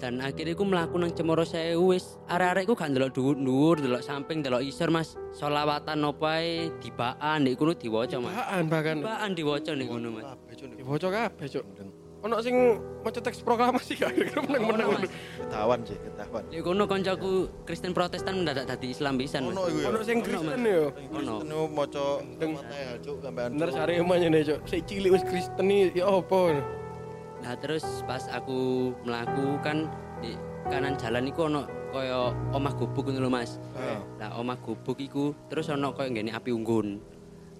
dan 0.00 0.18
akhirnya 0.22 0.56
iku 0.56 0.64
mlaku 0.64 0.96
nang 0.98 1.12
Cemoro 1.14 1.44
Sewu 1.44 1.92
wis 1.94 2.16
arek-arek 2.30 2.64
iku 2.66 2.74
gak 2.74 2.90
ndelok 2.90 3.10
dhuwur-dhuwur, 3.14 3.82
ndelok 3.82 4.02
samping, 4.02 4.40
ndelok 4.40 4.64
isor 4.64 4.90
Mas. 4.90 5.14
Solawatan 5.36 6.02
opae 6.08 6.72
dibaan 6.82 7.46
nek 7.46 7.54
kono 7.58 7.76
diwaca 7.76 8.16
Mas. 8.18 8.34
Bahan 8.34 8.64
bahkan. 8.66 8.96
Dibaan 9.02 9.30
diwaca 9.36 9.70
nek 9.76 9.86
kono 9.86 10.08
Mas. 10.14 10.26
Dibocok 10.52 11.10
kabeh, 11.12 11.46
Cuk. 11.48 11.66
Ono 12.22 12.38
sing 12.38 12.54
maca 13.02 13.18
teks 13.18 13.42
proklamasi 13.42 13.98
gak 13.98 14.14
kira 14.14 14.38
meneng-meneng. 14.46 14.94
Ono. 14.94 15.06
Ketahuan 15.42 15.80
sih, 15.82 15.98
ketahuan. 15.98 16.42
Nek 16.54 16.62
kono 16.62 16.84
koncoku 16.86 17.30
Kristen 17.66 17.90
Protestan 17.90 18.46
mendadak 18.46 18.70
dadi 18.70 18.94
Islam 18.94 19.18
pisan. 19.18 19.50
Ono 19.50 19.66
iku 19.66 19.78
ya. 19.82 19.86
Ono 19.90 19.98
sing 20.06 20.22
Kristen 20.22 20.62
yo. 20.62 20.94
Ono. 21.18 21.42
Itu 21.42 21.60
maca 21.74 22.04
sampean. 23.22 23.50
Bener 23.58 23.70
sare 23.74 23.98
emane 23.98 24.38
Cuk. 24.46 24.58
Sik 24.70 24.86
cilik 24.86 25.10
wis 25.18 25.26
Kristen 25.26 25.66
ya 25.70 26.06
apa? 26.06 26.62
Nah 27.42 27.58
terus 27.58 27.84
pas 28.06 28.22
aku 28.30 28.94
melaku 29.02 29.58
kan 29.60 29.90
di 30.22 30.38
kanan 30.70 30.94
jalan 30.94 31.26
iku 31.26 31.50
ono 31.50 31.66
kaya 31.90 32.30
omah 32.54 32.72
gubuk 32.78 33.10
ngono 33.10 33.28
Mas. 33.28 33.58
Ah. 33.74 34.00
Lah 34.16 34.30
omah 34.38 34.56
gubuk 34.62 34.96
iku 35.02 35.34
terus 35.50 35.66
ono 35.68 35.90
kaya 35.92 36.08
ngene 36.14 36.30
api 36.30 36.54
unggun. 36.54 37.02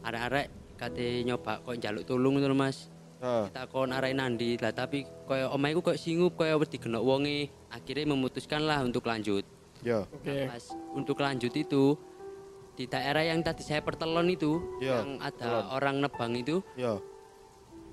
Arek-arek 0.07 0.79
kate 0.79 1.27
nyoba 1.27 1.61
kok 1.67 1.77
njaluk 1.77 2.07
tulung 2.07 2.39
ngono 2.39 2.55
lho 2.55 2.57
Mas. 2.57 2.89
Ah. 3.19 3.51
Takon 3.51 3.91
arek 3.91 4.15
nandi 4.15 4.55
lah 4.57 4.71
tapi 4.71 5.05
kaya 5.27 5.51
omah 5.51 5.69
iku 5.75 5.83
kaya 5.83 5.99
singup 5.99 6.39
kaya 6.39 6.55
wis 6.55 6.71
digenok 6.71 7.03
wonge. 7.03 7.51
Akhirnya 7.75 8.07
memutuskan 8.07 8.63
lah 8.65 8.87
untuk 8.87 9.05
lanjut. 9.11 9.43
Ya. 9.83 10.07
Oke. 10.15 10.47
Pas 10.47 10.65
untuk 10.95 11.19
lanjut 11.19 11.51
itu 11.51 11.99
di 12.73 12.89
daerah 12.89 13.21
yang 13.21 13.45
tadi 13.45 13.61
saya 13.61 13.85
pertelon 13.85 14.33
itu 14.33 14.57
Iya, 14.81 15.05
yang 15.05 15.21
ada 15.21 15.69
orang 15.77 16.01
nebang 16.01 16.33
itu 16.33 16.65
Ya. 16.73 16.97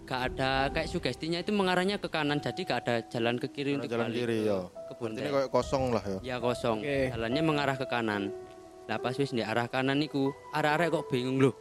Gak 0.10 0.22
ada 0.28 0.52
kayak 0.70 0.90
sugestinya 0.90 1.38
itu 1.38 1.52
mengarahnya 1.52 1.96
ke 1.96 2.10
kanan 2.10 2.42
jadi 2.42 2.58
gak 2.60 2.80
ada 2.82 2.96
jalan 3.06 3.38
ke 3.38 3.46
kiri 3.48 3.78
untuk 3.78 3.86
jalan 3.88 4.10
balik 4.10 4.18
kiri 4.20 4.40
ke 4.40 4.50
ya. 4.50 4.60
kebun 4.90 5.10
Ini 5.14 5.30
kayak 5.30 5.50
kosong 5.50 5.84
lah 5.92 6.02
ya. 6.04 6.18
ya 6.26 6.36
kosong 6.38 6.82
Oke. 6.82 7.00
jalannya 7.08 7.42
mengarah 7.42 7.78
ke 7.78 7.86
kanan 7.86 8.34
lah 8.84 8.98
pas 8.98 9.14
wis 9.14 9.30
di 9.30 9.40
arah 9.40 9.70
kanan 9.70 9.96
niku 9.96 10.28
arah-arah 10.50 10.90
kok 10.90 11.06
bingung 11.08 11.38
loh 11.38 11.54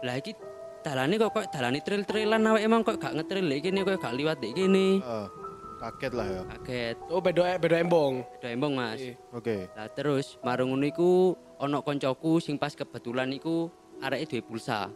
lah 0.00 0.14
iki 0.14 0.36
dalane 0.80 1.16
kok 1.16 1.32
kok 1.32 1.48
dalane 1.48 1.80
trail-trailan 1.80 2.44
awake 2.44 2.60
emang 2.62 2.84
kok 2.84 2.96
gak 2.98 3.14
ngetrail 3.14 3.40
lek 3.42 3.60
kene 3.62 3.80
kok 3.82 3.96
gak 3.98 4.12
liwat 4.12 4.36
lek 4.36 4.52
kene 4.52 5.00
Ah, 5.00 5.32
kaget 5.80 6.12
lah 6.12 6.26
ya. 6.28 6.42
kaget 6.44 6.96
Oh, 7.08 7.18
beda 7.18 7.56
beda 7.56 7.76
embong. 7.78 8.20
udah 8.20 8.50
embong 8.50 8.74
mas 8.74 9.00
Oke. 9.00 9.16
Oke. 9.32 9.56
lah 9.72 9.88
terus 9.88 10.36
marung 10.40 10.70
ngono 10.70 10.84
iku 10.84 11.10
ono 11.56 11.80
koncoku 11.80 12.36
sing 12.36 12.60
pas 12.60 12.70
kebetulan 12.70 13.32
iku 13.32 13.72
areke 13.98 14.28
duwe 14.28 14.42
pulsa 14.44 14.92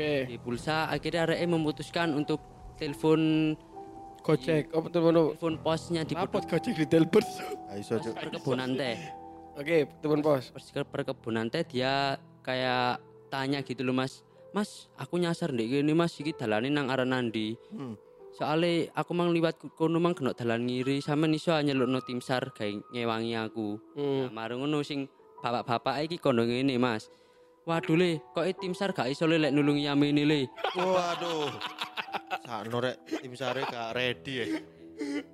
Oke. 0.00 0.32
duwe 0.32 0.40
pulsa 0.40 0.88
akhirnya 0.88 1.28
areke 1.28 1.44
memutuskan 1.44 2.16
untuk 2.16 2.40
telepon 2.80 3.52
Gojek. 4.20 4.72
Apa 4.72 4.88
mana? 5.00 5.32
telepon 5.32 5.56
posnya 5.60 6.00
di 6.04 6.16
Lapot 6.16 6.44
Gojek 6.48 6.72
di 6.76 6.84
Delbert. 6.88 7.28
Ah, 7.68 7.76
iso 7.76 8.00
cuk. 8.00 8.16
perkebunan 8.16 8.76
teh 8.76 8.96
Oke, 9.60 9.84
telepon 10.00 10.20
pos. 10.24 10.56
Pas 10.56 10.64
ke 10.72 10.80
perkebunan 10.88 11.52
teh 11.52 11.68
dia 11.68 12.16
kayak 12.40 13.00
tanya 13.28 13.60
gitu 13.60 13.84
loh 13.84 13.92
mas 13.92 14.24
Mas, 14.50 14.90
aku 14.98 15.20
nyasar 15.20 15.54
ndek 15.54 15.68
kene 15.70 15.94
Mas 15.94 16.18
iki 16.18 16.34
dalane 16.34 16.72
nang 16.74 16.90
arah 16.90 17.06
nandi. 17.06 17.54
Hmm. 17.70 17.94
Soale 18.34 18.90
aku 18.98 19.14
mang 19.14 19.30
liwat 19.30 19.62
kono 19.78 20.02
mang 20.02 20.10
kena 20.10 20.34
dalan 20.34 20.66
ngiri, 20.66 20.98
sampean 20.98 21.38
iso 21.38 21.54
nyelukno 21.54 22.02
tim 22.02 22.18
SAR 22.18 22.50
gawe 22.50 22.66
ngewangi 22.90 23.38
aku. 23.38 23.78
Hmm. 23.94 24.26
Nah, 24.26 24.30
marung 24.34 24.66
ngono 24.66 24.82
sing 24.82 25.06
bapak-bapak 25.38 26.02
iki 26.02 26.18
kondo 26.18 26.42
ngene, 26.42 26.74
Mas. 26.82 27.14
Waduh 27.68 27.96
le, 27.96 28.10
kok 28.32 28.44
e 28.48 28.52
tim 28.56 28.72
SAR 28.72 28.90
gak 28.96 29.12
iso 29.12 29.28
le 29.28 29.36
lek 29.36 29.52
nulungi 29.52 29.84
Yamini 29.86 30.24
le. 30.24 30.40
Waduh. 30.74 31.52
Sakno 32.42 32.78
rek 32.82 32.96
tim 33.06 33.32
sare 33.38 33.62
gak 33.68 33.94
ready 33.94 34.32
ya. 34.42 34.46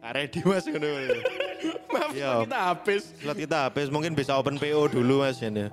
Gak 0.02 0.12
ready 0.12 0.40
Mas 0.44 0.64
ngono. 0.68 0.88
Maaf, 1.90 2.10
Iya. 2.12 2.32
kita 2.44 2.58
habis. 2.60 3.02
Slot 3.22 3.38
kita 3.40 3.56
habis 3.70 3.88
mungkin 3.88 4.12
bisa 4.12 4.36
open 4.36 4.60
PO 4.60 4.92
dulu 4.92 5.24
Mas 5.24 5.40
ini. 5.40 5.70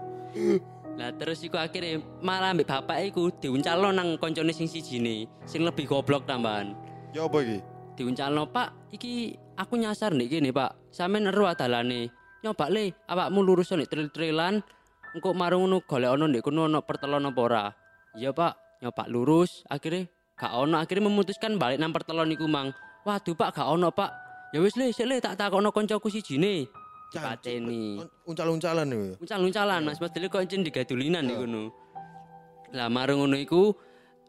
Lah 0.94 1.10
terus 1.18 1.42
iku 1.42 1.58
akhirnya 1.58 2.00
malah 2.22 2.54
ambek 2.54 2.70
bapak 2.70 3.02
iku 3.10 3.34
diuncalno 3.34 3.90
nang 3.90 4.16
koncone 4.22 4.54
sing 4.54 4.70
sijine, 4.70 5.26
sing 5.50 5.66
lebih 5.66 5.90
goblok 5.90 6.30
tambahan. 6.30 6.78
Ya 7.12 7.26
apa 7.26 7.42
iki? 7.42 7.60
Diuncalno, 7.94 8.50
"Pak, 8.50 8.94
iki 8.94 9.34
aku 9.58 9.78
nyasar 9.78 10.14
ndek 10.14 10.30
kene, 10.30 10.50
Pak. 10.50 10.94
Sampeyan 10.94 11.30
ero 11.30 11.46
dalane. 11.54 12.10
Nyoba 12.42 12.66
le, 12.70 12.94
awakmu 13.10 13.40
lurus 13.46 13.72
nek 13.74 13.90
tril-trilan, 13.90 14.62
engko 15.14 15.32
marung 15.38 15.70
ngono 15.70 15.86
golek 15.86 16.12
ono 16.14 16.26
ndek 16.28 16.44
kono 16.44 16.66
ono 16.68 16.80
pertelon 16.82 17.30
apa 17.30 17.42
ora." 17.42 17.64
Iya, 18.14 18.30
Pak. 18.30 18.54
Nyoba 18.84 19.04
lurus, 19.08 19.64
akhirnya 19.72 20.12
gak 20.36 20.54
ono, 20.60 20.76
akhirnya 20.76 21.08
memutuskan 21.08 21.56
balik 21.56 21.80
nang 21.80 21.96
pertelon 21.96 22.28
iku, 22.36 22.52
Mang. 22.52 22.76
Waduh, 23.08 23.32
Pak, 23.32 23.56
gak 23.56 23.68
ono, 23.72 23.96
Pak. 23.96 24.12
Ya 24.52 24.60
wis 24.60 24.76
le, 24.76 24.92
sik 24.92 25.08
le 25.08 25.24
tak 25.24 25.40
takokno 25.40 25.72
koncoku 25.72 26.12
sijine. 26.12 26.68
Dipateni. 27.10 28.04
Uncal-uncalan 28.28 28.90
ya? 28.90 29.18
Uncal-uncalan 29.18 29.82
Mas, 29.86 30.02
padahal 30.02 30.30
kok 30.30 30.44
encen 30.44 30.66
digadulinan 30.66 31.26
iku 31.26 31.46
ngono. 31.48 31.64
Lah 32.74 32.90
marung 32.90 33.24
ngono 33.24 33.38
iku 33.40 33.74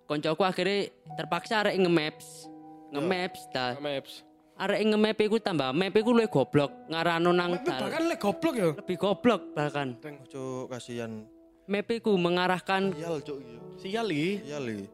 koncoku 0.06 0.44
akhirnya 0.44 0.92
terpaksa 1.16 1.64
arek 1.64 1.80
nge-maps. 1.80 2.46
Nge-maps 2.92 3.40
ta. 3.50 3.74
Maps. 3.80 4.22
Arek 4.54 4.80
nge-map 4.84 5.18
iku 5.18 5.36
tambah 5.36 5.70
map 5.70 5.90
iku 5.92 6.10
luwih 6.10 6.28
goblok 6.28 6.70
ngarano 6.86 7.30
nang 7.30 7.58
Tapi 7.58 7.66
dal. 7.66 7.80
bahkan 7.82 8.02
le 8.04 8.16
goblok 8.16 8.54
ya. 8.54 8.68
Lebih 8.72 8.96
goblok 8.96 9.40
bahkan. 9.50 9.98
Cuk 10.24 10.70
kasihan. 10.70 11.26
Map 11.66 11.88
iku 11.88 12.14
mengarahkan 12.14 12.94
Sial 12.94 13.18
cuk 13.20 13.38
iya. 13.40 13.58
Sial 13.76 14.06
iki. 14.08 14.30
Sial 14.44 14.64
iki. 14.68 14.86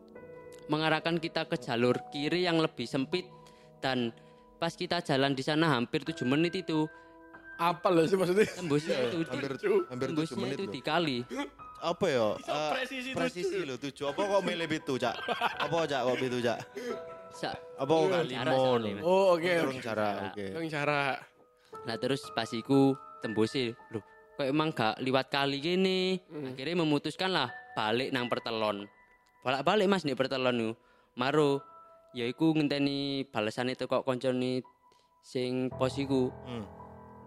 mengarahkan 0.66 1.18
kita 1.18 1.44
ke 1.44 1.58
jalur 1.58 1.98
kiri 2.08 2.46
yang 2.46 2.56
lebih 2.56 2.86
sempit 2.86 3.26
dan 3.78 4.14
pas 4.56 4.70
kita 4.70 5.02
jalan 5.02 5.34
di 5.34 5.42
sana 5.42 5.66
hampir 5.68 6.00
7 6.00 6.22
menit 6.24 6.54
itu 6.56 6.86
Apa 7.58 7.90
loh 7.90 8.06
sih 8.06 8.14
maksudnya? 8.14 8.46
tembusnya 8.46 8.96
itu 9.02 9.18
Hampir 9.26 9.50
hampir 9.50 9.76
7 9.84 9.90
tembusnya 10.06 10.38
menit 10.38 10.56
itu 10.56 10.62
loh. 10.62 10.72
dikali. 10.72 11.18
Apa 11.82 12.06
ya? 12.06 12.26
Iso 12.38 12.48
Eh, 12.48 12.70
presisi 12.72 13.11
presisi 13.12 13.50
tujuh. 13.50 13.66
lho 13.66 13.76
tujuh. 13.78 14.04
Apa 14.06 14.20
kok 14.22 14.42
milih 14.42 14.68
itu, 14.70 14.94
Cak? 14.96 15.14
Apa 15.58 15.76
Cak 15.84 16.00
kok 16.02 16.16
itu, 16.18 16.38
Cak? 16.40 16.58
Sa 17.31 17.55
Apa 17.78 18.24
Jarak 18.26 18.83
limon? 18.83 19.03
Oh, 19.07 19.39
oke. 19.39 19.47
Turun 19.47 19.78
oke. 19.78 19.85
cara, 19.85 20.09
oke. 20.31 20.45
Yang 20.59 20.68
cara. 20.74 21.01
Nah 21.87 21.97
terus 21.97 22.20
pas 22.35 22.51
iku 22.53 22.93
tembusnya, 23.24 23.72
loh 23.95 24.03
kok 24.37 24.49
emang 24.49 24.72
gak 24.72 25.01
liwat 25.05 25.28
kali 25.28 25.61
gini. 25.61 26.16
Akhirnya 26.33 26.81
memutuskan 26.81 27.31
lah 27.33 27.49
balik 27.76 28.09
nang 28.12 28.26
pertelon. 28.28 28.89
Balik 29.45 29.62
balik 29.64 29.87
mas 29.89 30.05
nih 30.05 30.16
pertelon 30.16 30.57
nih. 30.57 30.72
Maro, 31.16 31.61
ya 32.16 32.24
iku 32.24 32.57
ngenteni 32.57 33.28
balasan 33.28 33.72
itu 33.72 33.85
kok 33.85 34.05
konconi 34.05 34.61
sing 35.20 35.68
posiku. 35.72 36.33
Hmm. 36.49 36.64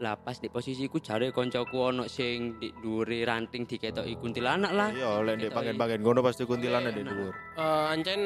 Lah 0.01 0.17
pas 0.17 0.41
di 0.41 0.49
posisiku 0.49 0.97
jare 0.97 1.29
koncoku 1.29 1.77
ono 1.77 2.09
sing 2.09 2.57
di 2.57 2.73
duri 2.81 3.21
ranting 3.21 3.69
diketoki 3.69 4.17
kuntilanak 4.17 4.73
lah. 4.73 4.89
Iya, 4.89 5.21
oleh 5.21 5.37
ndek 5.37 5.53
Ketoki. 5.53 5.57
pangen-pangen 5.57 5.99
ngono 6.01 6.19
pasti 6.25 6.43
kuntilanan 6.49 6.89
Oke, 6.89 6.97
di 6.97 7.03
dhuwur. 7.05 7.33
Eh, 7.61 7.85
ancen 7.93 8.19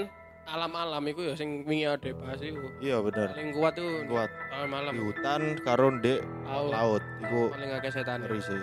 alam-alam 0.48 1.04
iku 1.06 1.22
ya 1.22 1.34
sing 1.34 1.62
wingi 1.64 1.84
ade 1.84 2.16
bahas 2.16 2.40
iku. 2.40 2.64
Iya 2.80 3.00
bener. 3.00 3.30
Paling 3.30 3.52
kuat 3.52 3.74
tuh 3.76 3.92
Kuat 4.06 4.32
alam-alam. 4.50 4.92
di 4.92 5.02
hutan 5.02 5.42
karo 5.62 5.88
ndek 5.94 6.20
Laut. 6.44 6.72
laut. 6.72 7.04
Iku 7.20 7.42
Paling 7.52 7.72
akeh 7.74 7.92
setan. 7.92 8.18
ngeri 8.24 8.40
sih. 8.40 8.62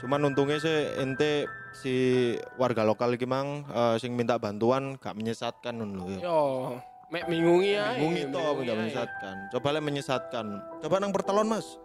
Cuman 0.00 0.20
untungnya 0.24 0.56
sih 0.56 0.72
ente 0.96 1.44
si 1.70 1.94
warga 2.56 2.82
lokal 2.82 3.14
iki 3.14 3.24
mang 3.24 3.68
eh, 3.68 3.96
sing 3.96 4.16
minta 4.16 4.34
bantuan 4.36 4.96
gak 4.96 5.12
menyesatkan 5.12 5.76
lho 5.76 6.08
ya. 6.10 6.18
Yo, 6.24 6.40
mek 7.08 7.28
bingungi 7.28 7.76
ya. 7.76 7.94
Bingung 7.94 8.16
itu 8.16 8.38
apa 8.40 8.60
gak 8.62 8.78
menyesatkan. 8.80 9.34
Coba 9.52 9.68
lah 9.70 9.82
menyesatkan. 9.82 10.46
Coba 10.80 10.94
nang 10.96 11.12
pertelon 11.12 11.46
Mas. 11.46 11.76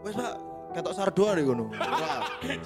Wes 0.00 0.12
Pak, 0.12 0.34
ketok 0.70 0.94
sardoa 0.94 1.30
deh 1.36 1.44
ngono. 1.44 1.64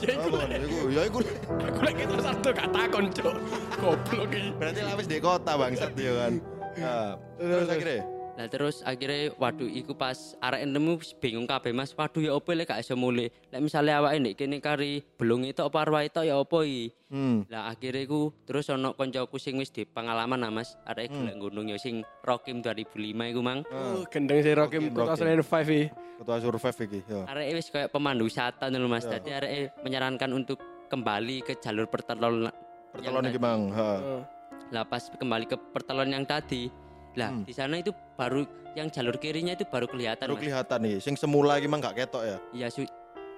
Kan 0.04 0.60
iku? 0.64 0.78
Ya 0.92 1.02
iku 1.08 1.18
Aku 1.24 1.80
lagi 1.82 1.96
kita 2.04 2.22
satu 2.22 2.48
gak 2.52 2.68
takon, 2.70 3.04
Cuk. 3.10 3.34
Goblok 3.80 4.30
iki. 4.30 4.52
berarti 4.54 4.80
lapis 4.84 5.06
di 5.08 5.18
kota 5.18 5.52
bangsat 5.56 5.92
ya 5.96 6.12
kan. 6.14 6.32
Nah, 6.78 7.10
terus 7.38 7.68
akhirnya 7.70 8.13
Lah 8.34 8.50
terus 8.50 8.82
akhirnya 8.82 9.30
waduh 9.38 9.70
iku 9.70 9.94
pas 9.94 10.34
arek 10.42 10.66
nemu 10.66 10.98
bingung 11.22 11.46
kabeh 11.46 11.70
Mas. 11.70 11.94
Waduh 11.94 12.22
ya 12.22 12.32
opo 12.34 12.50
lek 12.50 12.70
gak 12.70 12.82
iso 12.82 12.98
mulih. 12.98 13.30
Lek 13.54 13.62
misale 13.62 13.94
awake 13.94 14.18
ndek 14.18 14.34
kene 14.34 14.58
kari 14.58 15.06
belung 15.14 15.46
itu 15.46 15.62
apa 15.62 15.86
arwah 15.86 16.02
itu 16.02 16.20
ya 16.26 16.34
opo 16.38 16.66
iki. 16.66 16.90
hmm. 17.14 17.46
Lah 17.46 17.70
akhirnya 17.70 18.02
iku 18.02 18.34
terus 18.42 18.66
ono 18.74 18.98
koncoku 18.98 19.38
sing 19.38 19.54
wis 19.62 19.70
di 19.70 19.86
pengalaman 19.86 20.42
lah 20.42 20.50
Mas. 20.50 20.74
Arek 20.82 21.14
golek 21.14 21.36
gunung 21.38 21.70
ya 21.70 21.78
sing 21.78 22.02
Rokim 22.26 22.58
2005 22.58 23.30
iku 23.30 23.40
Mang. 23.40 23.62
Oh, 23.70 24.02
gendeng 24.10 24.42
si 24.42 24.50
Rocky 24.50 24.82
Rocky, 24.82 24.90
Putra 24.90 25.14
Rocky. 25.14 25.20
Selain 25.22 25.42
5 25.42 25.70
iki. 25.70 25.84
ketua 26.14 26.38
survive 26.38 26.78
iki 26.86 27.00
ya. 27.10 27.20
Arek 27.26 27.46
wis 27.58 27.68
kayak 27.70 27.90
pemandu 27.90 28.26
wisata 28.26 28.70
lho 28.70 28.86
Mas. 28.86 29.06
Ya. 29.06 29.18
Dadi 29.18 29.30
arek 29.34 29.52
menyarankan 29.82 30.30
untuk 30.34 30.58
kembali 30.90 31.42
ke 31.42 31.58
jalur 31.58 31.90
pertelon 31.90 32.50
Pertelon 32.94 33.26
iki 33.26 33.40
mang. 33.42 33.74
Ha. 33.74 33.90
Oh. 33.98 34.22
Lah 34.70 34.86
pas 34.86 35.02
kembali 35.10 35.50
ke 35.50 35.58
pertelon 35.74 36.14
yang 36.14 36.22
tadi, 36.22 36.70
lah 37.14 37.30
Hmm. 37.30 37.42
di 37.42 37.52
sana 37.52 37.74
itu 37.76 37.90
baru 38.14 38.42
yang 38.74 38.88
jalur 38.88 39.16
kirinya 39.16 39.52
itu 39.52 39.62
baru 39.64 39.86
kelihatan 39.86 40.26
Baru 40.26 40.34
Mas. 40.34 40.42
kelihatan 40.42 40.78
nih, 40.80 40.96
sing 40.98 41.14
semula 41.14 41.56
iki 41.56 41.66
mang 41.66 41.78
gak 41.78 41.94
ketok 41.96 42.22
ya. 42.24 42.36
Iya 42.52 42.68
su- 42.68 42.90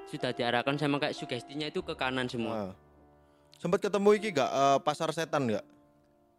sudah 0.06 0.30
diarahkan 0.30 0.76
sama 0.76 0.96
kayak 0.96 1.12
sugestinya 1.12 1.66
itu 1.66 1.80
ke 1.80 1.92
kanan 1.92 2.24
semua. 2.24 2.52
Nah. 2.66 2.72
Sempet 3.56 3.80
ketemu 3.82 4.08
iki 4.14 4.28
gak 4.30 4.48
eh, 4.48 4.78
pasar 4.80 5.08
setan 5.10 5.48
gak? 5.50 5.64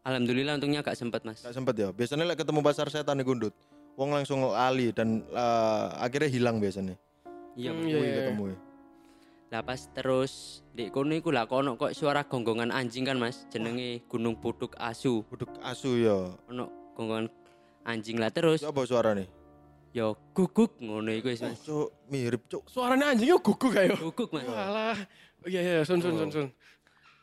Alhamdulillah 0.01 0.55
untungnya 0.55 0.81
gak 0.81 0.95
sempat 0.95 1.21
mas. 1.21 1.41
Gak 1.41 1.51
sempet 1.51 1.75
ya. 1.75 1.89
Biasanya 1.89 2.25
lek 2.25 2.39
ketemu 2.39 2.59
pasar 2.61 2.87
setan 2.87 3.17
nih 3.17 3.25
gundut. 3.25 3.53
Wong 3.93 4.13
langsung 4.13 4.45
lali 4.45 4.89
dan 4.89 5.21
eh, 5.27 5.85
akhirnya 5.97 6.27
hilang 6.27 6.57
biasanya. 6.57 6.95
Iya. 7.53 7.73
Hmm, 7.73 7.83
iya, 7.83 7.93
Kuwi 7.93 8.07
iya. 8.07 8.17
ketemu. 8.23 8.43
ya. 8.47 8.57
Lah 9.47 9.61
pas 9.63 9.79
terus 9.89 10.33
di 10.69 10.87
kono 10.87 11.13
iku 11.13 11.31
lah 11.31 11.45
kono 11.45 11.75
kok 11.75 11.91
suara 11.91 12.21
gonggongan 12.21 12.67
anjing 12.69 13.03
kan 13.03 13.15
mas. 13.15 13.47
Jenenge 13.47 14.03
Gunung 14.05 14.35
Putuk 14.35 14.75
Asu. 14.75 15.23
Buduk 15.23 15.49
asu 15.61 15.97
ya. 15.97 16.17
Ono 16.47 16.67
gonggongan 16.97 17.29
anjing 17.85 18.17
lah 18.17 18.33
terus. 18.33 18.65
Apa 18.65 18.81
suara 18.89 19.13
nih? 19.13 19.29
Yo 19.93 20.17
guguk 20.33 20.81
ngono 20.81 21.13
iku 21.13 21.29
wis 21.29 21.45
mas. 21.45 21.61
Cuk, 21.61 21.93
mirip 22.09 22.49
cuk. 22.49 22.65
Suaranya 22.65 23.13
anjingnya 23.13 23.37
guguk 23.37 23.69
kayak. 23.69 24.01
Guguk 24.01 24.33
mas. 24.33 24.49
Walah. 24.49 24.97
Oh, 25.45 25.49
Iya 25.49 25.61
iya, 25.61 25.81
sun 25.85 26.01
sun 26.01 26.17
sun 26.17 26.29
sun. 26.33 26.47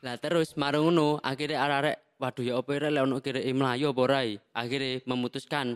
Lah 0.07 0.14
terus 0.22 0.55
marung 0.55 0.95
ngono 0.95 1.18
akhirnya 1.18 1.66
arek-arek 1.66 1.97
waduh 2.14 2.45
ya 2.47 2.55
apa 2.57 2.70
ora 2.79 2.89
lek 2.95 3.03
ono 3.05 3.16
kira 3.18 3.41
mlayu 3.51 3.91
apa 3.91 4.01
ora 4.07 4.20
i? 4.22 4.39
Akhirnya 4.55 5.03
memutuskan 5.11 5.75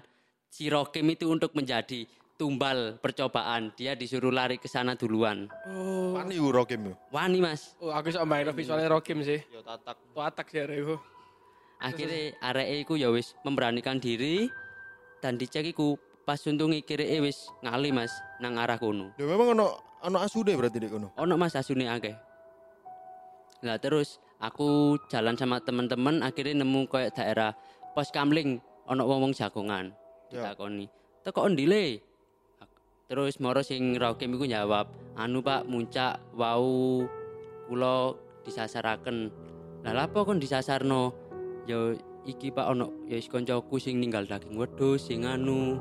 si 0.48 0.70
Rokim 0.70 1.10
itu 1.10 1.26
untuk 1.28 1.52
menjadi 1.58 2.06
tumbal 2.38 3.02
percobaan. 3.02 3.74
Dia 3.74 3.98
disuruh 3.98 4.30
lari 4.30 4.56
ke 4.62 4.70
sana 4.70 4.94
duluan. 4.94 5.50
Oh. 5.66 6.14
Pani 6.14 6.38
uro 6.38 6.62
Kim 6.64 6.88
yo. 6.88 6.94
Wani 7.10 7.42
mas. 7.42 7.74
Oh, 7.82 7.90
aku 7.90 8.14
iso 8.14 8.22
main 8.22 8.46
visualnya 8.54 8.88
Rokim 8.88 9.20
sih. 9.26 9.42
Yo 9.50 9.60
tatak. 9.66 9.98
Tuatak 10.14 10.46
sih 10.48 10.62
arek. 10.62 11.17
Akhirnya 11.78 12.34
arek 12.42 12.86
iku 12.86 12.98
ya 12.98 13.08
wis 13.14 13.38
memberanikan 13.46 14.02
diri 14.02 14.50
dan 15.22 15.38
dicek 15.38 15.62
iku 15.70 15.94
pas 16.26 16.42
untungi 16.44 16.82
kiri 16.82 17.22
wis 17.22 17.48
ngali 17.62 17.94
mas 17.94 18.10
nang 18.42 18.58
arah 18.58 18.76
kono. 18.76 19.14
Ya 19.14 19.24
memang 19.30 19.54
ono 19.54 19.78
ono 20.02 20.18
asu 20.18 20.42
deh 20.42 20.58
berarti 20.58 20.82
di 20.82 20.90
kono. 20.90 21.14
Ono 21.14 21.34
mas 21.38 21.54
asune 21.54 21.86
akeh. 21.86 22.18
Lah 23.62 23.78
terus 23.78 24.18
aku 24.42 24.98
jalan 25.06 25.38
sama 25.38 25.62
teman-teman 25.62 26.22
akhirnya 26.26 26.62
nemu 26.66 26.90
kayak 26.90 27.14
daerah 27.14 27.54
pos 27.94 28.10
kamling 28.10 28.58
ono 28.90 29.06
wong-wong 29.06 29.34
jagongan. 29.34 29.94
Ya. 30.34 30.50
Ditakoni. 30.50 30.86
Teko 31.22 31.46
endi 31.46 31.64
le? 31.66 31.84
Terus 33.08 33.40
moro 33.40 33.64
sing 33.64 33.96
Rokim 33.96 34.36
iku 34.36 34.44
jawab, 34.44 34.92
"Anu 35.16 35.40
Pak, 35.40 35.64
muncak 35.64 36.20
wau 36.36 37.08
kula 37.64 38.12
disasaraken." 38.44 39.32
Lah 39.80 39.94
lapo 39.96 40.28
kon 40.28 40.36
disasarno? 40.36 41.27
Ya 41.68 41.92
iki 42.24 42.48
Pak 42.48 42.72
ono 42.72 42.88
ya 43.04 43.20
wis 43.20 43.28
kancaku 43.28 43.76
sing 43.76 44.00
ninggal 44.00 44.24
daging 44.24 44.56
wedhus 44.56 45.04
sing 45.04 45.28
anu. 45.28 45.76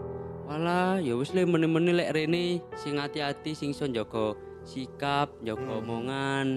Walah, 0.47 0.99
ya 0.99 1.15
wis 1.15 1.31
le 1.31 1.47
meneh-meneh 1.47 1.95
lek 1.95 2.11
rene 2.11 2.59
sing 2.75 2.99
hati-hati 2.99 3.55
sing 3.55 3.71
iso 3.71 3.87
njaga 3.87 4.35
sikap, 4.67 5.31
njaga 5.43 5.63
Hmm. 5.63 5.79
omongan. 5.83 6.47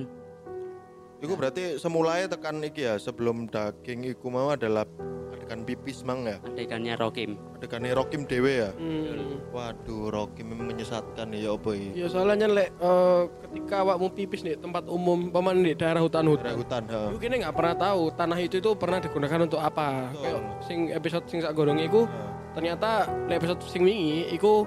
Iku 1.21 1.37
berarti 1.37 1.77
semulanya 1.77 2.33
tekan 2.33 2.65
iki 2.65 2.89
ya 2.89 2.97
sebelum 2.97 3.45
daging 3.53 4.09
iku 4.09 4.33
mau 4.33 4.57
adalah 4.57 4.89
adegan 5.31 5.69
pipis 5.69 6.01
mang 6.01 6.25
ya. 6.25 6.41
adegannya 6.47 6.97
Rokim 6.97 7.37
Adegannya 7.61 7.93
Rokim 7.93 8.25
dewe 8.25 8.65
ya. 8.65 8.71
Hmm. 8.73 9.37
Waduh, 9.53 10.09
Rokim 10.09 10.49
menyesatkan 10.55 11.35
ya 11.37 11.53
apa? 11.53 11.77
Ya 11.93 12.07
soalnya 12.09 12.49
lek 12.49 12.73
eh, 12.73 13.23
ketika 13.45 13.85
awakmu 13.85 14.09
pipis 14.17 14.41
di 14.47 14.57
tempat 14.57 14.89
umum, 14.89 15.29
paman 15.29 15.61
di 15.61 15.77
daerah 15.77 16.01
Daerah 16.01 16.03
hutan-hutan. 16.07 16.55
hutan, 16.57 16.83
ha. 16.89 17.11
Iku 17.13 17.19
kini 17.19 17.43
nggak 17.45 17.53
pernah 17.53 17.75
tahu 17.77 18.03
tanah 18.17 18.39
itu 18.41 18.57
itu 18.63 18.71
pernah 18.79 18.99
digunakan 19.03 19.41
untuk 19.45 19.61
apa. 19.61 20.09
Kayak 20.15 20.41
sing 20.65 20.79
episode 20.95 21.25
sing 21.29 21.39
sak 21.45 21.53
gorong 21.53 21.83
iku 21.83 22.09
ternyata 22.57 23.11
di 23.29 23.33
episode 23.35 23.61
sing 23.67 23.83
wingi 23.85 24.31
iku 24.33 24.65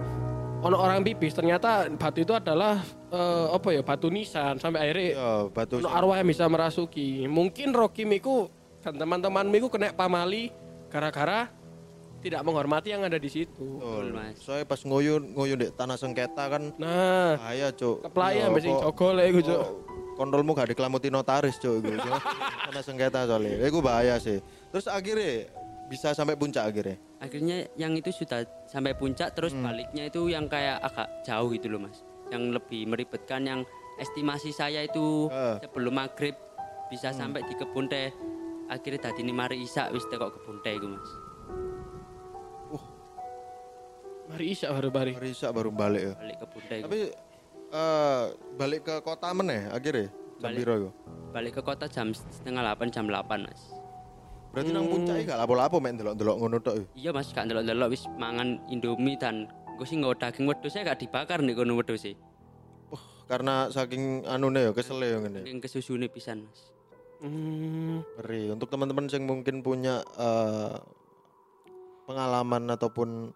ono 0.63 0.79
orang 0.79 1.03
pipis 1.03 1.35
ternyata 1.35 1.91
batu 1.93 2.23
itu 2.23 2.31
adalah 2.31 2.79
eh, 3.11 3.47
apa 3.51 3.69
ya 3.69 3.81
batu 3.83 4.07
nisan 4.07 4.55
sampai 4.57 4.79
akhirnya 4.89 5.09
Ya, 5.13 5.31
batu 5.51 5.77
ono 5.77 5.89
arwah 5.91 6.15
yang 6.17 6.27
bisa 6.27 6.47
merasuki. 6.47 7.27
Mungkin 7.27 7.75
Rocky 7.75 8.07
Miku 8.07 8.47
dan 8.79 8.95
teman-teman 8.95 9.45
Miku 9.47 9.67
kena 9.67 9.91
pamali 9.91 10.49
gara-gara 10.87 11.51
tidak 12.23 12.39
menghormati 12.41 12.95
yang 12.95 13.03
ada 13.03 13.19
di 13.19 13.27
situ. 13.27 13.83
Betul. 13.83 14.15
Mas. 14.15 14.39
Soalnya 14.39 14.63
pas 14.63 14.79
ngoyun 14.79 15.35
ngoyun 15.35 15.57
di 15.59 15.67
tanah 15.75 15.99
sengketa 15.99 16.47
kan 16.47 16.71
Nah, 16.79 17.35
bahaya, 17.35 17.67
Cuk. 17.75 17.99
keplaya 18.07 18.47
Ya, 18.47 18.51
mbek 18.51 18.61
sing 18.63 18.75
jogo 18.79 19.07
lek 19.11 19.25
iku, 19.27 19.39
Cuk. 19.43 19.59
kok 19.59 19.71
Kontrolmu 20.13 20.53
gak 20.53 20.69
dikelamuti 20.71 21.11
notaris, 21.11 21.59
Cuk, 21.59 21.83
iku. 21.83 21.99
Cuk. 21.99 22.15
Tanah 22.71 22.83
sengketa 22.85 23.27
soalnya. 23.27 23.59
Iku 23.67 23.83
bahaya 23.83 24.15
sih. 24.23 24.39
Terus 24.71 24.87
akhirnya 24.87 25.51
bisa 25.91 26.15
sampai 26.15 26.39
puncak 26.39 26.63
akhirnya. 26.63 26.95
akhirnya 27.19 27.67
yang 27.75 27.91
itu 27.91 28.11
sudah 28.11 28.43
sampai 28.73 28.97
puncak 28.97 29.37
terus 29.37 29.53
Hmm. 29.53 29.61
baliknya 29.63 30.09
itu 30.09 30.25
yang 30.27 30.49
kayak 30.49 30.81
agak 30.81 31.05
jauh 31.21 31.53
gitu 31.53 31.69
loh 31.69 31.85
mas 31.85 32.01
yang 32.33 32.49
lebih 32.49 32.89
meribetkan 32.89 33.45
yang 33.45 33.61
estimasi 33.95 34.49
saya 34.49 34.81
itu 34.81 35.29
Eh. 35.29 35.61
sebelum 35.61 35.93
maghrib 35.93 36.33
bisa 36.89 37.13
Hmm. 37.13 37.29
sampai 37.29 37.45
di 37.45 37.53
kebun 37.53 37.85
teh 37.85 38.09
akhirnya 38.65 39.05
tadi 39.05 39.21
ini 39.21 39.29
mari 39.29 39.61
isak 39.61 39.93
wis 39.93 40.01
kok 40.03 40.33
kebun 40.33 40.57
teh 40.59 40.73
itu 40.73 40.89
mas 40.89 41.09
Mari 44.23 44.55
isya 44.55 44.71
baru 44.71 44.89
bari. 44.89 45.13
Risa 45.13 45.51
baru 45.51 45.69
balik 45.69 46.01
ya. 46.01 46.13
balik 46.15 46.37
kebun 46.41 46.63
teh. 46.65 46.79
Tapi 46.81 46.99
eh 47.69 48.23
balik 48.55 48.81
ke 48.81 48.95
kota 49.03 49.29
meneh 49.29 49.67
akhirnya. 49.67 50.09
Jam 50.39 50.49
Balik. 50.49 50.65
balik 51.29 51.51
ke 51.53 51.61
kota 51.61 51.85
jam 51.85 52.07
setengah 52.11 52.63
delapan 52.63 52.87
jam 52.89 53.05
delapan 53.05 53.45
mas 53.45 53.61
Berarti 54.53 54.69
nang 54.69 54.85
puncak 54.85 55.25
gak 55.25 55.39
lapo-lapo 55.39 55.81
mek 55.81 55.97
ndelok-ndelok 55.97 56.35
ngono 56.37 56.57
tok. 56.59 56.75
ya? 56.75 56.85
iya 56.95 57.09
mas 57.09 57.27
gak 57.27 57.49
ndelok-ndelok 57.49 57.89
wis 57.89 58.05
mangan 58.15 58.61
indomie 58.67 59.17
dan 59.17 59.49
gue 59.73 59.83
sih 59.83 59.97
nggak 59.97 60.21
daging 60.21 60.45
wedhus 60.45 60.69
saya 60.69 60.85
gak 60.87 61.01
dibakar 61.01 61.41
nih 61.41 61.53
kono 61.53 61.73
wedhus 61.73 62.01
sih 62.03 62.13
Karena 63.23 63.65
saking 63.67 64.27
anune 64.27 64.61
ya 64.61 64.71
kesel 64.71 64.99
ya 64.99 65.17
ngene. 65.17 65.41
yang 65.43 65.57
kesusune 65.57 66.05
pisan 66.07 66.45
mas 66.45 66.69
Hmm. 67.17 68.03
Ngeri. 68.19 68.51
Untuk 68.51 68.67
teman-teman 68.67 69.07
yang 69.07 69.23
mungkin 69.23 69.63
punya 69.63 70.03
eh, 70.13 70.75
pengalaman 72.03 72.67
ataupun 72.69 73.31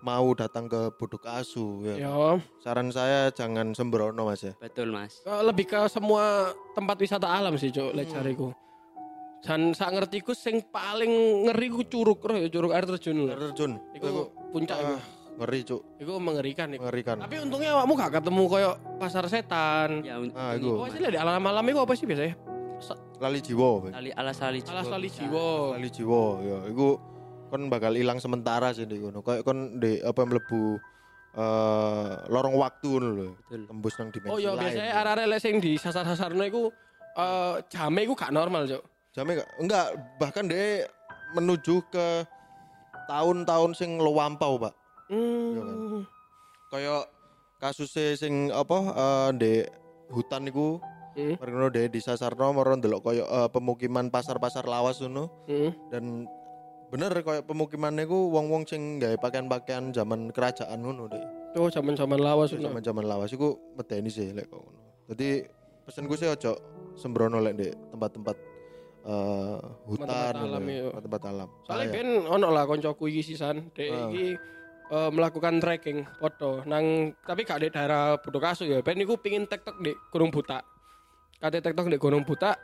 mau 0.00 0.28
datang 0.32 0.64
ke 0.64 0.88
Buduk 0.94 1.20
Asu 1.26 1.84
ya. 1.84 1.94
Ya, 2.00 2.12
Saran 2.58 2.88
saya 2.88 3.28
jangan 3.30 3.70
sembrono 3.70 4.24
Mas 4.24 4.40
ya. 4.40 4.56
betul 4.56 4.88
mas 4.88 5.20
eh, 5.20 5.42
lebih 5.42 5.66
ke 5.66 5.84
semua 5.86 6.48
tempat 6.72 6.96
wisata 6.96 7.28
alam 7.28 7.54
sih, 7.54 7.68
Cuk, 7.68 7.92
lek 7.92 8.08
jariku. 8.08 8.56
Dan 9.46 9.70
sak 9.72 9.94
ngertiku 9.94 10.34
sing 10.34 10.58
paling 10.66 11.06
ngeri 11.46 11.70
ku 11.70 11.86
curug, 11.86 12.18
roh 12.18 12.34
ya 12.34 12.50
curug 12.50 12.74
air 12.74 12.82
terjun. 12.84 13.30
Air 13.30 13.38
terjun. 13.46 13.78
Iku 13.94 14.06
puncak 14.50 14.74
iku. 14.76 14.90
ah, 14.90 15.02
ngeri 15.36 15.60
cuk, 15.62 15.82
Iku 15.96 16.12
mengerikan 16.18 16.66
iku. 16.68 16.82
mengerikan. 16.82 17.16
Tapi 17.22 17.36
untungnya 17.38 17.70
awakmu 17.72 17.94
gak 17.94 18.12
ketemu 18.12 18.42
koyo 18.44 18.70
pasar 18.98 19.22
setan. 19.26 20.02
ya 20.02 20.18
Ah, 20.34 20.58
iku. 20.58 20.82
Oh, 20.82 20.88
sih 20.88 20.98
di 20.98 21.14
alam 21.14 21.38
malam 21.38 21.62
itu 21.62 21.78
apa 21.78 21.94
sih 21.94 22.04
biasanya? 22.04 22.34
Sa- 22.76 22.98
Lali 23.16 23.38
jiwa. 23.38 23.86
Sali 23.88 24.10
alas 24.12 24.36
Alas 24.36 24.60
jiwa 24.60 24.82
tali 24.84 25.06
bisa. 25.06 25.20
jiwa. 25.22 25.48
Lali 25.72 25.88
jiwa 25.88 26.22
ya. 26.42 26.58
Iku 26.66 26.88
kon 27.46 27.62
bakal 27.70 27.94
hilang 27.94 28.18
sementara 28.18 28.74
sih 28.74 28.82
di 28.82 28.98
kono. 28.98 29.22
Kayak 29.22 29.46
kon 29.46 29.78
di 29.78 30.02
apa 30.02 30.20
mlebu 30.20 30.62
eh 31.32 32.12
lorong 32.26 32.56
waktu 32.56 32.88
ngono 32.90 33.08
lho. 33.08 33.28
Betul. 33.38 33.62
Tembus 33.66 33.94
nang 33.94 34.08
dimensi 34.10 34.32
Oh 34.32 34.36
iya 34.36 34.50
lain. 34.50 34.60
biasanya 34.60 34.92
arek-arek 34.96 35.26
lek 35.28 35.40
sing 35.40 35.54
di 35.56 35.72
sasar-sasarno 35.76 36.42
iku 36.42 36.62
eh 37.14 37.54
jame 37.68 38.02
iku 38.02 38.12
gak 38.12 38.32
normal, 38.32 38.66
Cuk. 38.66 38.82
Jame 39.16 39.40
gak? 39.40 39.48
Enggak, 39.56 39.86
bahkan 40.20 40.44
dia 40.44 40.84
menuju 41.32 41.80
ke 41.88 42.28
tahun-tahun 43.08 43.72
sing 43.72 43.96
lampau, 43.96 44.60
Pak. 44.60 44.74
Iya 45.08 45.60
kan? 45.64 45.76
Hmm. 45.80 46.02
Kayak 46.68 47.02
kasusnya 47.56 48.12
sing 48.20 48.52
apa 48.52 48.76
eh 48.92 49.28
di 49.40 49.52
hutan 50.12 50.44
niku 50.44 50.76
ngono 51.16 51.72
deh 51.72 51.88
di 51.88 51.96
Sasarno 52.04 52.52
moro 52.52 52.76
ndelok 52.76 53.00
koyo 53.00 53.24
eh, 53.24 53.48
pemukiman 53.48 54.12
pasar-pasar 54.12 54.68
lawas 54.68 55.00
ngono 55.00 55.32
Hmm. 55.48 55.72
dan 55.88 56.04
bener 56.92 57.16
koyo 57.24 57.40
pemukimannya 57.40 58.04
ku 58.04 58.28
wong-wong 58.28 58.68
sing 58.68 59.00
gawe 59.00 59.16
pakaian-pakaian 59.16 59.96
zaman 59.96 60.28
kerajaan 60.28 60.84
ngono 60.84 61.08
deh. 61.08 61.24
Oh, 61.56 61.72
zaman-zaman 61.72 62.20
lawas 62.20 62.52
ngono. 62.52 62.68
Zaman-zaman 62.68 63.04
lawas 63.08 63.32
iku 63.32 63.56
medeni 63.72 64.12
sih 64.12 64.36
lek 64.36 64.52
ngono. 64.52 65.08
Dadi 65.08 65.40
pesenku 65.88 66.18
sih 66.20 66.28
ojo 66.28 66.52
sembrono 67.00 67.40
lek 67.40 67.54
di 67.56 67.66
tempat-tempat 67.72 68.36
eh, 69.06 69.56
hutan 69.86 70.06
Tempat-tempat 70.06 70.34
ngono 70.34 70.46
alam, 70.50 70.62
ya, 70.66 70.74
iya. 70.74 70.84
tempat-tempat 70.90 71.22
alam. 71.30 71.48
Soalnya 71.62 71.86
ben 71.94 72.08
ono 72.26 72.48
lah 72.50 72.64
koncoku 72.66 73.04
iki 73.06 73.22
sisan, 73.22 73.70
dek 73.70 73.86
Ah. 73.86 74.10
iki 74.10 74.26
eh, 74.86 75.10
melakukan 75.14 75.62
trekking 75.62 76.02
foto 76.18 76.62
nang 76.66 77.14
tapi 77.22 77.46
gak 77.46 77.62
di 77.62 77.68
daerah 77.70 78.18
Budokasu 78.18 78.66
ya. 78.66 78.82
Ben 78.82 78.98
iku 78.98 79.14
pingin 79.18 79.46
TikTok 79.46 79.78
di 79.78 79.94
Gunung 80.10 80.34
Buta. 80.34 80.58
Kate 81.38 81.62
TikTok 81.62 81.86
di 81.86 81.98
Gunung 81.98 82.26
Buta. 82.26 82.58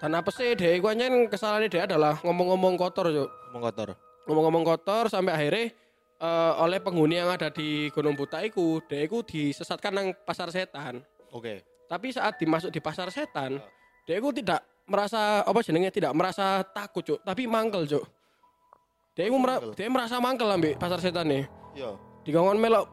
Dan 0.00 0.16
apa 0.16 0.32
sih 0.32 0.56
dek 0.56 0.80
iku 0.80 0.88
anjen 0.88 1.28
kesalahannya 1.28 1.68
dia 1.68 1.84
adalah 1.84 2.16
ngomong-ngomong 2.24 2.80
kotor, 2.80 3.12
Cuk. 3.12 3.28
ngomong 3.52 3.62
kotor. 3.68 3.88
Ngomong-ngomong 4.24 4.64
kotor 4.64 5.04
sampai 5.12 5.32
akhirnya 5.36 5.72
eh, 6.20 6.52
oleh 6.60 6.80
penghuni 6.80 7.20
yang 7.20 7.32
ada 7.32 7.48
di 7.52 7.88
Gunung 7.92 8.16
Buta 8.16 8.40
iku, 8.40 8.80
dek 8.84 9.08
iku 9.08 9.20
disesatkan 9.24 9.92
nang 9.92 10.06
pasar 10.24 10.48
setan. 10.52 11.04
Oke. 11.32 11.64
Tapi 11.90 12.14
saat 12.14 12.38
dimasuk 12.38 12.70
di 12.70 12.78
pasar 12.78 13.10
setan, 13.10 13.58
dia 14.06 14.22
itu 14.22 14.30
tidak 14.30 14.62
merasa 14.90 15.20
apa 15.40 15.58
jenenge 15.62 15.94
tidak 15.94 16.10
merasa 16.12 16.66
takut, 16.66 17.00
Cuk, 17.00 17.22
tapi 17.22 17.46
mangkel, 17.46 17.86
Cuk. 17.86 18.02
Dia 19.14 19.26
itu 19.26 19.36
mera- 19.36 19.62
dia 19.70 19.86
merasa 19.86 20.18
mangkel 20.18 20.50
ambil 20.50 20.74
pasar 20.74 20.98
setan 20.98 21.26
nih. 21.26 21.44
Iya. 21.72 21.94
Digongon 22.20 22.58
melok 22.58 22.90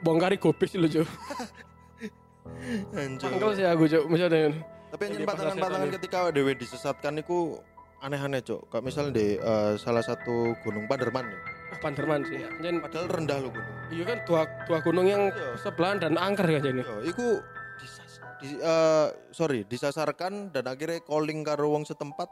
bongkari 0.00 0.36
gobis 0.36 0.72
lho, 0.72 0.88
Cuk. 0.88 1.04
Anjir. 2.96 3.26
Mangkel 3.28 3.50
sih 3.52 3.66
aku, 3.66 3.84
Cuk. 3.86 4.04
Misalnya 4.08 4.52
Tapi 4.86 5.02
Yang 5.12 5.26
setan 5.28 5.90
ketika 5.92 6.18
dewe 6.30 6.52
disesatkan 6.54 7.12
niku 7.14 7.58
aneh-aneh, 7.98 8.40
Cok. 8.40 8.70
Kayak 8.70 8.84
misal 8.84 9.06
di 9.10 9.36
eh, 9.36 9.72
salah 9.76 10.00
satu 10.00 10.54
gunung 10.62 10.86
Paderman 10.86 11.26
ya. 11.26 11.38
oh, 11.68 11.78
Panderman 11.82 12.22
sih. 12.24 12.38
Jen, 12.62 12.78
Padahal 12.78 13.06
rendah 13.10 13.38
loh 13.38 13.50
gunung. 13.50 13.74
iya 13.86 14.04
kan 14.04 14.18
dua 14.24 14.40
dua 14.64 14.78
gunung 14.80 15.04
yang 15.04 15.22
Iya. 15.28 15.58
sebelahan 15.58 15.98
dan 15.98 16.14
angker 16.14 16.46
kan 16.46 16.62
jadi. 16.62 16.80
Yo, 16.80 16.96
iku 17.04 17.26
disas, 17.42 17.55
di, 18.40 18.48
eh, 18.60 19.06
sorry, 19.32 19.64
disasarkan 19.64 20.52
dan 20.52 20.64
akhirnya 20.68 21.00
calling 21.04 21.40
karo 21.40 21.72
wong 21.72 21.84
setempat 21.88 22.28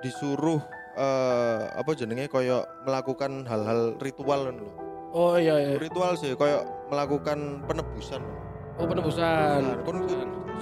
disuruh 0.00 0.60
eh 0.96 1.62
apa 1.70 1.90
jenenge 1.94 2.26
koyo 2.26 2.66
melakukan 2.82 3.46
hal-hal 3.46 3.94
ritual 4.02 4.50
lho. 4.50 4.68
Oh 5.14 5.34
iya 5.38 5.54
iya. 5.58 5.70
Ritual 5.78 6.18
sih 6.18 6.34
koyo 6.34 6.66
melakukan 6.90 7.62
penebusan. 7.64 8.20
Oh 8.80 8.86
penebusan. 8.88 9.60
Nah, 9.60 9.76
kon- 9.86 10.08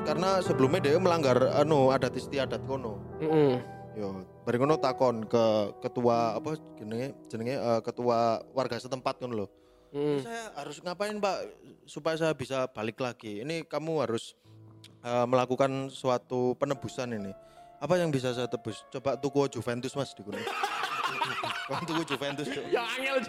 karena 0.04 0.40
sebelumnya 0.40 0.80
dia 0.88 1.00
melanggar 1.00 1.36
anu 1.58 1.90
adat 1.90 2.14
istiadat 2.16 2.60
kono. 2.64 3.00
Heeh. 3.20 3.60
Yo, 3.98 4.22
bareng 4.46 4.62
ngono 4.62 4.78
takon 4.78 5.26
ke 5.26 5.74
ketua 5.82 6.38
apa 6.38 6.54
jenenge 6.78 7.18
jenenge 7.26 7.56
eh, 7.58 7.80
ketua 7.82 8.42
warga 8.54 8.78
setempat 8.78 9.18
kan 9.18 9.32
lho. 9.32 9.48
Heeh. 9.92 10.20
Saya 10.20 10.44
harus 10.56 10.76
ngapain 10.84 11.16
Pak 11.16 11.36
supaya 11.88 12.16
saya 12.20 12.32
bisa 12.36 12.68
balik 12.68 13.00
lagi? 13.00 13.40
Ini 13.40 13.64
kamu 13.64 14.04
harus 14.04 14.36
eh, 15.04 15.26
melakukan 15.26 15.88
suatu 15.88 16.52
penebusan 16.60 17.16
ini. 17.16 17.32
Apa 17.78 17.94
yang 17.94 18.10
bisa 18.10 18.34
saya 18.34 18.50
tebus? 18.50 18.82
Coba 18.90 19.14
tuku 19.14 19.46
Juventus 19.54 19.94
Mas 19.94 20.10
di 20.12 20.22
gunung. 20.26 20.42
Tuku 21.88 22.02
Juventus. 22.04 22.48
Ya 22.72 22.84
angel. 22.96 23.20